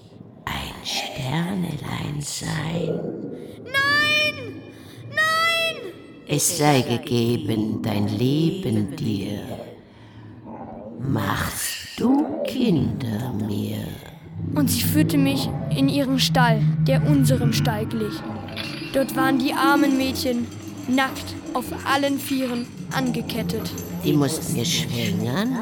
ein 0.44 0.84
Sternelein 0.84 2.20
sein. 2.20 3.01
Nein! 3.62 4.62
Nein! 5.11 5.92
Es 6.26 6.59
sei 6.59 6.82
gegeben, 6.82 7.80
dein 7.82 8.09
Leben 8.09 8.96
dir. 8.96 9.42
Machst 10.98 12.01
du 12.01 12.42
Kinder 12.42 13.32
mir? 13.46 14.10
Und 14.55 14.70
sie 14.70 14.82
führte 14.82 15.18
mich 15.18 15.49
in 15.76 15.88
ihren 15.88 16.18
Stall, 16.18 16.61
der 16.86 17.07
unserem 17.07 17.53
Stall 17.53 17.86
glich. 17.86 18.14
Dort 18.93 19.14
waren 19.16 19.38
die 19.38 19.53
armen 19.53 19.97
Mädchen 19.97 20.47
nackt 20.88 21.34
auf 21.55 21.66
allen 21.84 22.18
Vieren 22.18 22.66
angekettet. 22.93 23.70
Die 24.05 24.12
mussten 24.12 24.55
wir 24.57 24.64
schwängern. 24.64 25.59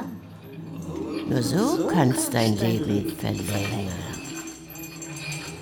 Nur 1.28 1.42
so 1.42 1.86
kannst 1.92 2.32
dein 2.32 2.56
Leben 2.56 3.12
verlängern. 3.18 3.92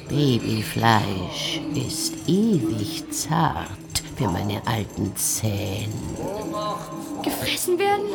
Babyfleisch 0.08 1.60
ist 1.74 2.14
ewig 2.28 3.10
zart 3.10 3.68
für 4.16 4.28
meine 4.28 4.66
alten 4.66 5.14
Zähne. 5.14 5.92
Gefressen 7.22 7.78
werden? 7.78 8.06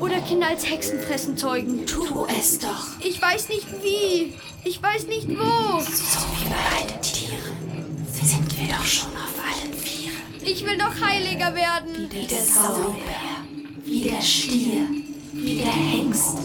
Oder 0.00 0.20
Kinder 0.20 0.48
als 0.48 0.68
Hexen 0.68 1.00
fressen 1.00 1.36
zeugen? 1.36 1.86
Tu 1.86 2.26
es 2.40 2.58
doch. 2.58 2.86
Ich 3.00 3.22
weiß 3.22 3.48
nicht 3.48 3.66
wie. 3.82 4.34
Ich 4.64 4.82
weiß 4.82 5.06
nicht 5.06 5.28
wo. 5.28 5.80
So 5.80 6.26
wie 6.34 6.48
bei 6.48 6.56
allen 6.76 7.00
Tieren 7.02 8.06
sind 8.12 8.58
wir 8.58 8.68
doch 8.68 8.84
schon 8.84 9.10
auf 9.10 9.34
allen 9.38 9.74
Vieren. 9.74 10.16
Ich 10.44 10.64
will 10.66 10.76
noch 10.76 11.00
heiliger 11.00 11.54
werden. 11.54 12.08
Wie 12.10 12.26
der 12.26 12.42
Sauerbär, 12.42 13.44
wie 13.84 14.00
der 14.02 14.20
Stier, 14.20 14.88
wie 15.32 15.56
der 15.56 15.72
Hengst. 15.72 16.38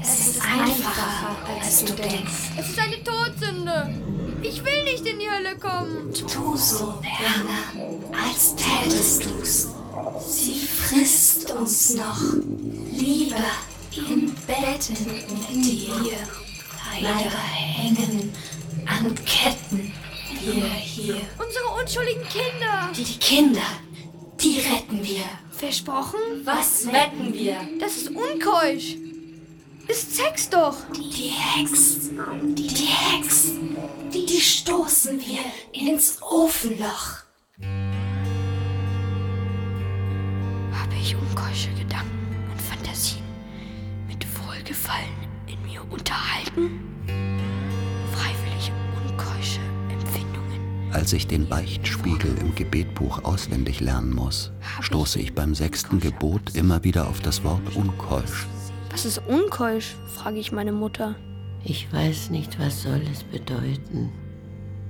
Es 0.00 0.18
ist 0.28 0.42
einfacher, 0.42 1.36
als 1.60 1.84
du 1.84 1.92
denkst. 1.92 2.50
Es 2.58 2.70
ist 2.70 2.78
eine 2.78 3.02
Todsünde. 3.04 4.21
Ich 4.42 4.64
will 4.64 4.84
nicht 4.84 5.06
in 5.06 5.18
die 5.18 5.30
Hölle 5.30 5.56
kommen. 5.56 6.12
Tu 6.12 6.56
so, 6.56 6.94
Werner, 7.00 7.92
als 8.12 8.54
tätest 8.56 9.24
du's. 9.24 9.68
Sie 10.26 10.66
frisst 10.66 11.50
uns 11.52 11.94
noch. 11.94 12.20
Lieber 12.90 13.44
in 13.94 14.34
Betten 14.46 14.96
mit 15.06 15.64
dir. 15.64 16.16
Leider 17.00 17.38
hängen 17.38 18.32
an 18.86 19.14
Ketten 19.24 19.92
wir 20.40 20.64
hier. 20.64 21.20
Unsere 21.38 21.68
unschuldigen 21.80 22.24
Kinder. 22.28 22.90
Die 22.96 23.18
Kinder, 23.18 23.60
die 24.40 24.58
retten 24.58 25.04
wir. 25.04 25.24
Versprochen? 25.50 26.18
Was 26.44 26.86
wetten 26.86 27.32
wir? 27.32 27.56
Das 27.78 27.96
ist 27.96 28.08
unkeusch. 28.08 28.96
Ist 29.88 30.16
Sex 30.16 30.48
doch. 30.48 30.76
Die 30.94 31.28
Hex, 31.28 32.10
die, 32.56 32.66
die 32.66 32.86
Hex, 32.86 33.52
die, 34.12 34.26
die 34.26 34.40
stoßen 34.40 35.20
wir 35.20 35.40
ins 35.72 36.20
Ofenloch. 36.22 37.22
Habe 40.72 40.94
ich 41.00 41.16
unkeusche 41.16 41.70
Gedanken 41.70 42.46
und 42.50 42.60
Fantasien 42.62 43.22
mit 44.06 44.24
Wohlgefallen 44.46 45.08
in 45.46 45.60
mir 45.62 45.82
unterhalten? 45.90 46.80
Freiwillig 48.12 48.72
unkeusche 49.04 49.60
Empfindungen. 49.90 50.92
Als 50.92 51.12
ich 51.12 51.26
den 51.26 51.48
Beichtspiegel 51.48 52.36
im 52.38 52.54
Gebetbuch 52.54 53.24
auswendig 53.24 53.80
lernen 53.80 54.14
muss, 54.14 54.52
stoße 54.80 55.18
ich 55.20 55.34
beim 55.34 55.54
sechsten 55.54 55.98
Gebot 55.98 56.54
immer 56.54 56.84
wieder 56.84 57.08
auf 57.08 57.20
das 57.20 57.42
Wort 57.42 57.74
unkeusch. 57.74 58.46
Was 58.92 59.06
ist 59.06 59.22
unkeusch? 59.26 59.96
frage 60.06 60.38
ich 60.38 60.52
meine 60.52 60.72
Mutter. 60.72 61.16
Ich 61.64 61.90
weiß 61.92 62.30
nicht, 62.30 62.58
was 62.60 62.82
soll 62.82 63.00
es 63.10 63.24
bedeuten. 63.24 64.12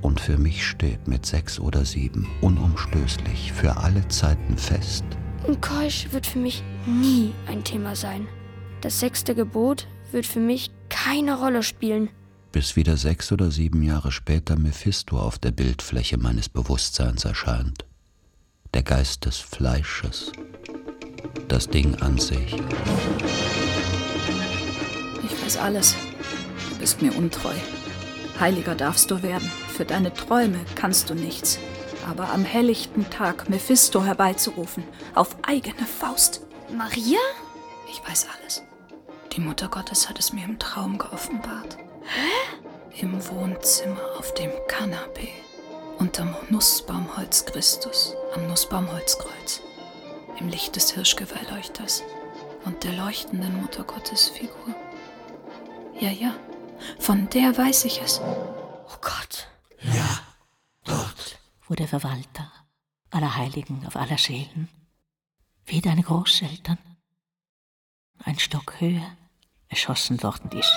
Und 0.00 0.20
für 0.20 0.36
mich 0.36 0.66
steht 0.66 1.07
mit 1.07 1.24
sechs 1.24 1.61
oder 1.61 1.84
sieben 1.84 2.28
unumstößlich 2.40 3.53
für 3.53 3.76
alle 3.76 4.07
Zeiten 4.09 4.59
fest. 4.59 5.05
Unkeusch 5.46 6.09
wird 6.11 6.26
für 6.26 6.40
mich 6.40 6.64
nie 6.86 7.32
ein 7.46 7.62
Thema 7.62 7.94
sein. 7.94 8.26
Das 8.80 8.98
sechste 8.98 9.36
Gebot 9.36 9.86
wird 10.11 10.26
für 10.26 10.40
mich 10.40 10.72
keine 10.88 11.38
Rolle 11.38 11.62
spielen. 11.62 12.09
Bis 12.50 12.74
wieder 12.74 12.96
sechs 12.96 13.30
oder 13.30 13.50
sieben 13.53 13.82
Jahre 13.82 14.11
später 14.11 14.59
Mephisto 14.59 15.18
auf 15.18 15.38
der 15.38 15.53
Bildfläche 15.53 16.18
meines 16.18 16.48
Bewusstseins 16.48 17.24
erscheint. 17.24 17.84
Der 18.74 18.82
Geist 18.82 19.24
des 19.24 19.38
Fleisches. 19.38 20.32
Das 21.48 21.68
Ding 21.68 21.94
an 21.96 22.18
sich. 22.18 22.57
Weiß 25.53 25.61
alles. 25.61 25.94
Du 26.70 26.78
bist 26.78 27.03
mir 27.03 27.14
untreu. 27.14 27.53
Heiliger 28.40 28.74
darfst 28.74 29.11
du 29.11 29.22
werden. 29.22 29.53
Für 29.68 29.84
deine 29.84 30.14
Träume 30.14 30.59
kannst 30.76 31.11
du 31.11 31.14
nichts. 31.14 31.59
Aber 32.09 32.30
am 32.30 32.42
helllichten 32.42 33.11
Tag 33.11 33.50
Mephisto 33.50 34.03
herbeizurufen, 34.03 34.82
auf 35.14 35.36
eigene 35.42 35.84
Faust. 35.84 36.46
Maria? 36.74 37.18
Ich 37.90 38.00
weiß 38.09 38.28
alles. 38.34 38.62
Die 39.32 39.42
Mutter 39.42 39.68
Gottes 39.68 40.09
hat 40.09 40.18
es 40.18 40.32
mir 40.32 40.46
im 40.46 40.59
Traum 40.59 40.96
geoffenbart. 40.96 41.76
Hä? 42.05 43.03
Im 43.03 43.12
Wohnzimmer 43.28 44.00
auf 44.18 44.32
dem 44.32 44.53
Kanapee. 44.68 45.34
Unterm 45.98 46.34
Nussbaumholz 46.48 47.44
Christus, 47.44 48.14
am 48.34 48.46
Nussbaumholzkreuz. 48.46 49.61
Im 50.40 50.48
Licht 50.48 50.76
des 50.76 50.92
Hirschgeweihleuchters 50.92 52.05
und 52.64 52.84
der 52.84 52.92
leuchtenden 52.92 53.61
Mutter 53.61 53.84
Gottes 53.84 54.30
Figur. 54.30 54.74
Ja, 56.01 56.11
ja, 56.11 56.34
von 56.99 57.28
der 57.30 57.57
weiß 57.57 57.84
ich 57.84 58.01
es. 58.03 58.20
Oh 58.20 58.97
Gott. 59.01 59.49
Ja, 59.82 60.20
dort. 60.84 61.38
Wo 61.68 61.74
der 61.74 61.88
Verwalter 61.88 62.51
aller 63.11 63.36
Heiligen 63.36 63.86
auf 63.86 63.97
aller 63.97 64.18
Schälen, 64.18 64.68
wie 65.66 65.80
deine 65.80 66.03
Großeltern, 66.03 66.78
ein 68.24 68.38
Stock 68.38 68.80
höher 68.80 69.16
erschossen 69.68 70.22
worden 70.22 70.51
ist. 70.53 70.72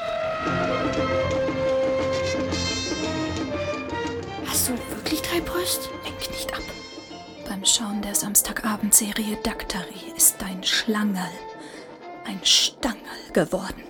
Hast 4.47 4.69
du 4.69 4.77
wirklich 4.89 5.21
drei 5.21 5.41
Brüste? 5.41 5.89
Lenk 6.03 6.29
nicht 6.29 6.53
ab. 6.53 6.63
Beim 7.47 7.63
Schauen 7.65 8.01
der 8.01 8.15
Samstagabendserie 8.15 9.37
Daktari 9.43 10.11
ist 10.15 10.41
dein 10.41 10.63
Schlangerl 10.63 11.29
ein 12.25 12.39
Stangerl 12.43 13.31
geworden. 13.33 13.83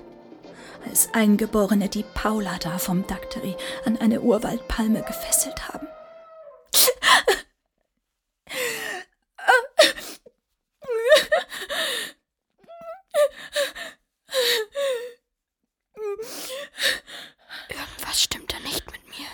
Als 0.88 1.10
Eingeborene 1.14 1.90
die 1.90 2.04
Paula 2.14 2.58
da 2.60 2.78
vom 2.78 3.06
Daktari 3.08 3.56
an 3.86 3.98
eine 3.98 4.22
Urwaldpalme 4.22 5.02
gefesselt 5.04 5.68
haben. 5.68 5.88
Irgendwas 17.70 18.22
stimmt 18.22 18.54
da 18.54 18.60
nicht 18.60 18.86
mit 18.92 19.06
mir. 19.08 19.28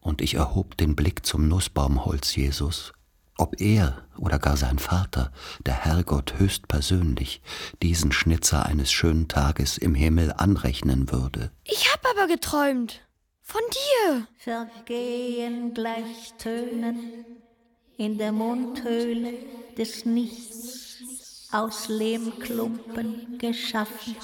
Und 0.00 0.20
ich 0.20 0.34
erhob 0.34 0.76
den 0.76 0.96
Blick 0.96 1.24
zum 1.24 1.48
Nussbaumholz 1.48 2.36
Jesus, 2.36 2.92
ob 3.40 3.60
er 3.60 4.06
oder 4.18 4.38
gar 4.38 4.56
sein 4.56 4.78
Vater, 4.78 5.32
der 5.64 5.74
Herrgott 5.74 6.34
höchstpersönlich, 6.38 7.40
diesen 7.82 8.12
Schnitzer 8.12 8.66
eines 8.66 8.92
schönen 8.92 9.28
Tages 9.28 9.78
im 9.78 9.94
Himmel 9.94 10.34
anrechnen 10.36 11.10
würde. 11.10 11.50
Ich 11.64 11.92
hab 11.92 12.06
aber 12.06 12.26
geträumt. 12.26 13.00
Von 13.42 13.62
dir. 14.06 14.26
Vergehen 14.36 15.74
gleich 15.74 16.34
Tönen 16.38 17.24
in 17.96 18.18
der 18.18 18.32
Mundhöhle 18.32 19.34
des 19.76 20.04
Nichts, 20.04 20.98
aus 21.50 21.88
Lehmklumpen 21.88 23.38
geschaffen, 23.38 24.14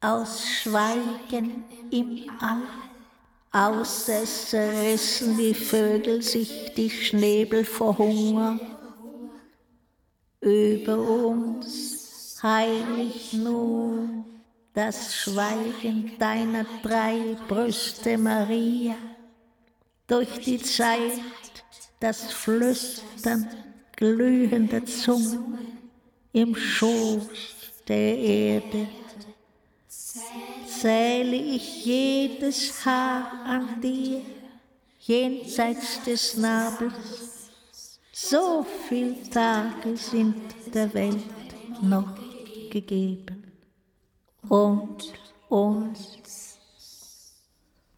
aus 0.00 0.44
Schweigen 0.44 1.64
im 1.90 2.30
All. 2.40 2.62
Aus 3.50 4.08
es 4.08 4.52
rissen 4.52 5.36
die 5.38 5.54
Vögel 5.54 6.22
sich 6.22 6.72
die 6.76 6.90
Schnäbel 6.90 7.64
vor 7.64 7.96
Hunger. 7.96 8.60
Über 10.40 10.98
uns 10.98 12.38
heilig 12.42 13.32
nur 13.32 14.08
das 14.74 15.14
Schweigen 15.14 16.12
deiner 16.18 16.66
drei 16.82 17.36
Brüste, 17.48 18.18
Maria. 18.18 18.96
Durch 20.06 20.38
die 20.40 20.60
Zeit 20.60 21.20
das 21.98 22.32
Flüstern 22.32 23.48
glühender 23.96 24.84
Zungen 24.84 25.56
im 26.32 26.54
Schoß 26.54 27.28
der 27.88 28.18
Erde 28.18 28.88
zähle 30.80 31.36
ich 31.36 31.84
jedes 31.84 32.84
Haar 32.84 33.32
an 33.44 33.80
dir, 33.80 34.22
jenseits 35.00 36.02
des 36.04 36.36
Nabels. 36.36 37.50
So 38.12 38.66
viel 38.88 39.28
Tage 39.30 39.96
sind 39.96 40.42
der 40.74 40.92
Welt 40.94 41.22
noch 41.82 42.16
gegeben. 42.70 43.52
Und 44.48 45.12
uns. 45.48 46.58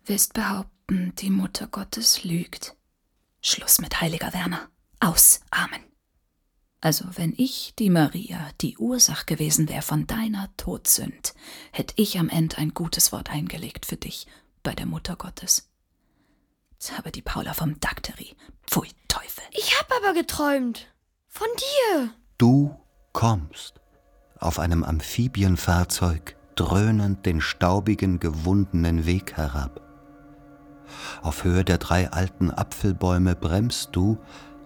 Willst 0.04 0.32
behaupten, 0.32 1.12
die 1.18 1.30
Mutter 1.30 1.66
Gottes 1.66 2.24
lügt? 2.24 2.74
Schluss 3.40 3.78
mit 3.78 4.00
heiliger 4.00 4.32
Werner. 4.32 4.68
Aus. 5.00 5.40
Amen. 5.50 5.87
Also, 6.80 7.04
wenn 7.16 7.34
ich, 7.36 7.74
die 7.78 7.90
Maria, 7.90 8.50
die 8.60 8.78
Ursach 8.78 9.26
gewesen 9.26 9.68
wäre 9.68 9.82
von 9.82 10.06
deiner 10.06 10.48
Todsünd, 10.56 11.34
hätte 11.72 11.94
ich 11.96 12.18
am 12.18 12.28
Ende 12.28 12.58
ein 12.58 12.72
gutes 12.72 13.10
Wort 13.10 13.30
eingelegt 13.30 13.84
für 13.84 13.96
dich 13.96 14.26
bei 14.62 14.74
der 14.74 14.86
Mutter 14.86 15.16
Gottes. 15.16 15.68
Jetzt 16.72 16.96
habe 16.96 17.10
die 17.10 17.22
Paula 17.22 17.54
vom 17.54 17.80
Dakteri. 17.80 18.36
Pfui, 18.64 18.88
Teufel. 19.08 19.42
Ich 19.50 19.76
hab 19.80 19.90
aber 19.92 20.14
geträumt. 20.14 20.86
Von 21.26 21.48
dir. 21.56 22.10
Du 22.38 22.76
kommst 23.12 23.80
auf 24.38 24.60
einem 24.60 24.84
Amphibienfahrzeug 24.84 26.36
dröhnend 26.54 27.26
den 27.26 27.40
staubigen, 27.40 28.20
gewundenen 28.20 29.06
Weg 29.06 29.36
herab. 29.36 29.80
Auf 31.22 31.44
Höhe 31.44 31.64
der 31.64 31.78
drei 31.78 32.10
alten 32.10 32.50
Apfelbäume 32.50 33.34
bremst 33.34 33.90
du, 33.92 34.18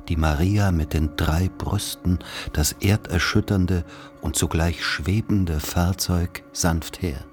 die 0.09 0.17
Maria 0.17 0.73
mit 0.73 0.93
den 0.93 1.17
drei 1.17 1.49
Brüsten, 1.49 2.19
das 2.53 2.73
erderschütternde 2.81 3.85
und 4.21 4.37
zugleich 4.37 4.85
schwebende 4.85 5.61
Fahrzeug 5.61 6.43
sanft 6.53 7.03
her. 7.03 7.25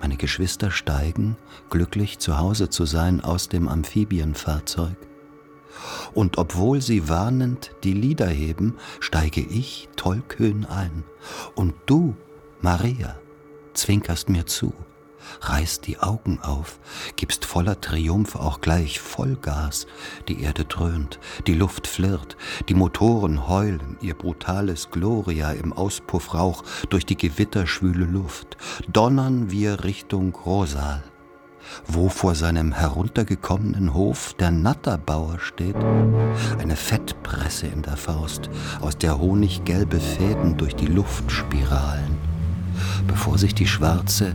Meine 0.00 0.16
Geschwister 0.16 0.70
steigen, 0.70 1.36
glücklich 1.70 2.18
zu 2.18 2.38
Hause 2.38 2.68
zu 2.68 2.84
sein, 2.84 3.22
aus 3.22 3.48
dem 3.48 3.68
Amphibienfahrzeug. 3.68 4.96
Und 6.12 6.38
obwohl 6.38 6.80
sie 6.80 7.08
warnend 7.08 7.72
die 7.82 7.94
Lieder 7.94 8.28
heben, 8.28 8.76
steige 9.00 9.40
ich 9.40 9.88
tollkühn 9.96 10.66
ein. 10.66 11.04
Und 11.54 11.74
du, 11.86 12.14
Maria, 12.60 13.18
zwinkerst 13.72 14.28
mir 14.28 14.46
zu 14.46 14.72
reißt 15.40 15.86
die 15.86 15.98
Augen 15.98 16.40
auf, 16.40 16.78
gibst 17.16 17.44
voller 17.44 17.80
Triumph 17.80 18.36
auch 18.36 18.60
gleich 18.60 19.00
Vollgas. 19.00 19.86
Die 20.28 20.42
Erde 20.42 20.64
dröhnt, 20.64 21.18
die 21.46 21.54
Luft 21.54 21.86
flirrt, 21.86 22.36
die 22.68 22.74
Motoren 22.74 23.48
heulen 23.48 23.96
ihr 24.00 24.14
brutales 24.14 24.90
Gloria 24.90 25.52
im 25.52 25.72
Auspuffrauch 25.72 26.62
durch 26.90 27.06
die 27.06 27.16
gewitterschwüle 27.16 28.04
Luft. 28.04 28.56
Donnern 28.88 29.50
wir 29.50 29.84
Richtung 29.84 30.34
Rosal 30.34 31.02
wo 31.86 32.08
vor 32.08 32.34
seinem 32.34 32.72
heruntergekommenen 32.72 33.94
Hof 33.94 34.34
der 34.34 34.50
Natterbauer 34.50 35.38
steht, 35.40 35.76
eine 36.58 36.76
Fettpresse 36.76 37.66
in 37.66 37.82
der 37.82 37.96
Faust, 37.96 38.50
aus 38.80 38.96
der 38.98 39.18
honiggelbe 39.18 40.00
Fäden 40.00 40.56
durch 40.56 40.74
die 40.76 40.86
Luft 40.86 41.30
spiralen, 41.30 42.18
bevor 43.06 43.38
sich 43.38 43.54
die 43.54 43.66
schwarze, 43.66 44.34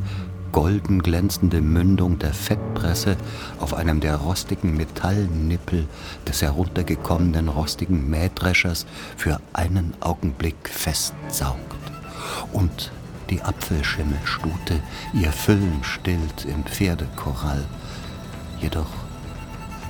golden 0.52 1.02
glänzende 1.02 1.62
Mündung 1.62 2.20
der 2.20 2.34
Fettpresse 2.34 3.18
auf 3.60 3.74
einem 3.74 4.00
der 4.00 4.16
rostigen 4.16 4.76
Metallnippel 4.76 5.88
des 6.28 6.42
heruntergekommenen 6.42 7.48
rostigen 7.48 8.10
Mähdreschers 8.10 8.86
für 9.18 9.40
einen 9.54 9.94
Augenblick 10.00 10.70
festsaugt 10.70 11.80
und 12.54 12.92
die 13.30 13.42
Apfelschimmelstute 13.42 14.80
ihr 15.14 15.32
Füllen 15.32 15.84
stillt 15.84 16.46
im 16.46 16.64
Pferdekorall. 16.64 17.64
Jedoch, 18.60 18.90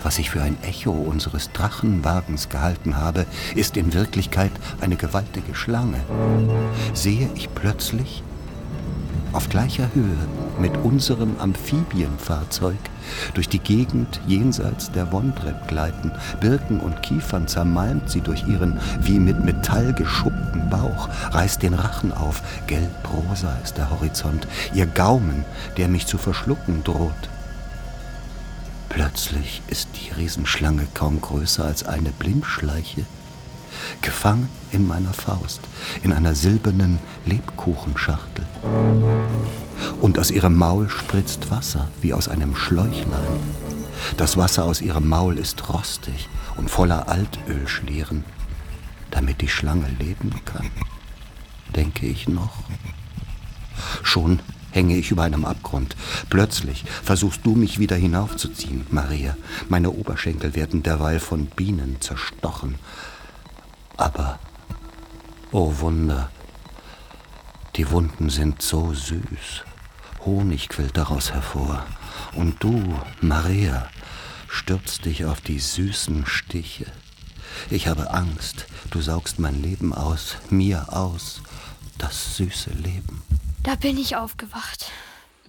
was 0.03 0.19
ich 0.19 0.29
für 0.29 0.41
ein 0.41 0.57
Echo 0.63 0.91
unseres 0.91 1.51
Drachenwagens 1.51 2.49
gehalten 2.49 2.97
habe, 2.97 3.25
ist 3.55 3.77
in 3.77 3.93
Wirklichkeit 3.93 4.51
eine 4.81 4.95
gewaltige 4.95 5.55
Schlange. 5.55 5.99
Sehe 6.93 7.29
ich 7.35 7.53
plötzlich 7.53 8.23
auf 9.33 9.49
gleicher 9.49 9.89
Höhe 9.93 10.17
mit 10.59 10.75
unserem 10.77 11.37
Amphibienfahrzeug 11.39 12.77
durch 13.33 13.49
die 13.49 13.59
Gegend 13.59 14.19
jenseits 14.27 14.91
der 14.91 15.11
Wondrep 15.11 15.67
gleiten. 15.67 16.11
Birken 16.39 16.79
und 16.79 17.01
Kiefern 17.01 17.47
zermalmt 17.47 18.09
sie 18.09 18.21
durch 18.21 18.47
ihren 18.47 18.79
wie 19.01 19.19
mit 19.19 19.43
Metall 19.43 19.93
geschuppten 19.93 20.69
Bauch, 20.69 21.09
reißt 21.31 21.61
den 21.61 21.73
Rachen 21.73 22.11
auf. 22.11 22.41
Gelb-rosa 22.67 23.55
ist 23.63 23.77
der 23.77 23.89
Horizont, 23.89 24.47
ihr 24.73 24.85
Gaumen, 24.85 25.45
der 25.77 25.87
mich 25.87 26.07
zu 26.07 26.17
verschlucken 26.17 26.83
droht. 26.83 27.29
Plötzlich 28.89 29.61
ist 29.67 29.89
die 29.95 30.11
Riesenschlange 30.11 30.87
kaum 30.93 31.21
größer 31.21 31.63
als 31.63 31.85
eine 31.85 32.09
Blindschleiche 32.09 33.05
gefangen 34.01 34.49
in 34.71 34.87
meiner 34.87 35.13
Faust, 35.13 35.61
in 36.03 36.13
einer 36.13 36.35
silbernen 36.35 36.99
Lebkuchenschachtel. 37.25 38.45
Und 40.01 40.19
aus 40.19 40.31
ihrem 40.31 40.55
Maul 40.55 40.89
spritzt 40.89 41.51
Wasser 41.51 41.89
wie 42.01 42.13
aus 42.13 42.27
einem 42.27 42.55
Schläuchlein. 42.55 43.39
Das 44.17 44.37
Wasser 44.37 44.65
aus 44.65 44.81
ihrem 44.81 45.07
Maul 45.07 45.37
ist 45.37 45.69
rostig 45.69 46.29
und 46.57 46.69
voller 46.69 47.09
Altölschlieren, 47.09 48.23
damit 49.11 49.41
die 49.41 49.47
Schlange 49.47 49.87
leben 49.99 50.31
kann, 50.45 50.69
denke 51.75 52.05
ich 52.05 52.27
noch. 52.27 52.63
Schon 54.03 54.39
hänge 54.71 54.97
ich 54.97 55.11
über 55.11 55.23
einem 55.23 55.45
Abgrund. 55.45 55.95
Plötzlich 56.29 56.83
versuchst 57.03 57.41
du 57.43 57.55
mich 57.55 57.79
wieder 57.79 57.95
hinaufzuziehen, 57.95 58.85
Maria. 58.91 59.35
Meine 59.67 59.91
Oberschenkel 59.91 60.55
werden 60.55 60.83
derweil 60.83 61.19
von 61.19 61.47
Bienen 61.47 61.97
zerstochen. 61.99 62.75
Aber, 63.99 64.39
oh 65.51 65.73
Wunder, 65.79 66.31
die 67.75 67.91
Wunden 67.91 68.29
sind 68.29 68.61
so 68.61 68.93
süß. 68.93 69.65
Honig 70.25 70.69
quillt 70.69 70.95
daraus 70.95 71.33
hervor. 71.33 71.85
Und 72.33 72.63
du, 72.63 72.97
Maria, 73.19 73.89
stürzt 74.47 75.03
dich 75.03 75.25
auf 75.25 75.41
die 75.41 75.59
süßen 75.59 76.25
Stiche. 76.25 76.85
Ich 77.69 77.89
habe 77.89 78.11
Angst, 78.11 78.67
du 78.89 79.01
saugst 79.01 79.37
mein 79.37 79.61
Leben 79.61 79.93
aus, 79.93 80.37
mir 80.49 80.93
aus, 80.93 81.41
das 81.97 82.37
süße 82.37 82.69
Leben. 82.69 83.21
Da 83.63 83.75
bin 83.75 83.97
ich 83.97 84.15
aufgewacht. 84.15 84.93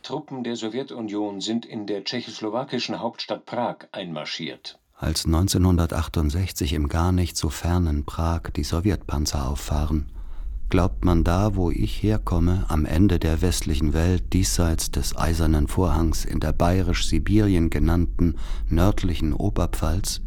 Truppen 0.03 0.43
der 0.43 0.57
Sowjetunion 0.57 1.41
sind 1.41 1.65
in 1.65 1.87
der 1.87 2.03
tschechoslowakischen 2.03 2.99
Hauptstadt 2.99 3.47
Prag 3.47 3.87
einmarschiert 3.93 4.80
als 5.01 5.25
1968 5.25 6.75
im 6.75 6.89
gar 6.89 7.11
nicht 7.11 7.37
so 7.37 7.49
fernen 7.49 8.05
Prag 8.05 8.43
die 8.55 8.65
Sowjetpanzer 8.65 9.49
auffahren, 9.49 10.07
glaubt 10.69 11.07
man 11.07 11.25
da, 11.25 11.57
wo 11.57 11.71
ich 11.71 12.03
herkomme, 12.03 12.67
am 12.69 12.85
Ende 12.85 13.19
der 13.19 13.41
westlichen 13.41 13.95
Welt, 13.95 14.35
diesseits 14.35 14.91
des 14.91 15.17
Eisernen 15.17 15.69
Vorhangs 15.69 16.27
in 16.27 16.39
der 16.39 16.53
bayerisch-Sibirien 16.53 17.71
genannten 17.71 18.35
nördlichen 18.69 19.33
Oberpfalz, 19.33 20.21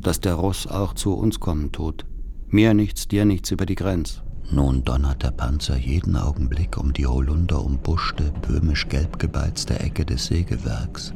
dass 0.00 0.20
der 0.20 0.34
Russ 0.34 0.66
auch 0.66 0.94
zu 0.94 1.14
uns 1.14 1.38
kommen 1.38 1.70
tut. 1.70 2.04
Mir 2.48 2.74
nichts, 2.74 3.06
dir 3.06 3.24
nichts 3.24 3.52
über 3.52 3.64
die 3.64 3.76
Grenz. 3.76 4.22
Nun 4.50 4.84
donnert 4.84 5.22
der 5.22 5.30
Panzer 5.30 5.76
jeden 5.76 6.16
Augenblick 6.16 6.76
um 6.76 6.92
die 6.92 7.06
Holunder 7.06 7.64
umbuschte, 7.64 8.32
böhmisch 8.46 8.88
gelb 8.88 9.20
gebeizte 9.20 9.78
Ecke 9.78 10.04
des 10.04 10.26
Sägewerks. 10.26 11.14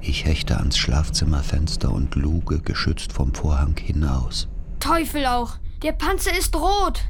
Ich 0.00 0.24
hechte 0.24 0.58
ans 0.58 0.78
Schlafzimmerfenster 0.78 1.92
und 1.92 2.14
luge, 2.14 2.60
geschützt 2.60 3.12
vom 3.12 3.34
Vorhang, 3.34 3.76
hinaus. 3.76 4.48
Teufel 4.80 5.26
auch! 5.26 5.58
Der 5.82 5.92
Panzer 5.92 6.36
ist 6.36 6.54
rot! 6.56 7.00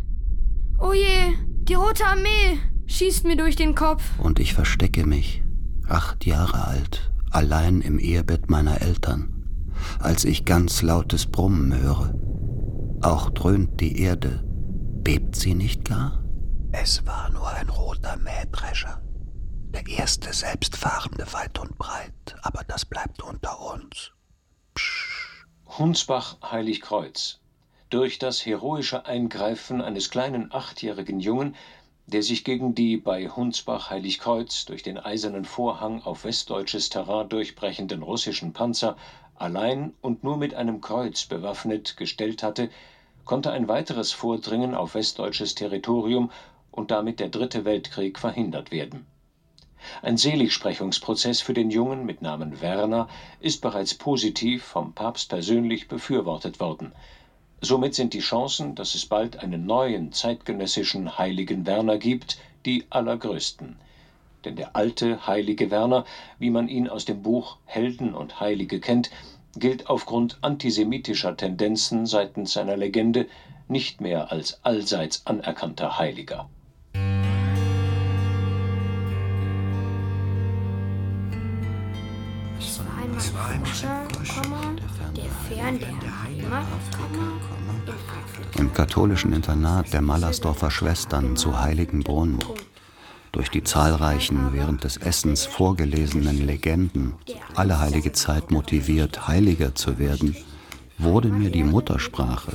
Oh 0.79 0.93
je, 0.93 1.35
die 1.63 1.75
Rote 1.75 2.05
Armee 2.05 2.59
schießt 2.87 3.25
mir 3.25 3.37
durch 3.37 3.57
den 3.57 3.75
Kopf. 3.75 4.03
Und 4.19 4.39
ich 4.39 4.55
verstecke 4.55 5.07
mich, 5.07 5.43
acht 5.89 6.27
Jahre 6.27 6.67
alt, 6.67 7.13
allein 7.31 7.81
im 7.81 7.99
Ehebett 7.99 8.51
meiner 8.51 8.83
Eltern, 8.83 9.45
als 9.99 10.25
ich 10.25 10.45
ganz 10.45 10.83
lautes 10.83 11.27
Brummen 11.27 11.77
höre. 11.79 12.15
Auch 13.03 13.31
dröhnt 13.31 13.81
die 13.81 14.01
Erde. 14.01 14.43
Bebt 15.03 15.37
sie 15.37 15.55
nicht 15.55 15.85
gar? 15.85 16.25
Es 16.73 17.07
war 17.07 17.31
nur 17.31 17.49
ein 17.49 17.69
roter 17.69 18.17
Mähdrescher. 18.17 19.01
Der 19.77 19.99
erste 19.99 20.33
selbstfahrende 20.33 21.31
weit 21.35 21.59
und 21.59 21.77
breit, 21.77 22.35
aber 22.41 22.65
das 22.67 22.87
bleibt 22.87 23.23
unter 23.23 23.61
uns. 23.61 24.11
Psch. 24.75 25.45
Hunsbach 25.67 26.39
Heiligkreuz. 26.43 27.41
Durch 27.91 28.19
das 28.19 28.47
heroische 28.47 29.05
Eingreifen 29.05 29.83
eines 29.83 30.09
kleinen 30.09 30.51
achtjährigen 30.51 31.21
Jungen, 31.21 31.57
der 32.07 32.23
sich 32.23 32.43
gegen 32.43 32.75
die 32.75 32.97
bei 32.97 33.29
Hunsbach 33.29 33.91
Heiligkreuz 33.91 34.65
durch 34.65 34.83
den 34.83 34.97
eisernen 34.97 35.45
Vorhang 35.45 36.03
auf 36.05 36.25
westdeutsches 36.25 36.89
Terrain 36.89 37.29
durchbrechenden 37.29 38.03
russischen 38.03 38.55
Panzer 38.55 38.97
allein 39.35 39.93
und 40.01 40.25
nur 40.25 40.39
mit 40.39 40.55
einem 40.55 40.81
Kreuz 40.81 41.27
bewaffnet 41.27 41.99
gestellt 41.99 42.43
hatte, 42.43 42.71
konnte 43.27 43.53
ein 43.53 43.69
weiteres 43.69 44.13
Vordringen 44.13 44.75
auf 44.75 44.95
westdeutsches 44.95 45.55
Territorium 45.55 46.31
und 46.71 46.91
damit 46.91 47.21
der 47.21 47.29
Dritte 47.29 47.67
Weltkrieg 47.67 48.19
verhindert 48.19 48.71
werden 48.71 49.07
ein 50.03 50.17
Seligsprechungsprozess 50.17 51.41
für 51.41 51.55
den 51.55 51.71
Jungen 51.71 52.07
mit 52.07 52.23
Namen 52.23 52.61
Werner 52.61 53.09
ist 53.41 53.61
bereits 53.61 53.95
positiv 53.95 54.63
vom 54.65 54.93
Papst 54.93 55.29
persönlich 55.29 55.89
befürwortet 55.89 56.61
worden. 56.61 56.93
Somit 57.61 57.95
sind 57.95 58.13
die 58.13 58.21
Chancen, 58.21 58.75
dass 58.75 58.95
es 58.95 59.07
bald 59.07 59.39
einen 59.39 59.67
neuen 59.67 60.13
zeitgenössischen 60.13 61.19
Heiligen 61.19 61.67
Werner 61.67 61.99
gibt, 61.99 62.39
die 62.65 62.85
allergrößten. 62.91 63.77
Denn 64.45 64.57
der 64.57 64.77
alte 64.77 65.27
heilige 65.27 65.71
Werner, 65.71 66.05
wie 66.39 66.51
man 66.51 66.69
ihn 66.69 66.89
aus 66.89 67.05
dem 67.05 67.23
Buch 67.23 67.57
Helden 67.65 68.15
und 68.15 68.41
Heilige 68.41 68.79
kennt, 68.79 69.11
gilt 69.57 69.89
aufgrund 69.89 70.39
antisemitischer 70.43 71.37
Tendenzen 71.37 72.07
seitens 72.07 72.53
seiner 72.53 72.77
Legende 72.77 73.27
nicht 73.69 74.01
mehr 74.01 74.31
als 74.31 74.63
allseits 74.65 75.25
anerkannter 75.27 75.99
Heiliger. 75.99 76.49
Im 88.59 88.73
katholischen 88.73 89.33
Internat 89.33 89.93
der 89.93 90.03
Mallersdorfer 90.03 90.71
Schwestern 90.71 91.37
zu 91.37 91.61
Heiligenbrunn 91.61 92.39
durch 93.37 93.51
die 93.51 93.63
zahlreichen 93.63 94.55
während 94.55 94.85
des 94.85 94.97
Essens 94.97 95.45
vorgelesenen 95.45 96.47
Legenden, 96.47 97.13
alle 97.55 97.79
heilige 97.79 98.13
Zeit 98.13 98.51
motiviert, 98.51 99.29
heiliger 99.29 99.75
zu 99.75 99.99
werden, 99.99 100.35
wurde 100.97 101.29
mir 101.29 101.51
die 101.51 101.63
Muttersprache, 101.63 102.53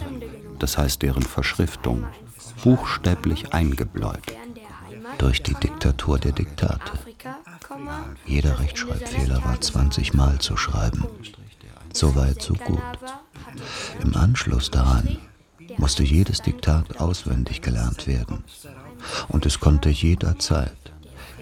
das 0.58 0.80
heißt 0.80 1.04
deren 1.04 1.22
Verschriftung, 1.22 2.08
buchstäblich 2.64 3.54
eingebläut 3.54 4.24
durch 5.20 5.44
die 5.44 5.54
Diktatur 5.54 6.18
der 6.18 6.32
Diktate. 6.32 7.11
Jeder 8.26 8.60
Rechtschreibfehler 8.60 9.44
war 9.44 9.60
20 9.60 10.14
Mal 10.14 10.40
zu 10.40 10.58
schreiben. 10.58 11.06
So 11.94 12.16
weit, 12.16 12.42
so 12.42 12.54
gut. 12.54 12.82
Im 14.02 14.16
Anschluss 14.16 14.72
daran 14.72 15.18
musste 15.78 16.04
jedes 16.04 16.42
Diktat 16.42 17.00
auswendig 17.00 17.62
gelernt 17.62 18.08
werden. 18.08 18.44
Und 19.30 19.46
es 19.46 19.60
konnte 19.60 19.90
jederzeit, 19.90 20.76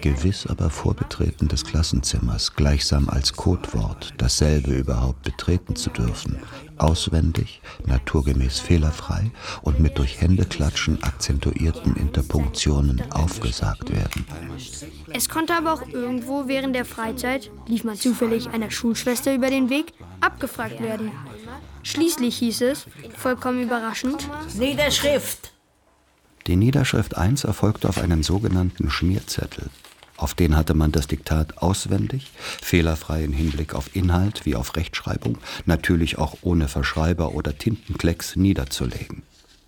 gewiss 0.00 0.46
aber 0.46 0.70
vor 0.70 0.94
Betreten 0.94 1.48
des 1.48 1.64
Klassenzimmers, 1.64 2.54
gleichsam 2.54 3.08
als 3.08 3.34
Codewort 3.34 4.14
dasselbe 4.18 4.72
überhaupt 4.72 5.22
betreten 5.22 5.76
zu 5.76 5.90
dürfen, 5.90 6.38
auswendig, 6.78 7.60
naturgemäß 7.86 8.60
fehlerfrei 8.60 9.30
und 9.62 9.80
mit 9.80 9.98
durch 9.98 10.20
Händeklatschen 10.20 11.02
akzentuierten 11.02 11.96
Interpunktionen 11.96 13.02
aufgesagt 13.12 13.90
werden. 13.90 14.24
Es 15.12 15.28
konnte 15.28 15.54
aber 15.54 15.72
auch 15.72 15.86
irgendwo 15.86 16.48
während 16.48 16.74
der 16.74 16.84
Freizeit, 16.84 17.50
lief 17.66 17.84
man 17.84 17.96
zufällig 17.96 18.48
einer 18.48 18.70
Schulschwester 18.70 19.34
über 19.34 19.50
den 19.50 19.70
Weg, 19.70 19.92
abgefragt 20.20 20.80
werden. 20.80 21.10
Schließlich 21.82 22.36
hieß 22.38 22.62
es, 22.62 22.86
vollkommen 23.16 23.62
überraschend, 23.62 24.28
Niederschrift. 24.58 25.52
Die 26.46 26.56
Niederschrift 26.56 27.16
1 27.16 27.44
erfolgte 27.44 27.88
auf 27.88 27.98
einen 27.98 28.22
sogenannten 28.22 28.90
Schmierzettel. 28.90 29.70
Auf 30.20 30.34
den 30.34 30.54
hatte 30.54 30.74
man 30.74 30.92
das 30.92 31.06
Diktat 31.06 31.56
auswendig, 31.62 32.30
fehlerfrei 32.60 33.24
im 33.24 33.32
Hinblick 33.32 33.74
auf 33.74 33.96
Inhalt 33.96 34.44
wie 34.44 34.54
auf 34.54 34.76
Rechtschreibung, 34.76 35.38
natürlich 35.64 36.18
auch 36.18 36.36
ohne 36.42 36.68
Verschreiber 36.68 37.32
oder 37.32 37.56
Tintenklecks 37.56 38.36
niederzulegen. 38.36 39.22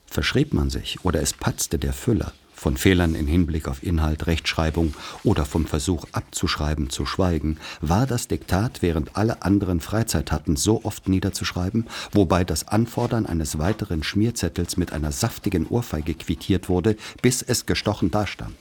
Verschrieb 0.04 0.52
man 0.52 0.68
sich 0.68 1.06
oder 1.06 1.22
es 1.22 1.32
patzte 1.32 1.78
der 1.78 1.94
Füller, 1.94 2.34
von 2.62 2.76
Fehlern 2.76 3.16
im 3.16 3.26
Hinblick 3.26 3.66
auf 3.66 3.82
Inhalt, 3.82 4.28
Rechtschreibung 4.28 4.94
oder 5.24 5.44
vom 5.44 5.66
Versuch 5.66 6.06
abzuschreiben 6.12 6.90
zu 6.90 7.06
schweigen, 7.06 7.58
war 7.80 8.06
das 8.06 8.28
Diktat, 8.28 8.82
während 8.82 9.16
alle 9.16 9.42
anderen 9.42 9.80
Freizeit 9.80 10.30
hatten, 10.30 10.54
so 10.54 10.84
oft 10.84 11.08
niederzuschreiben, 11.08 11.88
wobei 12.12 12.44
das 12.44 12.68
Anfordern 12.68 13.26
eines 13.26 13.58
weiteren 13.58 14.04
Schmierzettels 14.04 14.76
mit 14.76 14.92
einer 14.92 15.10
saftigen 15.10 15.66
Ohrfeige 15.66 16.14
quittiert 16.14 16.68
wurde, 16.68 16.96
bis 17.20 17.42
es 17.42 17.66
gestochen 17.66 18.12
dastand. 18.12 18.54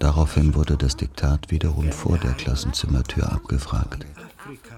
Daraufhin 0.00 0.56
wurde 0.56 0.76
das 0.76 0.96
Diktat 0.96 1.52
wiederum 1.52 1.92
vor 1.92 2.18
der 2.18 2.32
Klassenzimmertür 2.32 3.30
abgefragt. 3.30 4.04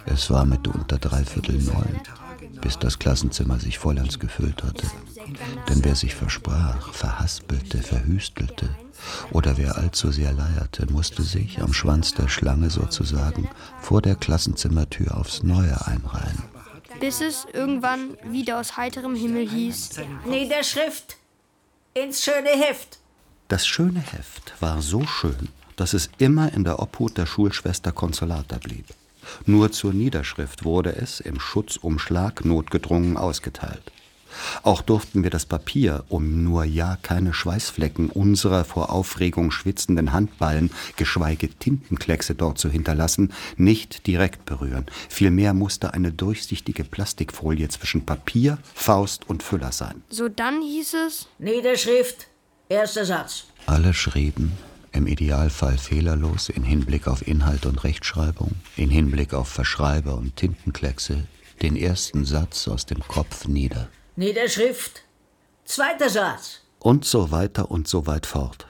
Es 0.04 0.30
war 0.30 0.44
mitunter 0.44 0.98
dreiviertel 0.98 1.58
neun, 1.62 2.00
bis 2.62 2.78
das 2.78 2.98
Klassenzimmer 2.98 3.58
sich 3.60 3.78
vollends 3.78 4.18
gefüllt 4.18 4.62
hatte. 4.62 4.86
Denn 5.68 5.84
wer 5.84 5.94
sich 5.94 6.14
versprach, 6.14 6.92
verhaspelte, 6.94 7.82
verhüstelte 7.82 8.70
oder 9.32 9.58
wer 9.58 9.76
allzu 9.76 10.10
sehr 10.10 10.32
leierte, 10.32 10.90
musste 10.90 11.22
sich 11.22 11.60
am 11.60 11.74
Schwanz 11.74 12.14
der 12.14 12.28
Schlange 12.28 12.70
sozusagen 12.70 13.50
vor 13.80 14.00
der 14.00 14.14
Klassenzimmertür 14.14 15.16
aufs 15.16 15.42
Neue 15.42 15.86
einreihen. 15.86 16.42
bis 17.00 17.20
es 17.20 17.46
irgendwann 17.52 18.16
wieder 18.24 18.60
aus 18.60 18.76
heiterem 18.76 19.16
Himmel 19.16 19.48
hieß, 19.48 19.90
Niederschrift. 20.26 21.16
Ins 21.94 22.22
schöne 22.22 22.48
Heft. 22.50 23.00
Das 23.48 23.66
schöne 23.66 24.00
Heft 24.00 24.54
war 24.60 24.80
so 24.80 25.04
schön, 25.04 25.48
dass 25.76 25.92
es 25.92 26.08
immer 26.18 26.52
in 26.52 26.64
der 26.64 26.78
Obhut 26.78 27.18
der 27.18 27.26
Schulschwester 27.26 27.92
Consolata 27.92 28.58
blieb. 28.58 28.86
Nur 29.46 29.72
zur 29.72 29.92
Niederschrift 29.92 30.64
wurde 30.64 30.94
es 30.96 31.20
im 31.20 31.40
Schutzumschlag 31.40 32.44
notgedrungen 32.44 33.16
ausgeteilt. 33.16 33.92
Auch 34.62 34.82
durften 34.82 35.22
wir 35.22 35.30
das 35.30 35.46
Papier, 35.46 36.04
um 36.08 36.44
nur 36.44 36.64
ja 36.64 36.96
keine 37.02 37.32
Schweißflecken 37.32 38.10
unserer 38.10 38.64
vor 38.64 38.90
Aufregung 38.90 39.50
schwitzenden 39.50 40.12
Handballen, 40.12 40.70
geschweige 40.96 41.48
Tintenkleckse 41.48 42.34
dort 42.34 42.58
zu 42.58 42.70
hinterlassen, 42.70 43.32
nicht 43.56 44.06
direkt 44.06 44.44
berühren. 44.44 44.86
Vielmehr 45.08 45.54
musste 45.54 45.94
eine 45.94 46.12
durchsichtige 46.12 46.84
Plastikfolie 46.84 47.68
zwischen 47.68 48.06
Papier, 48.06 48.58
Faust 48.74 49.28
und 49.28 49.42
Füller 49.42 49.72
sein. 49.72 50.02
so 50.08 50.28
dann 50.28 50.62
hieß 50.62 50.94
es, 51.06 51.28
Niederschrift. 51.38 52.28
Erster 52.68 53.04
Satz. 53.04 53.44
Alle 53.66 53.92
schrieben, 53.92 54.52
im 54.92 55.06
Idealfall 55.06 55.78
fehlerlos 55.78 56.48
in 56.48 56.62
Hinblick 56.62 57.08
auf 57.08 57.26
Inhalt 57.26 57.66
und 57.66 57.82
Rechtschreibung, 57.84 58.52
in 58.76 58.90
Hinblick 58.90 59.34
auf 59.34 59.48
Verschreiber 59.48 60.16
und 60.16 60.36
Tintenkleckse, 60.36 61.26
den 61.62 61.76
ersten 61.76 62.24
Satz 62.24 62.68
aus 62.68 62.86
dem 62.86 63.00
Kopf 63.00 63.46
nieder. 63.46 63.88
Niederschrift. 64.16 65.02
Zweiter 65.64 66.10
Satz. 66.10 66.60
Und 66.78 67.04
so 67.04 67.30
weiter 67.30 67.70
und 67.70 67.88
so 67.88 68.06
weit 68.06 68.26
fort. 68.26 68.66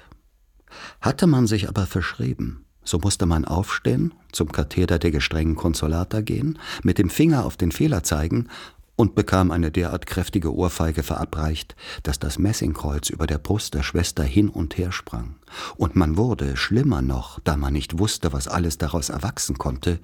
Hatte 1.00 1.26
man 1.26 1.46
sich 1.46 1.68
aber 1.68 1.86
verschrieben, 1.86 2.64
so 2.84 2.98
musste 2.98 3.26
man 3.26 3.44
aufstehen, 3.44 4.14
zum 4.32 4.50
Katheder 4.52 4.98
der 4.98 5.10
gestrengen 5.10 5.56
Konsolata 5.56 6.20
gehen, 6.20 6.58
mit 6.82 6.98
dem 6.98 7.10
Finger 7.10 7.44
auf 7.44 7.56
den 7.56 7.72
Fehler 7.72 8.02
zeigen 8.02 8.48
und 8.96 9.14
bekam 9.14 9.50
eine 9.50 9.70
derart 9.70 10.06
kräftige 10.06 10.54
Ohrfeige 10.54 11.02
verabreicht, 11.02 11.74
dass 12.02 12.18
das 12.18 12.38
Messingkreuz 12.38 13.10
über 13.10 13.26
der 13.26 13.38
Brust 13.38 13.74
der 13.74 13.82
Schwester 13.82 14.22
hin 14.22 14.48
und 14.48 14.76
her 14.78 14.92
sprang. 14.92 15.36
Und 15.76 15.96
man 15.96 16.16
wurde, 16.16 16.56
schlimmer 16.56 17.02
noch, 17.02 17.40
da 17.40 17.56
man 17.56 17.72
nicht 17.72 17.98
wusste, 17.98 18.32
was 18.32 18.48
alles 18.48 18.78
daraus 18.78 19.08
erwachsen 19.08 19.58
konnte, 19.58 19.98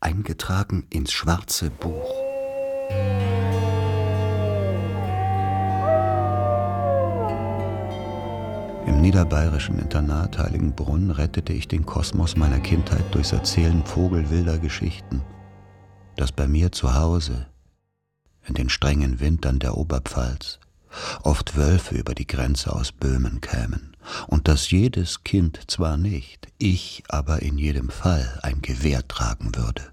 eingetragen 0.00 0.86
ins 0.90 1.12
schwarze 1.12 1.70
Buch. 1.70 2.10
Im 8.86 9.00
niederbayerischen 9.00 9.78
Internat 9.78 10.38
Heiligenbrunn 10.38 11.10
rettete 11.10 11.54
ich 11.54 11.68
den 11.68 11.86
Kosmos 11.86 12.36
meiner 12.36 12.60
Kindheit 12.60 13.14
durchs 13.14 13.32
Erzählen 13.32 13.84
vogelwilder 13.84 14.58
Geschichten. 14.58 15.22
Dass 16.16 16.32
bei 16.32 16.46
mir 16.46 16.70
zu 16.70 16.94
Hause, 16.94 17.46
in 18.46 18.54
den 18.54 18.68
strengen 18.68 19.20
Wintern 19.20 19.58
der 19.58 19.76
Oberpfalz, 19.76 20.58
oft 21.22 21.56
Wölfe 21.56 21.94
über 21.96 22.14
die 22.14 22.26
Grenze 22.26 22.72
aus 22.74 22.92
Böhmen 22.92 23.40
kämen 23.40 23.96
und 24.26 24.48
dass 24.48 24.70
jedes 24.70 25.24
Kind 25.24 25.60
zwar 25.70 25.96
nicht, 25.96 26.48
ich 26.58 27.02
aber 27.08 27.42
in 27.42 27.58
jedem 27.58 27.90
Fall 27.90 28.38
ein 28.42 28.60
Gewehr 28.62 29.06
tragen 29.08 29.54
würde. 29.56 29.92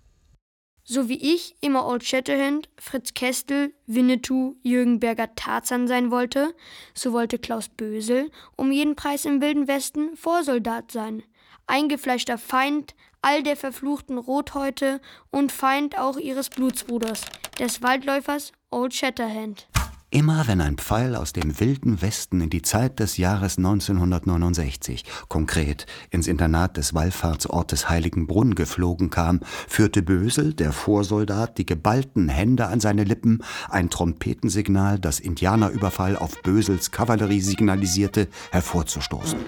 so 0.83 1.07
wie 1.07 1.33
ich 1.33 1.55
immer 1.61 1.85
Old 1.85 2.03
Shatterhand, 2.03 2.67
Fritz 2.77 3.13
Kestel, 3.13 3.73
Winnetou, 3.87 4.55
Jürgen 4.61 4.99
Berger 4.99 5.33
Tarzan 5.35 5.87
sein 5.87 6.11
wollte, 6.11 6.53
so 6.93 7.13
wollte 7.13 7.39
Klaus 7.39 7.69
Bösel 7.69 8.29
um 8.57 8.73
jeden 8.73 8.97
Preis 8.97 9.23
im 9.23 9.41
Wilden 9.41 9.69
Westen 9.69 10.17
Vorsoldat 10.17 10.91
sein. 10.91 11.23
Eingefleischter 11.65 12.37
Feind 12.37 12.93
all 13.21 13.43
der 13.43 13.55
verfluchten 13.55 14.17
Rothäute 14.17 14.99
und 15.29 15.51
Feind 15.51 15.97
auch 15.97 16.17
ihres 16.17 16.49
Blutsbruders, 16.49 17.21
des 17.59 17.81
Waldläufers 17.81 18.51
Old 18.71 18.93
Shatterhand. 18.93 19.67
Immer 20.13 20.45
wenn 20.45 20.59
ein 20.59 20.75
Pfeil 20.75 21.15
aus 21.15 21.31
dem 21.31 21.61
wilden 21.61 22.01
Westen 22.01 22.41
in 22.41 22.49
die 22.49 22.61
Zeit 22.61 22.99
des 22.99 23.15
Jahres 23.15 23.57
1969, 23.57 25.05
konkret 25.29 25.85
ins 26.09 26.27
Internat 26.27 26.75
des 26.75 26.93
Wallfahrtsortes 26.93 27.89
Heiligenbrunn 27.89 28.53
geflogen 28.53 29.09
kam, 29.09 29.39
führte 29.69 30.01
Bösel, 30.01 30.53
der 30.53 30.73
Vorsoldat, 30.73 31.57
die 31.57 31.65
geballten 31.65 32.27
Hände 32.27 32.67
an 32.67 32.81
seine 32.81 33.05
Lippen, 33.05 33.41
ein 33.69 33.89
Trompetensignal, 33.89 34.99
das 34.99 35.21
Indianerüberfall 35.21 36.17
auf 36.17 36.41
Bösels 36.41 36.91
Kavallerie 36.91 37.39
signalisierte, 37.39 38.27
hervorzustoßen. 38.51 39.39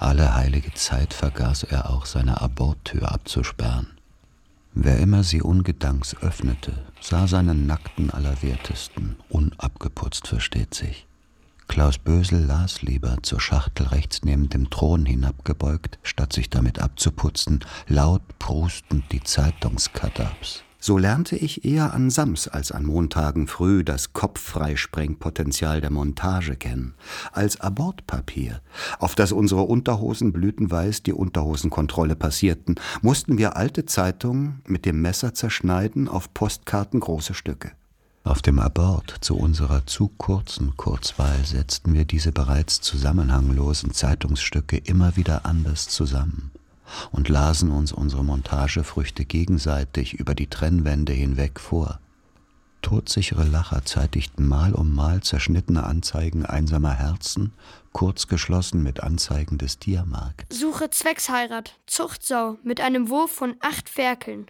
Alle 0.00 0.34
heilige 0.34 0.72
Zeit 0.72 1.12
vergaß 1.12 1.64
er 1.64 1.90
auch 1.90 2.06
seine 2.06 2.40
Aborttür 2.40 3.12
abzusperren. 3.12 3.86
Wer 4.72 4.98
immer 4.98 5.22
sie 5.24 5.42
ungedanks 5.42 6.16
öffnete, 6.22 6.72
sah 7.02 7.26
seinen 7.26 7.66
nackten 7.66 8.10
Allerwertesten, 8.10 9.16
unabgeputzt 9.28 10.26
versteht 10.26 10.72
sich. 10.72 11.06
Klaus 11.68 11.98
Bösel 11.98 12.46
las 12.46 12.80
lieber 12.80 13.18
zur 13.22 13.40
Schachtel 13.40 13.88
rechts 13.88 14.22
neben 14.24 14.48
dem 14.48 14.70
Thron 14.70 15.04
hinabgebeugt, 15.04 15.98
statt 16.02 16.32
sich 16.32 16.48
damit 16.48 16.78
abzuputzen, 16.78 17.62
laut 17.86 18.22
prustend 18.38 19.04
die 19.12 19.22
Zeitungskataps. 19.22 20.64
So 20.82 20.96
lernte 20.96 21.36
ich 21.36 21.66
eher 21.66 21.92
an 21.92 22.08
Sams 22.08 22.48
als 22.48 22.72
an 22.72 22.86
Montagen 22.86 23.46
früh 23.48 23.84
das 23.84 24.14
Kopffreisprengpotenzial 24.14 25.82
der 25.82 25.90
Montage 25.90 26.56
kennen, 26.56 26.94
als 27.32 27.60
Abortpapier, 27.60 28.62
auf 28.98 29.14
das 29.14 29.32
unsere 29.32 29.62
Unterhosen 29.62 30.32
blütenweiß 30.32 31.02
die 31.02 31.12
Unterhosenkontrolle 31.12 32.16
passierten, 32.16 32.76
mussten 33.02 33.36
wir 33.36 33.58
alte 33.58 33.84
Zeitungen 33.84 34.62
mit 34.66 34.86
dem 34.86 35.02
Messer 35.02 35.34
zerschneiden 35.34 36.08
auf 36.08 36.32
Postkarten 36.32 37.00
große 37.00 37.34
Stücke. 37.34 37.72
Auf 38.24 38.40
dem 38.40 38.58
Abort 38.58 39.16
zu 39.20 39.36
unserer 39.36 39.86
zu 39.86 40.08
kurzen 40.08 40.78
Kurzweil 40.78 41.44
setzten 41.44 41.92
wir 41.92 42.06
diese 42.06 42.32
bereits 42.32 42.80
zusammenhanglosen 42.80 43.92
Zeitungsstücke 43.92 44.78
immer 44.78 45.16
wieder 45.16 45.44
anders 45.44 45.88
zusammen 45.88 46.52
und 47.12 47.28
lasen 47.28 47.70
uns 47.70 47.92
unsere 47.92 48.24
Montagefrüchte 48.24 49.24
gegenseitig 49.24 50.14
über 50.14 50.34
die 50.34 50.48
Trennwände 50.48 51.12
hinweg 51.12 51.60
vor. 51.60 52.00
Todsichere 52.82 53.44
Lacher 53.44 53.84
zeitigten 53.84 54.46
Mal 54.46 54.72
um 54.74 54.94
Mal 54.94 55.22
zerschnittene 55.22 55.84
Anzeigen 55.84 56.46
einsamer 56.46 56.94
Herzen, 56.94 57.52
kurz 57.92 58.26
geschlossen 58.26 58.82
mit 58.82 59.02
Anzeigen 59.02 59.58
des 59.58 59.78
Tiermark. 59.78 60.46
Suche 60.50 60.90
Zwecksheirat, 60.90 61.78
Zuchtsau, 61.86 62.56
mit 62.62 62.80
einem 62.80 63.08
Wurf 63.10 63.30
von 63.30 63.56
acht 63.60 63.88
Ferkeln. 63.88 64.46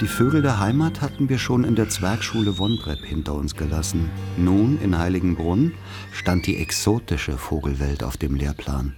Die 0.00 0.06
Vögel 0.06 0.42
der 0.42 0.60
Heimat 0.60 1.00
hatten 1.00 1.28
wir 1.28 1.38
schon 1.38 1.64
in 1.64 1.74
der 1.74 1.88
Zwergschule 1.88 2.56
Wondrep 2.58 3.00
hinter 3.00 3.34
uns 3.34 3.56
gelassen. 3.56 4.08
Nun, 4.36 4.80
in 4.80 4.96
Heiligenbrunn, 4.96 5.72
stand 6.12 6.46
die 6.46 6.56
exotische 6.56 7.36
Vogelwelt 7.36 8.04
auf 8.04 8.16
dem 8.16 8.36
Lehrplan. 8.36 8.94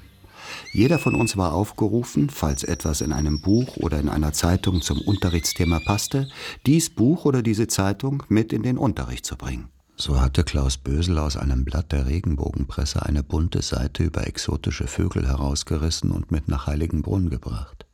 Jeder 0.74 0.98
von 0.98 1.14
uns 1.14 1.38
war 1.38 1.55
aufgerufen, 1.55 2.28
falls 2.28 2.64
etwas 2.64 3.01
in 3.01 3.14
einem 3.14 3.40
Buch 3.40 3.78
oder 3.78 3.98
in 3.98 4.11
einer 4.11 4.34
Zeitung 4.34 4.82
zum 4.82 5.01
Unterrichtsthema 5.01 5.80
passte, 5.80 6.28
dies 6.66 6.90
Buch 6.90 7.24
oder 7.24 7.42
diese 7.42 7.66
Zeitung 7.66 8.22
mit 8.28 8.53
in 8.53 8.62
den 8.62 8.76
Unterricht 8.76 9.24
zu 9.24 9.36
bringen. 9.36 9.70
So 9.96 10.20
hatte 10.20 10.44
Klaus 10.44 10.76
Bösel 10.76 11.18
aus 11.18 11.38
einem 11.38 11.64
Blatt 11.64 11.92
der 11.92 12.05
Regenbogenpresse 12.05 13.07
eine 13.07 13.22
bunte 13.22 13.62
Seite 13.62 14.03
über 14.03 14.26
exotische 14.26 14.86
Vögel 14.86 15.26
herausgerissen 15.26 16.11
und 16.11 16.30
mit 16.30 16.48
nach 16.48 16.66
Heiligenbrunn 16.66 17.30
gebracht. 17.30 17.86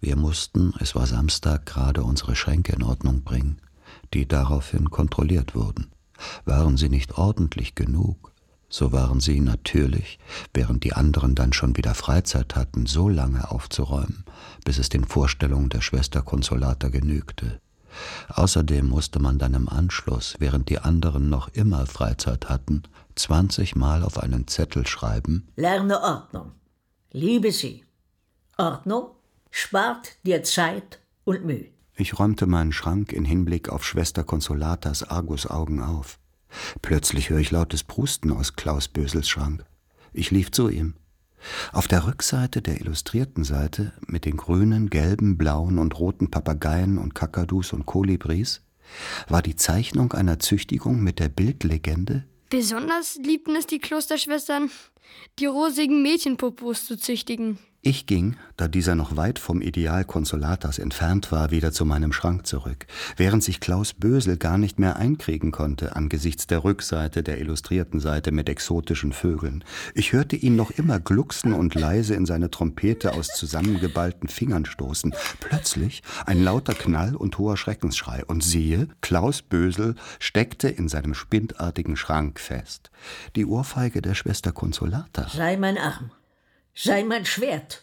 Wir 0.00 0.16
mussten, 0.16 0.74
es 0.80 0.94
war 0.94 1.06
Samstag, 1.06 1.66
gerade 1.66 2.02
unsere 2.02 2.36
Schränke 2.36 2.72
in 2.72 2.82
Ordnung 2.82 3.22
bringen, 3.22 3.60
die 4.14 4.26
daraufhin 4.26 4.90
kontrolliert 4.90 5.54
wurden. 5.54 5.90
Waren 6.44 6.76
sie 6.76 6.88
nicht 6.88 7.18
ordentlich 7.18 7.74
genug, 7.74 8.32
so 8.68 8.92
waren 8.92 9.20
sie 9.20 9.40
natürlich, 9.40 10.18
während 10.52 10.84
die 10.84 10.92
anderen 10.92 11.34
dann 11.34 11.52
schon 11.52 11.76
wieder 11.76 11.94
Freizeit 11.94 12.56
hatten, 12.56 12.86
so 12.86 13.08
lange 13.08 13.50
aufzuräumen, 13.50 14.24
bis 14.64 14.78
es 14.78 14.88
den 14.88 15.04
Vorstellungen 15.04 15.68
der 15.68 15.80
Schwester 15.80 16.22
Konsolata 16.22 16.88
genügte. 16.88 17.60
Außerdem 18.28 18.88
musste 18.88 19.18
man 19.20 19.38
dann 19.38 19.54
im 19.54 19.68
Anschluss, 19.68 20.36
während 20.38 20.68
die 20.68 20.78
anderen 20.78 21.30
noch 21.30 21.48
immer 21.48 21.86
Freizeit 21.86 22.48
hatten, 22.48 22.82
zwanzigmal 23.14 24.02
auf 24.02 24.18
einen 24.18 24.46
Zettel 24.48 24.86
schreiben 24.86 25.48
Lerne 25.56 26.02
Ordnung. 26.02 26.52
Liebe 27.12 27.52
Sie. 27.52 27.84
Ordnung 28.58 29.10
spart 29.50 30.16
dir 30.24 30.42
Zeit 30.42 31.00
und 31.24 31.44
Mühe. 31.44 31.66
Ich 31.96 32.18
räumte 32.18 32.46
meinen 32.46 32.72
Schrank 32.72 33.12
in 33.12 33.24
Hinblick 33.24 33.68
auf 33.68 33.84
Schwester 33.84 34.24
Konsolatas 34.24 35.02
Argusaugen 35.02 35.80
auf. 35.80 36.18
Plötzlich 36.82 37.30
höre 37.30 37.38
ich 37.38 37.50
lautes 37.50 37.84
Prusten 37.84 38.32
aus 38.32 38.54
Klaus 38.54 38.88
Bösels 38.88 39.28
Schrank. 39.28 39.64
Ich 40.12 40.30
lief 40.30 40.50
zu 40.50 40.68
ihm. 40.68 40.94
Auf 41.72 41.88
der 41.88 42.06
Rückseite 42.06 42.62
der 42.62 42.80
illustrierten 42.80 43.44
Seite 43.44 43.92
mit 44.06 44.24
den 44.24 44.36
grünen, 44.36 44.90
gelben, 44.90 45.38
blauen 45.38 45.78
und 45.78 45.98
roten 45.98 46.30
Papageien 46.30 46.98
und 46.98 47.14
Kakadus 47.14 47.72
und 47.72 47.86
Kolibris 47.86 48.62
war 49.28 49.42
die 49.42 49.56
Zeichnung 49.56 50.12
einer 50.12 50.38
Züchtigung 50.38 51.02
mit 51.02 51.18
der 51.18 51.28
Bildlegende 51.28 52.24
Besonders 52.48 53.16
liebten 53.16 53.56
es 53.56 53.66
die 53.66 53.80
Klosterschwestern, 53.80 54.70
die 55.40 55.46
rosigen 55.46 56.02
Mädchenpopos 56.02 56.86
zu 56.86 56.96
züchtigen. 56.96 57.58
Ich 57.86 58.06
ging, 58.06 58.34
da 58.56 58.66
dieser 58.66 58.96
noch 58.96 59.16
weit 59.16 59.38
vom 59.38 59.62
Ideal 59.62 60.04
Konsolatas 60.04 60.80
entfernt 60.80 61.30
war, 61.30 61.52
wieder 61.52 61.70
zu 61.70 61.84
meinem 61.84 62.12
Schrank 62.12 62.44
zurück, 62.44 62.88
während 63.16 63.44
sich 63.44 63.60
Klaus 63.60 63.92
Bösel 63.92 64.38
gar 64.38 64.58
nicht 64.58 64.80
mehr 64.80 64.96
einkriegen 64.96 65.52
konnte 65.52 65.94
angesichts 65.94 66.48
der 66.48 66.64
Rückseite 66.64 67.22
der 67.22 67.38
illustrierten 67.38 68.00
Seite 68.00 68.32
mit 68.32 68.48
exotischen 68.48 69.12
Vögeln. 69.12 69.62
Ich 69.94 70.12
hörte 70.12 70.34
ihn 70.34 70.56
noch 70.56 70.72
immer 70.72 70.98
glucksen 70.98 71.52
und 71.52 71.76
leise 71.76 72.16
in 72.16 72.26
seine 72.26 72.50
Trompete 72.50 73.12
aus 73.12 73.28
zusammengeballten 73.28 74.28
Fingern 74.28 74.64
stoßen. 74.64 75.14
Plötzlich 75.38 76.02
ein 76.24 76.42
lauter 76.42 76.74
Knall 76.74 77.14
und 77.14 77.38
hoher 77.38 77.56
Schreckensschrei. 77.56 78.24
Und 78.24 78.42
siehe, 78.42 78.88
Klaus 79.00 79.42
Bösel 79.42 79.94
steckte 80.18 80.68
in 80.68 80.88
seinem 80.88 81.14
spindartigen 81.14 81.96
Schrank 81.96 82.40
fest. 82.40 82.90
Die 83.36 83.46
Ohrfeige 83.46 84.02
der 84.02 84.16
Schwester 84.16 84.50
Konsolata. 84.50 85.28
Sei 85.28 85.56
mein 85.56 85.78
Arm 85.78 86.10
sei 86.76 87.02
mein 87.02 87.24
Schwert, 87.24 87.82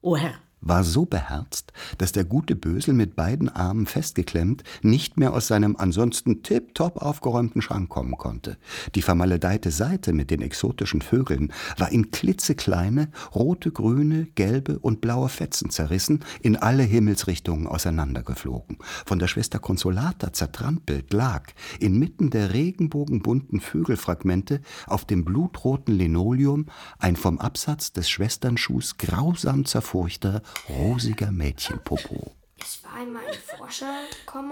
o 0.00 0.16
Herr 0.16 0.42
war 0.62 0.84
so 0.84 1.04
beherzt, 1.04 1.72
dass 1.98 2.12
der 2.12 2.24
gute 2.24 2.56
Bösel 2.56 2.94
mit 2.94 3.16
beiden 3.16 3.48
Armen 3.48 3.86
festgeklemmt 3.86 4.62
nicht 4.82 5.18
mehr 5.18 5.34
aus 5.34 5.48
seinem 5.48 5.76
ansonsten 5.76 6.42
tipptopp 6.42 7.02
aufgeräumten 7.02 7.60
Schrank 7.60 7.88
kommen 7.88 8.16
konnte. 8.16 8.56
Die 8.94 9.02
vermaledeite 9.02 9.70
Seite 9.70 10.12
mit 10.12 10.30
den 10.30 10.40
exotischen 10.40 11.02
Vögeln 11.02 11.52
war 11.76 11.90
in 11.90 12.10
klitzekleine, 12.10 13.10
rote, 13.34 13.72
grüne, 13.72 14.28
gelbe 14.34 14.78
und 14.78 15.00
blaue 15.00 15.28
Fetzen 15.28 15.70
zerrissen, 15.70 16.20
in 16.40 16.56
alle 16.56 16.84
Himmelsrichtungen 16.84 17.66
auseinandergeflogen. 17.66 18.78
Von 19.04 19.18
der 19.18 19.26
Schwester 19.26 19.58
Consolata 19.58 20.32
zertrampelt 20.32 21.12
lag, 21.12 21.50
inmitten 21.80 22.30
der 22.30 22.54
regenbogenbunten 22.54 23.60
Vögelfragmente, 23.60 24.60
auf 24.86 25.04
dem 25.04 25.24
blutroten 25.24 25.94
Linoleum 25.94 26.66
ein 26.98 27.16
vom 27.16 27.38
Absatz 27.38 27.92
des 27.92 28.08
Schwesternschuhs 28.08 28.96
grausam 28.96 29.64
zerfurchter 29.64 30.42
rosiger 30.68 31.30
Mädchenpopo. 31.30 32.32
Es 32.58 32.82
war 32.84 32.94
einmal 32.94 33.22
ein 33.26 33.38
Forscher, 33.58 33.92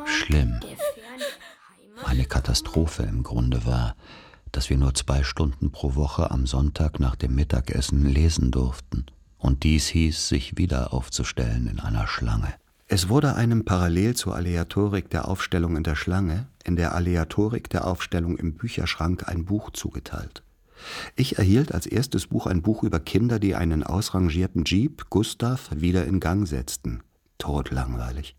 Schlimm. 0.06 0.60
Eine 2.04 2.24
Katastrophe 2.24 3.04
im 3.04 3.22
Grunde 3.22 3.64
war, 3.66 3.94
dass 4.52 4.70
wir 4.70 4.76
nur 4.76 4.94
zwei 4.94 5.22
Stunden 5.22 5.70
pro 5.70 5.94
Woche 5.94 6.30
am 6.30 6.46
Sonntag 6.46 6.98
nach 6.98 7.16
dem 7.16 7.34
Mittagessen 7.34 8.04
lesen 8.06 8.50
durften. 8.50 9.06
Und 9.38 9.62
dies 9.62 9.88
hieß, 9.88 10.28
sich 10.28 10.58
wieder 10.58 10.92
aufzustellen 10.92 11.66
in 11.66 11.80
einer 11.80 12.06
Schlange. 12.06 12.54
Es 12.88 13.08
wurde 13.08 13.36
einem 13.36 13.64
parallel 13.64 14.16
zur 14.16 14.34
Aleatorik 14.34 15.10
der 15.10 15.28
Aufstellung 15.28 15.76
in 15.76 15.84
der 15.84 15.94
Schlange, 15.94 16.48
in 16.64 16.74
der 16.74 16.94
Aleatorik 16.94 17.70
der 17.70 17.86
Aufstellung 17.86 18.36
im 18.36 18.54
Bücherschrank 18.54 19.28
ein 19.28 19.44
Buch 19.44 19.70
zugeteilt. 19.70 20.42
Ich 21.16 21.38
erhielt 21.38 21.72
als 21.72 21.86
erstes 21.86 22.26
Buch 22.26 22.46
ein 22.46 22.62
Buch 22.62 22.82
über 22.82 23.00
Kinder, 23.00 23.38
die 23.38 23.54
einen 23.54 23.82
ausrangierten 23.82 24.64
Jeep, 24.64 25.10
Gustav, 25.10 25.70
wieder 25.74 26.04
in 26.06 26.20
Gang 26.20 26.46
setzten. 26.46 27.02
Todlangweilig. 27.38 28.36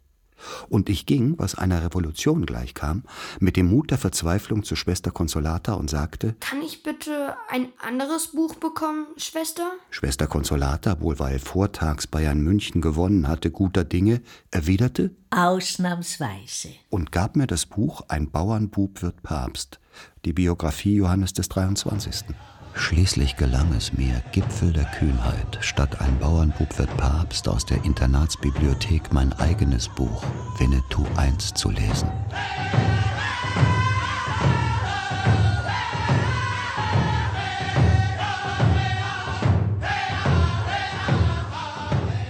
Und 0.70 0.90
ich 0.90 1.06
ging, 1.06 1.36
was 1.38 1.56
einer 1.56 1.84
Revolution 1.84 2.46
gleichkam, 2.46 3.04
mit 3.40 3.58
dem 3.58 3.70
Mut 3.70 3.92
der 3.92 3.98
Verzweiflung 3.98 4.64
zu 4.64 4.76
Schwester 4.76 5.12
Consolata 5.12 5.74
und 5.74 5.90
sagte: 5.90 6.36
Kann 6.40 6.62
ich 6.62 6.84
bitte 6.84 7.36
ein 7.50 7.70
anderes 7.80 8.28
Buch 8.30 8.56
bekommen, 8.56 9.08
Schwester? 9.18 9.72
Schwester 9.90 10.28
Consolata, 10.28 11.00
wohl 11.02 11.20
weil 11.20 11.40
vortags 11.40 12.08
Bayern 12.08 12.42
München 12.42 12.82
gewonnen 12.82 13.28
hatte, 13.28 13.52
guter 13.52 13.84
Dinge, 13.84 14.22
erwiderte: 14.52 15.12
Ausnahmsweise. 15.30 16.70
Und 16.90 17.12
gab 17.12 17.36
mir 17.36 17.48
das 17.48 17.66
Buch 17.66 18.02
Ein 18.08 18.32
Bauernbub 18.32 19.02
wird 19.02 19.24
Papst, 19.24 19.80
die 20.26 20.34
Biografie 20.34 20.96
Johannes 20.96 21.34
des 21.34 21.50
23. 21.50 22.26
Schließlich 22.74 23.36
gelang 23.36 23.74
es 23.74 23.94
mir, 23.94 24.22
Gipfel 24.32 24.72
der 24.72 24.86
Kühnheit, 24.86 25.58
statt 25.62 26.00
ein 26.00 26.18
Bauernbub 26.20 26.78
wird 26.78 26.96
Papst 26.98 27.48
aus 27.48 27.66
der 27.66 27.84
Internatsbibliothek 27.84 29.12
mein 29.12 29.34
eigenes 29.34 29.90
Buch 29.90 30.24
Winnetou 30.58 31.06
I 31.20 31.38
zu 31.38 31.70
lesen. 31.70 32.10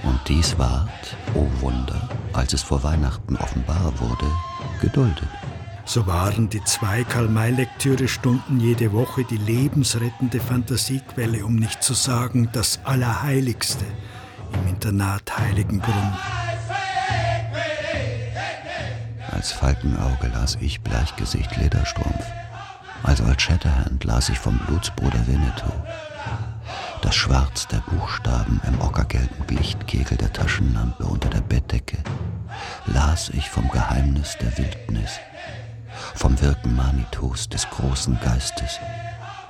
Und 0.04 0.20
dies 0.28 0.58
ward, 0.58 0.90
o 1.36 1.40
oh 1.40 1.62
Wunder, 1.62 2.10
als 2.34 2.54
es 2.54 2.64
vor 2.64 2.84
Weihnachten 2.84 3.36
offenbar 3.38 3.94
wurde, 4.00 4.26
geduldet. 4.82 5.41
So 5.86 6.08
waren 6.08 6.50
die 6.50 6.64
zwei 6.64 7.04
Karl-May-Lektüre-Stunden 7.04 8.60
jede 8.60 8.94
Woche 8.94 9.24
die 9.24 9.38
lebensrettende 9.38 10.40
Fantasiequelle, 10.40 11.46
um 11.46 11.56
nicht 11.56 11.84
zu 11.84 11.94
sagen 11.94 12.50
das 12.54 12.80
Allerheiligste 12.84 13.86
im 14.54 14.70
Internat 14.70 15.38
Heiligenbrunn. 15.38 16.18
Als 19.32 19.52
Falkenauge 19.52 20.28
las 20.34 20.58
ich 20.62 20.82
Bleichgesicht 20.82 21.58
Lederstrumpf. 21.58 22.26
Als 23.04 23.22
Old 23.22 23.42
Shatterhand 23.42 24.04
las 24.04 24.30
ich 24.30 24.38
vom 24.38 24.60
Blutsbruder 24.68 25.26
Winnetou. 25.26 25.74
Das 27.02 27.16
Schwarz 27.16 27.68
der 27.68 27.80
Buchstaben 27.80 28.62
im 28.68 28.80
ockergelben 28.80 29.48
Lichtkegel 29.50 30.18
der 30.18 30.32
Taschenlampe 30.32 31.04
unter 31.06 31.30
der 31.30 31.42
Bettdecke 31.42 31.98
las 32.86 33.30
ich 33.30 33.50
vom 33.50 33.70
Geheimnis 33.70 34.38
der 34.40 34.58
Wildnis, 34.58 35.20
vom 36.16 36.40
Wirken 36.42 36.76
Manitos 36.76 37.50
des 37.50 37.70
großen 37.70 38.20
Geistes. 38.22 38.80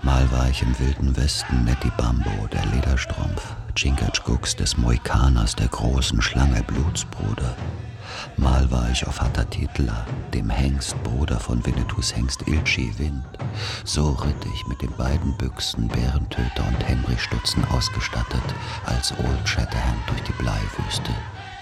Mal 0.04 0.32
war 0.32 0.50
ich 0.50 0.62
im 0.64 0.78
wilden 0.80 1.16
Westen 1.16 1.64
Nettie 1.64 1.92
Bambo, 1.96 2.48
der 2.52 2.66
Lederstrumpf, 2.68 3.56
Chingachguks 3.76 4.56
des 4.56 4.76
Moikaners, 4.78 5.56
der 5.56 5.68
großen 5.68 6.22
Schlange 6.22 6.64
Blutsbruder. 6.64 7.56
Mal 8.38 8.70
war 8.72 8.90
ich 8.90 9.06
auf 9.06 9.22
Hatatitla, 9.22 10.06
dem 10.34 10.50
Hengstbruder 10.50 11.40
von 11.40 11.64
Winnetous 11.66 12.16
Hengst 12.16 12.48
Ilchi 12.48 12.94
Wind. 12.98 13.24
So 13.84 14.12
ritt 14.12 14.46
ich 14.54 14.68
mit 14.68 14.82
den 14.82 14.92
beiden 14.98 15.38
Büchsen, 15.38 15.88
Bärentöter 15.88 16.68
und 16.68 16.88
Henry 16.88 17.18
Stutzen 17.18 17.64
ausgestattet, 17.66 18.44
als 18.86 19.12
Old 19.12 19.48
Shatterhand 19.48 20.00
durch 20.08 20.24
die 20.24 20.34
Bleiwüste, 20.34 21.12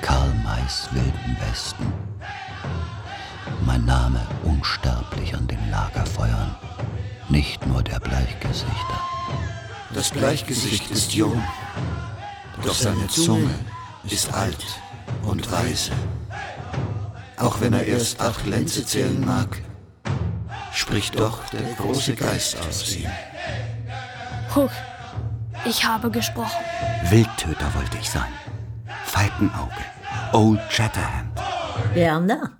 Karl 0.02 0.34
Mays 0.44 0.88
wilden 0.92 1.38
Westen. 1.48 1.94
Mein 3.66 3.86
Name 3.86 4.20
unsterblich 4.44 5.36
an 5.36 5.48
den 5.48 5.70
Lagerfeuern, 5.70 6.56
nicht 7.30 7.66
nur 7.68 7.84
der 7.84 8.00
Bleichgesichter. 8.00 9.00
Das 9.94 10.12
Bleichgesicht 10.12 10.90
ist 10.92 11.14
jung, 11.14 11.42
doch 12.64 12.74
seine 12.76 13.08
Zunge 13.08 13.50
ist 14.04 14.34
alt 14.34 14.66
und 15.24 15.52
weise. 15.52 15.92
Auch 17.38 17.62
wenn 17.62 17.74
er 17.74 17.86
erst 17.86 18.20
acht 18.20 18.46
Lenze 18.46 18.86
zählen 18.86 19.24
mag, 19.26 19.62
spricht 20.74 21.20
doch 21.20 21.46
der 21.50 21.74
große 21.74 22.16
Geist 22.16 22.58
aus 22.68 22.96
ihm. 22.96 23.10
Huch, 24.56 24.72
ich 25.66 25.84
habe 25.86 26.12
gesprochen. 26.12 26.64
Wildtöter 27.04 27.74
wollte 27.76 27.98
ich 27.98 28.10
sein. 28.10 28.32
Falkenauge, 29.06 29.84
Old 30.34 30.62
Shatterhand. 30.70 31.40
Werner? 31.94 32.59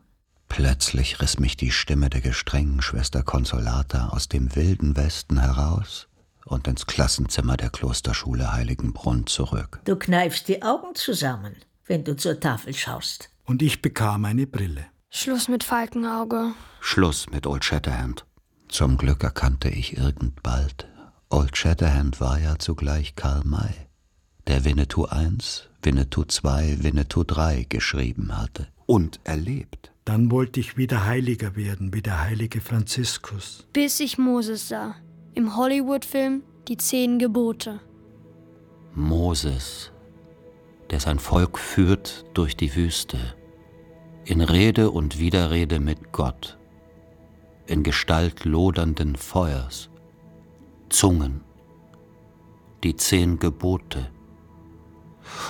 Plötzlich 0.50 1.22
riss 1.22 1.40
mich 1.40 1.56
die 1.56 1.72
Stimme 1.72 2.10
der 2.10 2.22
gestrengen 2.22 2.82
Schwester 2.82 3.24
Consolata 3.24 4.10
aus 4.10 4.28
dem 4.28 4.56
wilden 4.56 4.98
Westen 4.98 5.40
heraus 5.40 6.08
und 6.46 6.68
ins 6.68 6.86
Klassenzimmer 6.86 7.56
der 7.56 7.70
Klosterschule 7.70 8.52
Heiligenbrunn 8.52 9.28
zurück. 9.28 9.80
Du 9.86 9.96
kneifst 9.96 10.48
die 10.48 10.62
Augen 10.62 10.96
zusammen, 10.96 11.56
wenn 11.86 12.04
du 12.04 12.16
zur 12.16 12.40
Tafel 12.40 12.74
schaust. 12.74 13.30
Und 13.46 13.62
ich 13.62 13.82
bekam 13.82 14.26
eine 14.26 14.48
Brille. 14.48 14.86
Schluss 15.10 15.48
mit 15.48 15.64
Falkenauge. 15.64 16.52
Schluss 16.82 17.30
mit 17.30 17.48
Old 17.48 17.64
Shatterhand. 17.64 18.26
Zum 18.68 18.98
Glück 18.98 19.24
erkannte 19.24 19.70
ich 19.70 19.98
irgend 19.98 20.44
bald. 20.44 20.88
Old 21.30 21.56
Shatterhand 21.56 22.20
war 22.20 22.40
ja 22.40 22.58
zugleich 22.58 23.16
Karl 23.16 23.44
May, 23.44 23.74
der 24.48 24.66
Winnetou 24.66 25.06
I, 25.06 25.38
Winnetou 25.82 26.24
II, 26.24 26.84
Winnetou 26.84 27.24
III 27.24 27.66
geschrieben 27.66 28.38
hatte 28.38 28.68
und 28.86 29.20
erlebt. 29.24 29.92
Dann 30.10 30.32
wollte 30.32 30.60
ich 30.60 30.76
wieder 30.76 31.06
heiliger 31.06 31.56
werden, 31.56 31.94
wie 31.94 32.02
der 32.02 32.20
heilige 32.20 32.62
Franziskus. 32.62 33.68
Bis 33.74 34.00
ich 34.00 34.18
Moses 34.18 34.68
sah. 34.68 34.96
Im 35.36 35.56
Hollywood-Film 35.56 36.42
Die 36.68 36.78
Zehn 36.78 37.20
Gebote. 37.20 37.80
Moses, 38.96 39.92
der 40.90 41.00
sein 41.00 41.20
Volk 41.20 41.60
führt 41.60 42.26
durch 42.34 42.58
die 42.58 42.76
Wüste, 42.76 43.20
in 44.26 44.42
Rede 44.42 44.90
und 44.90 45.20
Widerrede 45.20 45.80
mit 45.80 46.12
Gott, 46.12 46.58
in 47.68 47.84
Gestalt 47.84 48.46
lodernden 48.46 49.16
Feuers, 49.16 49.92
Zungen, 50.90 51.42
die 52.84 52.96
zehn 52.96 53.38
Gebote, 53.38 54.10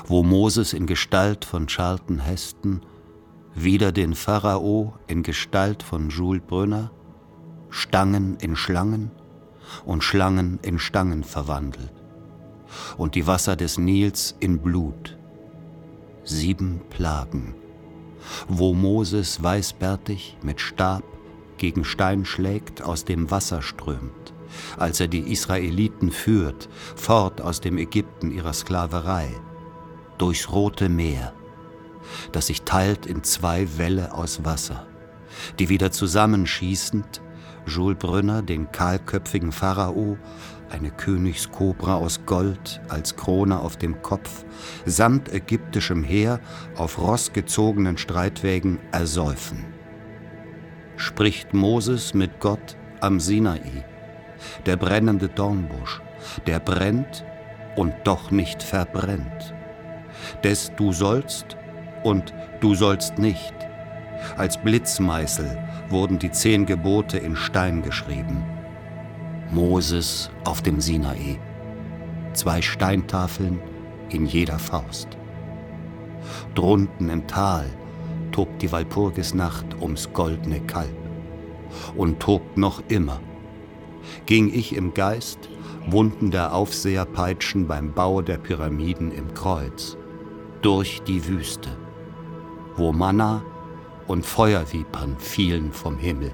wo 0.06 0.22
Moses 0.22 0.74
in 0.74 0.86
Gestalt 0.86 1.46
von 1.46 1.68
Charlton 1.68 2.20
Heston 2.20 2.82
wieder 3.56 3.92
den 3.92 4.16
Pharao 4.16 4.94
in 5.08 5.24
Gestalt 5.24 5.84
von 5.84 6.10
Jules 6.10 6.42
Brünner, 6.46 6.92
Stangen 7.70 8.38
in 8.38 8.56
Schlangen 8.56 9.12
und 9.86 10.04
Schlangen 10.04 10.60
in 10.62 10.80
Stangen 10.80 11.24
verwandelt. 11.24 11.94
Und 12.98 13.16
die 13.16 13.28
Wasser 13.28 13.56
des 13.56 13.78
Nils 13.78 14.36
in 14.40 14.60
Blut. 14.60 15.18
Sieben 16.24 16.82
Plagen, 16.90 17.56
wo 18.48 18.74
Moses 18.74 19.42
weißbärtig 19.42 20.38
mit 20.44 20.62
Stab 20.62 21.04
gegen 21.58 21.84
Stein 21.84 22.26
schlägt, 22.26 22.84
aus 22.84 23.06
dem 23.06 23.32
Wasser 23.32 23.62
strömt, 23.62 24.34
als 24.78 25.00
er 25.00 25.08
die 25.08 25.32
Israeliten 25.32 26.12
führt, 26.12 26.70
fort 26.96 27.42
aus 27.42 27.62
dem 27.62 27.78
Ägypten 27.78 28.32
ihrer 28.32 28.54
Sklaverei, 28.54 29.30
durchs 30.18 30.52
Rote 30.52 30.90
Meer, 30.90 31.34
das 32.32 32.48
sich 32.48 32.64
teilt 32.64 33.06
in 33.06 33.24
zwei 33.24 33.68
Wälle 33.78 34.14
aus 34.14 34.46
Wasser, 34.46 34.88
die 35.60 35.70
wieder 35.70 35.92
zusammenschießend 35.92 37.22
Jules 37.66 37.98
Brünner 38.00 38.42
den 38.42 38.72
kahlköpfigen 38.72 39.52
Pharao, 39.52 40.18
eine 40.70 40.92
Königskobra 40.92 41.96
aus 41.96 42.26
Gold 42.26 42.82
als 42.90 43.16
Krone 43.16 43.60
auf 43.60 43.78
dem 43.78 44.02
Kopf, 44.02 44.46
samt 44.86 45.32
ägyptischem 45.32 46.04
Heer 46.04 46.40
auf 46.76 47.00
rossgezogenen 47.00 47.98
Streitwägen 47.98 48.80
ersäufen. 48.92 49.66
Spricht 50.96 51.54
Moses 51.54 52.14
mit 52.14 52.40
Gott 52.40 52.76
am 53.02 53.20
Sinai, 53.20 53.86
der 54.66 54.78
brennende 54.78 55.30
Dornbusch, 55.30 56.02
der 56.46 56.60
brennt 56.60 57.24
und 57.76 57.94
doch 58.04 58.32
nicht 58.32 58.62
verbrennt. 58.62 59.54
Des 60.44 60.72
du 60.76 60.92
sollst 60.92 61.58
und 62.04 62.34
du 62.60 62.76
sollst 62.76 63.18
nicht. 63.18 63.54
Als 64.38 64.62
Blitzmeißel 64.62 65.58
wurden 65.90 66.20
die 66.20 66.32
zehn 66.32 66.66
Gebote 66.66 67.18
in 67.18 67.36
Stein 67.36 67.82
geschrieben. 67.82 68.44
Moses 69.52 70.30
auf 70.46 70.62
dem 70.62 70.80
Sinai. 70.80 71.40
Zwei 72.34 72.62
Steintafeln 72.62 73.60
in 74.10 74.26
jeder 74.26 74.60
Faust. 74.60 75.08
Drunten 76.56 77.10
im 77.10 77.26
Tal 77.28 77.66
tobt 78.32 78.62
die 78.62 78.72
Walpurgisnacht 78.72 79.82
ums 79.82 80.12
goldene 80.14 80.60
Kalb. 80.62 80.96
Und 81.96 82.20
tobt 82.20 82.58
noch 82.58 82.82
immer. 82.88 83.20
Ging 84.26 84.52
ich 84.54 84.76
im 84.76 84.94
Geist, 84.94 85.50
Wunden 85.88 86.32
der 86.32 86.54
Aufseher 86.54 87.06
peitschen 87.06 87.68
beim 87.68 87.94
Bau 87.94 88.22
der 88.22 88.38
Pyramiden 88.38 89.12
im 89.12 89.34
Kreuz. 89.34 89.98
Durch 90.62 91.02
die 91.04 91.28
Wüste, 91.28 91.70
wo 92.80 92.92
Manna 92.92 93.44
und 94.08 94.26
Feuervipern 94.26 95.18
fielen 95.20 95.72
vom 95.72 95.98
Himmel. 95.98 96.32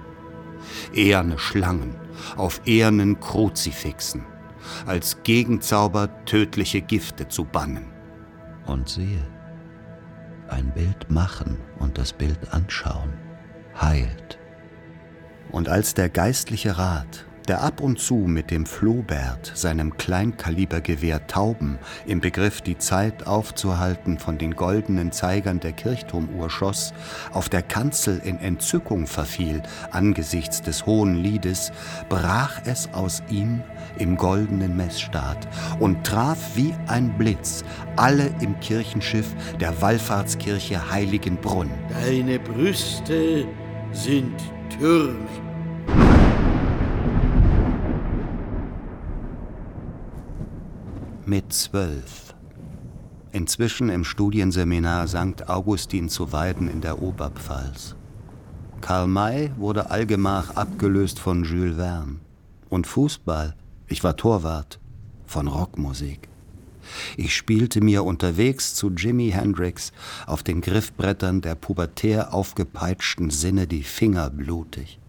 Eherne 0.94 1.38
Schlangen 1.38 1.96
auf 2.38 2.62
ehernen 2.66 3.20
Kruzifixen, 3.20 4.26
als 4.86 5.22
Gegenzauber 5.24 6.10
tödliche 6.26 6.82
Gifte 6.82 7.28
zu 7.28 7.44
bannen. 7.44 7.92
Und 8.66 8.88
siehe, 8.90 9.28
ein 10.48 10.72
Bild 10.74 11.10
machen 11.12 11.58
und 11.80 11.98
das 11.98 12.14
Bild 12.14 12.54
anschauen 12.54 13.14
heilt. 13.82 14.40
Und 15.52 15.70
als 15.70 15.94
der 15.94 16.10
geistliche 16.10 16.78
Rat 16.78 17.26
der 17.46 17.62
ab 17.62 17.82
und 17.82 18.00
zu 18.00 18.16
mit 18.16 18.52
dem 18.52 18.66
Flohbert, 18.66 19.52
seinem 19.54 19.98
Kleinkalibergewehr 19.98 21.28
Tauben, 21.28 21.78
im 22.06 22.22
Begriff 22.22 22.62
die 22.62 22.78
Zeit 22.78 23.28
aufzuhalten, 23.28 24.20
von 24.20 24.38
den 24.38 24.56
goldenen 24.56 25.12
Zeigern 25.12 25.60
der 25.60 25.74
Kirchturmuhr 25.74 26.50
schoss, 26.50 26.94
auf 27.32 27.50
der 27.50 27.62
Kanzel 27.62 28.22
in 28.24 28.40
Entzückung 28.40 29.08
verfiel 29.08 29.62
angesichts 29.92 30.62
des 30.62 30.86
hohen 30.86 31.16
Liedes, 31.16 31.72
brach 32.10 32.62
es 32.66 32.90
aus 32.94 33.24
ihm 33.30 33.62
im 33.98 34.18
goldenen 34.18 34.76
Messstaat 34.76 35.48
und 35.80 36.06
traf 36.06 36.38
wie 36.56 36.74
ein 36.88 37.18
Blitz 37.18 37.64
alle 37.96 38.30
im 38.42 38.60
Kirchenschiff 38.60 39.28
der 39.60 39.82
Wallfahrtskirche 39.82 40.92
Heiligenbrunn. 40.92 41.70
Deine 41.90 42.40
Brüste 42.40 43.48
sind 43.92 44.36
Türme. 44.78 45.45
Mit 51.28 51.52
zwölf. 51.52 52.34
Inzwischen 53.32 53.90
im 53.90 54.04
Studienseminar 54.04 55.08
St. 55.08 55.50
Augustin 55.50 56.10
zu 56.10 56.32
Weiden 56.32 56.70
in 56.70 56.82
der 56.82 57.02
Oberpfalz. 57.02 57.96
Karl 58.82 59.08
May 59.08 59.52
wurde 59.58 59.90
allgemach 59.90 60.56
abgelöst 60.56 61.20
von 61.20 61.44
Jules 61.44 61.78
Verne. 61.78 62.20
Und 62.70 62.88
Fußball, 62.88 63.56
ich 63.88 64.04
war 64.04 64.16
Torwart, 64.16 64.80
von 65.26 65.48
Rockmusik. 65.48 66.30
Ich 67.18 67.36
spielte 67.36 67.82
mir 67.82 68.04
unterwegs 68.04 68.76
zu 68.76 68.92
Jimi 68.92 69.32
Hendrix 69.32 69.92
auf 70.28 70.44
den 70.44 70.62
Griffbrettern 70.62 71.42
der 71.42 71.56
pubertär 71.56 72.34
aufgepeitschten 72.34 73.32
Sinne 73.32 73.66
die 73.66 73.84
Finger 73.84 74.30
blutig. 74.30 75.00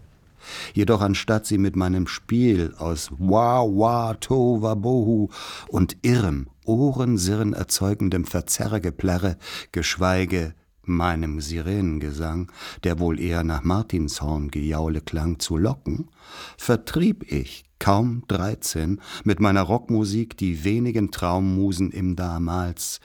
Jedoch 0.74 1.00
anstatt 1.00 1.46
sie 1.46 1.58
mit 1.58 1.76
meinem 1.76 2.06
Spiel 2.06 2.74
aus 2.78 3.10
Wa 3.18 3.62
Wa 3.62 4.14
To 4.14 4.62
Wabohu 4.62 5.28
und 5.68 5.96
irrem, 6.02 6.48
Ohrensirren 6.64 7.52
erzeugendem 7.52 8.24
Verzerrgeplärre, 8.24 9.36
geschweige 9.72 10.54
meinem 10.88 11.40
Sirenengesang, 11.40 12.50
der 12.84 12.98
wohl 12.98 13.20
eher 13.20 13.44
nach 13.44 13.62
Martinshorn-Gejaule 13.62 15.00
klang, 15.00 15.38
zu 15.38 15.56
locken, 15.56 16.08
vertrieb 16.56 17.30
ich, 17.30 17.64
kaum 17.78 18.22
dreizehn, 18.28 19.00
mit 19.24 19.40
meiner 19.40 19.62
Rockmusik 19.62 20.36
die 20.36 20.64
wenigen 20.64 21.10
Traummusen 21.10 21.90
im 21.90 22.16
damals. 22.16 23.00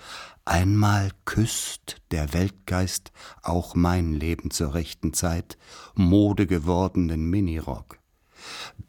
Einmal 0.45 1.11
küsst 1.25 1.97
der 2.11 2.33
Weltgeist 2.33 3.11
auch 3.43 3.75
mein 3.75 4.13
Leben 4.13 4.49
zur 4.49 4.73
rechten 4.73 5.13
Zeit, 5.13 5.57
Mode 5.93 6.47
gewordenen 6.47 7.29
Minirock, 7.29 7.99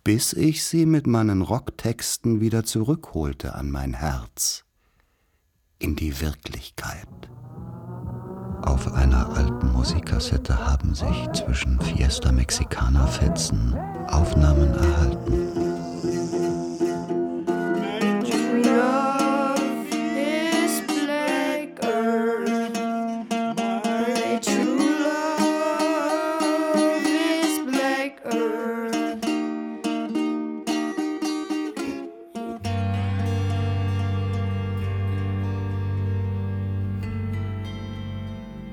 bis 0.02 0.32
ich 0.32 0.64
sie 0.64 0.86
mit 0.86 1.06
meinen 1.06 1.42
Rocktexten 1.42 2.40
wieder 2.40 2.64
zurückholte 2.64 3.54
an 3.54 3.70
mein 3.70 3.92
Herz, 3.92 4.64
in 5.78 5.94
die 5.94 6.20
Wirklichkeit. 6.20 7.08
Auf 8.62 8.92
einer 8.92 9.28
alten 9.36 9.72
Musikkassette 9.72 10.56
haben 10.56 10.94
sich 10.94 11.32
zwischen 11.32 11.80
Fiesta 11.80 12.32
Mexicana 12.32 13.06
Fetzen 13.06 13.74
Aufnahmen 14.06 14.72
erhalten. 14.72 15.41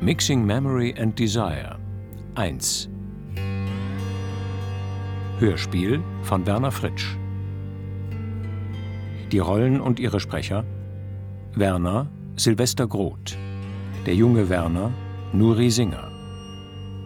Mixing 0.09 0.43
Memory 0.43 0.95
and 0.97 1.15
Desire. 1.19 1.77
1 2.33 2.89
Hörspiel 5.37 6.01
von 6.23 6.47
Werner 6.47 6.71
Fritsch. 6.71 7.15
Die 9.31 9.37
Rollen 9.37 9.79
und 9.79 9.99
ihre 9.99 10.19
Sprecher 10.19 10.65
Werner 11.53 12.07
Silvester 12.37 12.87
Groth 12.87 13.37
Der 14.07 14.15
junge 14.15 14.49
Werner 14.49 14.91
Nuri 15.31 15.69
Singer 15.69 16.09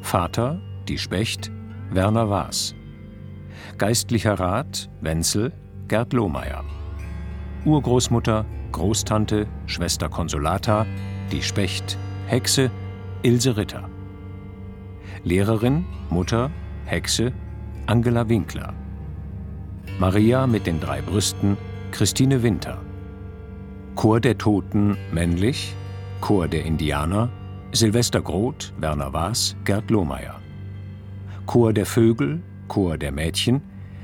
Vater 0.02 0.62
Die 0.88 0.98
Specht 0.98 1.52
Werner 1.92 2.30
Waas 2.30 2.74
Geistlicher 3.78 4.40
Rat 4.40 4.90
Wenzel 5.02 5.52
Gerd 5.90 6.14
Lohmeier 6.14 6.64
Urgroßmutter 7.66 8.46
Großtante 8.72 9.46
Schwester 9.66 10.08
Consolata 10.08 10.86
Die 11.34 11.42
Specht 11.42 11.98
Hexe 12.28 12.72
Ilse 13.24 13.56
Ritter. 13.56 13.90
Lehrerin, 15.24 15.86
Mutter, 16.10 16.52
Hexe, 16.86 17.32
Angela 17.88 18.28
Winkler. 18.28 18.74
Maria 19.98 20.45
mit 20.45 20.68
den 20.68 20.82
drei 20.82 21.02
Brüsten, 21.02 21.58
Christine 21.91 22.44
Winter. 22.44 22.82
Chor 23.95 24.20
der 24.20 24.38
Toten, 24.38 24.98
männlich, 25.14 25.74
Chor 26.20 26.50
der 26.50 26.66
Indianer, 26.66 27.30
Silvester 27.72 28.22
Groth, 28.22 28.74
Werner 28.78 29.14
Waas, 29.14 29.56
Gerd 29.64 29.90
Lohmeier. 29.90 30.41
Chor 31.45 31.72
der 31.72 31.86
Vögel, 31.86 32.41
Chor 32.68 32.98
der 32.98 33.14
Mädchen, 33.14 33.62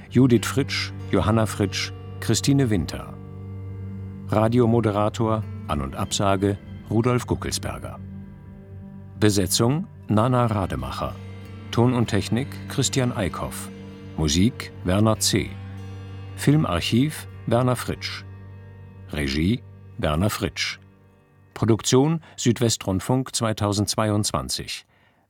Judith 0.10 0.46
Fritsch, 0.46 0.94
Johanna 1.12 1.46
Fritsch, 1.46 1.92
Christine 2.22 2.70
Winter. 2.70 3.14
Radiomoderator, 4.30 5.44
An- 5.68 5.82
und 5.82 5.98
Absage, 5.98 6.58
Rudolf 6.90 7.28
Guckelsberger. 7.28 8.00
Besetzung 9.20 9.86
Nana 10.08 10.46
Rademacher. 10.46 11.14
Ton 11.72 11.94
und 11.94 12.08
Technik 12.08 12.48
Christian 12.70 13.12
Eickhoff. 13.12 13.68
Musik 14.16 14.72
Werner 14.86 15.20
C. 15.20 15.50
Filmarchiv 16.38 17.28
Werner 17.46 17.76
Fritsch. 17.76 18.24
Regie 19.12 19.62
Werner 19.98 20.30
Fritsch. 20.30 20.80
Produktion 21.54 22.22
Südwestrundfunk 22.38 23.36
2022. 23.36 24.86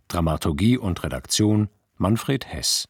Dramaturgie 0.07 0.77
und 0.77 1.03
Redaktion 1.03 1.69
Manfred 1.97 2.45
Hess 2.45 2.87